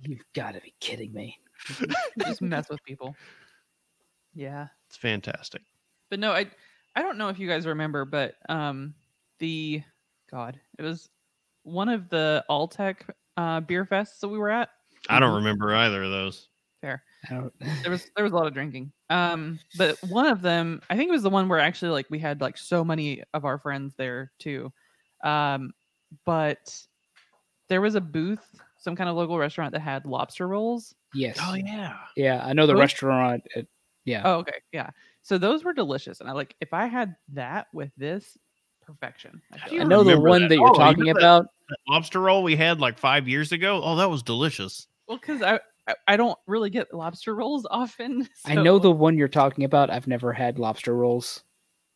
You've 0.03 0.25
got 0.35 0.55
to 0.55 0.61
be 0.61 0.75
kidding 0.81 1.13
me. 1.13 1.39
Just 2.19 2.41
mess 2.43 2.69
with 2.71 2.83
people. 2.85 3.15
Yeah. 4.35 4.69
It's 4.89 4.97
fantastic. 4.97 5.63
but 6.11 6.19
no 6.19 6.33
i 6.33 6.45
i 6.97 7.03
don't 7.03 7.17
know 7.19 7.29
if 7.29 7.39
you 7.39 7.47
guys 7.47 7.65
remember 7.67 8.05
but 8.05 8.35
um 8.49 8.93
the 9.39 9.81
god 10.31 10.59
it 10.79 10.83
was 10.83 11.09
one 11.63 11.89
of 11.89 12.09
the 12.09 12.45
alltech 12.51 12.97
uh 13.37 13.61
beer 13.61 13.85
fests 13.85 14.19
that 14.21 14.29
we 14.29 14.37
were 14.39 14.51
at 14.51 14.71
I 15.09 15.19
don't 15.21 15.31
Mhm. 15.31 15.37
remember 15.37 15.73
either 15.75 16.03
of 16.03 16.11
those. 16.11 16.49
fair 16.81 17.05
there 17.31 17.91
was 17.91 18.11
there 18.17 18.25
was 18.25 18.33
a 18.33 18.37
lot 18.37 18.49
of 18.49 18.55
drinking 18.55 18.91
um 19.11 19.61
but 19.79 19.97
one 20.09 20.27
of 20.27 20.43
them 20.43 20.81
i 20.91 20.97
think 20.97 21.09
it 21.09 21.13
was 21.13 21.23
the 21.23 21.31
one 21.31 21.49
where 21.49 21.61
actually 21.61 21.93
like 21.93 22.07
we 22.11 22.19
had 22.19 22.41
like 22.41 22.59
so 22.59 22.83
many 22.85 23.23
of 23.35 23.45
our 23.45 23.59
friends 23.61 23.95
there 23.97 24.33
too 24.41 24.73
um 25.23 25.73
but 26.25 26.77
there 27.69 27.81
was 27.81 27.95
a 27.95 28.01
booth 28.01 28.45
some 28.79 28.97
kind 28.97 29.09
of 29.11 29.17
local 29.17 29.39
restaurant 29.39 29.73
that 29.73 29.81
had 29.81 30.05
lobster 30.07 30.49
rolls 30.49 30.95
yes. 31.15 31.37
Oh 31.41 31.55
yeah. 31.55 31.97
Yeah, 32.17 32.43
I 32.45 32.53
know 32.53 32.67
the 32.67 32.73
Those- 32.73 32.81
restaurant. 32.81 33.43
It, 33.55 33.67
yeah. 34.05 34.23
oh 34.25 34.35
okay 34.39 34.55
yeah 34.73 34.91
so 35.23 35.37
those 35.39 35.63
were 35.63 35.75
delicious 35.75 36.21
and 36.21 36.29
i 36.29 36.33
like 36.33 36.57
if 36.63 36.73
i 36.73 36.87
had 36.87 37.15
that 37.35 37.67
with 37.75 37.91
this 37.99 38.39
perfection 38.81 39.41
I 39.53 39.79
I 39.81 39.85
know 39.85 40.03
the 40.03 40.19
one 40.19 40.43
that. 40.43 40.49
that, 40.49 40.55
oh, 40.55 40.59
you're 40.59 40.69
Oh, 40.69 40.73
you 40.73 40.79
talking 40.79 41.05
know 41.05 41.11
about. 41.13 41.47
That 41.69 41.77
lobster 41.89 42.19
roll 42.21 42.43
we 42.43 42.57
had 42.57 42.81
like 42.81 42.99
five 42.99 43.29
years 43.29 43.53
ago. 43.53 43.81
Oh, 43.85 43.95
that 43.97 44.11
was 44.11 44.23
delicious. 44.25 44.89
Well, 45.07 45.19
because 45.19 45.43
I, 45.43 45.61
I 45.87 45.95
I 46.09 46.17
don't 46.17 46.37
really 46.49 46.71
get 46.71 46.93
lobster 46.93 47.33
rolls 47.37 47.65
often. 47.71 48.27
I 48.45 48.55
know 48.57 48.81
the 48.81 48.91
one 48.91 49.17
you're 49.17 49.29
talking 49.29 49.63
about. 49.65 49.91
I've 49.91 50.09
never 50.09 50.33
had 50.33 50.59
lobster 50.59 50.97
rolls, 50.97 51.45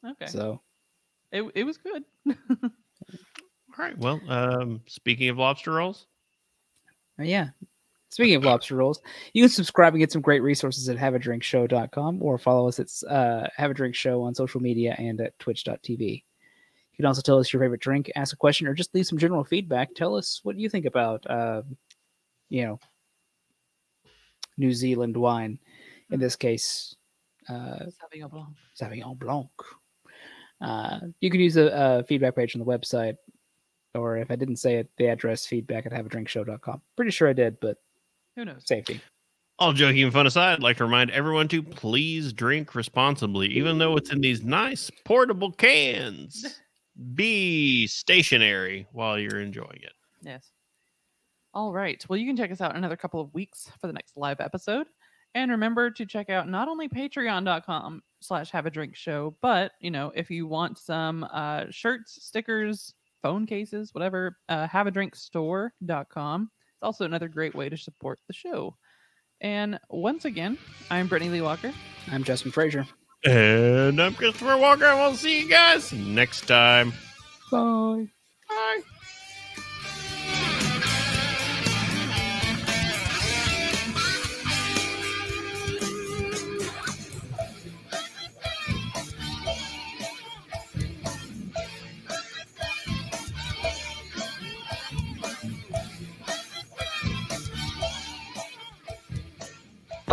Okay, 0.07 0.27
so 0.27 0.61
it 1.33 1.43
it 1.57 1.65
was 1.65 1.79
good. 1.79 2.05
All 3.77 3.85
right. 3.85 3.99
Well, 3.99 4.21
um, 4.29 4.81
speaking 4.87 5.29
of 5.29 5.39
lobster 5.39 5.73
rolls, 5.73 6.07
uh, 7.19 7.25
yeah. 7.25 7.49
Speaking 8.11 8.37
of 8.37 8.45
lobster 8.45 8.77
rolls, 8.77 9.01
you 9.33 9.43
can 9.43 9.49
subscribe 9.49 9.93
and 9.93 10.01
get 10.01 10.13
some 10.13 10.23
great 10.23 10.41
resources 10.41 10.89
at 10.89 10.97
haveadrinkshow.com 10.97 12.23
or 12.23 12.39
follow 12.39 12.69
us 12.69 12.79
at 12.79 13.11
uh, 13.11 13.49
Have 13.57 13.73
a 13.73 13.75
Drink 13.75 13.97
Show 13.97 14.23
on 14.23 14.37
social 14.37 14.61
media 14.61 14.95
and 14.99 15.21
at 15.21 15.37
twitch.tv. 15.41 15.99
You 15.99 16.97
can 16.97 17.07
also 17.07 17.23
tell 17.23 17.41
us 17.41 17.53
your 17.53 17.61
favorite 17.61 17.81
drink, 17.81 18.13
ask 18.15 18.33
a 18.33 18.37
question, 18.37 18.69
or 18.69 18.75
just 18.75 18.95
leave 18.95 19.07
some 19.07 19.19
general 19.19 19.43
feedback. 19.43 19.93
Tell 19.97 20.15
us 20.15 20.39
what 20.45 20.57
you 20.57 20.69
think 20.69 20.87
about, 20.87 21.29
uh, 21.29 21.63
you 22.51 22.65
know, 22.65 22.79
New 24.57 24.73
Zealand 24.73 25.17
wine. 25.17 25.59
In 26.11 26.21
this 26.21 26.37
case, 26.37 26.95
uh, 27.49 27.87
Sauvignon 27.89 28.31
Blanc. 28.31 28.55
Sauvignon 28.81 29.19
Blanc. 29.19 29.51
Uh, 30.61 31.01
you 31.21 31.31
can 31.31 31.41
use 31.41 31.55
the 31.55 31.75
uh, 31.75 32.03
feedback 32.05 32.37
page 32.37 32.55
on 32.55 32.61
the 32.61 32.65
website, 32.65 33.17
or 33.95 34.17
if 34.17 34.31
I 34.31 34.37
didn't 34.37 34.57
say 34.57 34.77
it, 34.77 34.89
the 34.99 35.07
address 35.07 35.47
feedback 35.47 35.87
at 35.87 35.93
haveadrinkshow.com. 35.93 36.83
Pretty 36.97 37.11
sure 37.11 37.29
I 37.29 37.33
did, 37.33 37.59
but 37.61 37.79
Who 38.37 38.45
knows? 38.45 38.63
safety. 38.67 39.01
all 39.59 39.73
joking 39.73 40.03
and 40.03 40.13
fun 40.13 40.27
aside, 40.27 40.55
I'd 40.55 40.63
like 40.63 40.77
to 40.79 40.85
remind 40.85 41.11
everyone 41.11 41.49
to 41.49 41.63
please 41.63 42.33
drink 42.33 42.75
responsibly, 42.75 43.49
even 43.49 43.79
though 43.79 43.97
it's 43.97 44.11
in 44.13 44.21
these 44.21 44.43
nice 44.43 44.91
portable 45.05 45.53
cans. 45.53 46.61
Be 47.15 47.87
stationary 47.89 48.87
while 48.93 49.19
you're 49.19 49.41
enjoying 49.41 49.81
it. 49.83 49.93
Yes. 50.23 50.51
All 51.53 51.73
right. 51.73 52.05
Well, 52.09 52.17
you 52.17 52.27
can 52.27 52.37
check 52.37 52.53
us 52.53 52.61
out 52.61 52.71
in 52.71 52.77
another 52.77 52.97
couple 52.97 53.21
of 53.21 53.33
weeks 53.35 53.71
for 53.81 53.87
the 53.89 53.93
next 53.93 54.17
live 54.17 54.41
episode. 54.41 54.87
And 55.37 55.51
remember 55.51 55.91
to 55.91 56.07
check 56.07 56.31
out 56.31 56.49
not 56.49 56.69
only 56.69 56.89
patreon.com 56.89 58.03
slash 58.21 58.51
have 58.51 58.67
a 58.67 58.71
drink 58.71 58.95
show, 58.95 59.37
but 59.43 59.73
you 59.81 59.91
know, 59.91 60.13
if 60.15 60.31
you 60.31 60.47
want 60.47 60.79
some 60.79 61.27
uh 61.33 61.65
shirts, 61.71 62.19
stickers, 62.25 62.95
phone 63.25 63.47
cases, 63.47 63.95
whatever, 63.95 64.37
uh 64.51 64.69
have 64.69 64.87
a 64.87 64.91
drink 64.91 65.17
store.com. 65.17 66.43
It's 66.43 66.83
also 66.83 67.07
another 67.07 67.27
great 67.27 67.55
way 67.55 67.71
to 67.71 67.77
support 67.77 68.19
the 68.29 68.35
show. 68.35 68.77
And 69.41 69.81
once 69.89 70.27
again, 70.27 70.59
I'm 70.91 71.09
Brittany 71.09 71.31
Lee 71.31 71.41
Walker. 71.41 71.73
I'm 72.13 72.23
Justin 72.23 72.53
Frazier. 72.53 72.87
And 73.25 74.01
I'm 74.01 74.15
Christopher 74.15 74.59
Walker. 74.59 74.85
and 74.85 74.99
We'll 74.99 75.15
see 75.15 75.41
you 75.41 75.49
guys 75.49 75.91
next 75.93 76.43
time. 76.43 76.93
Bye. 77.51 78.09
Bye. 78.49 78.81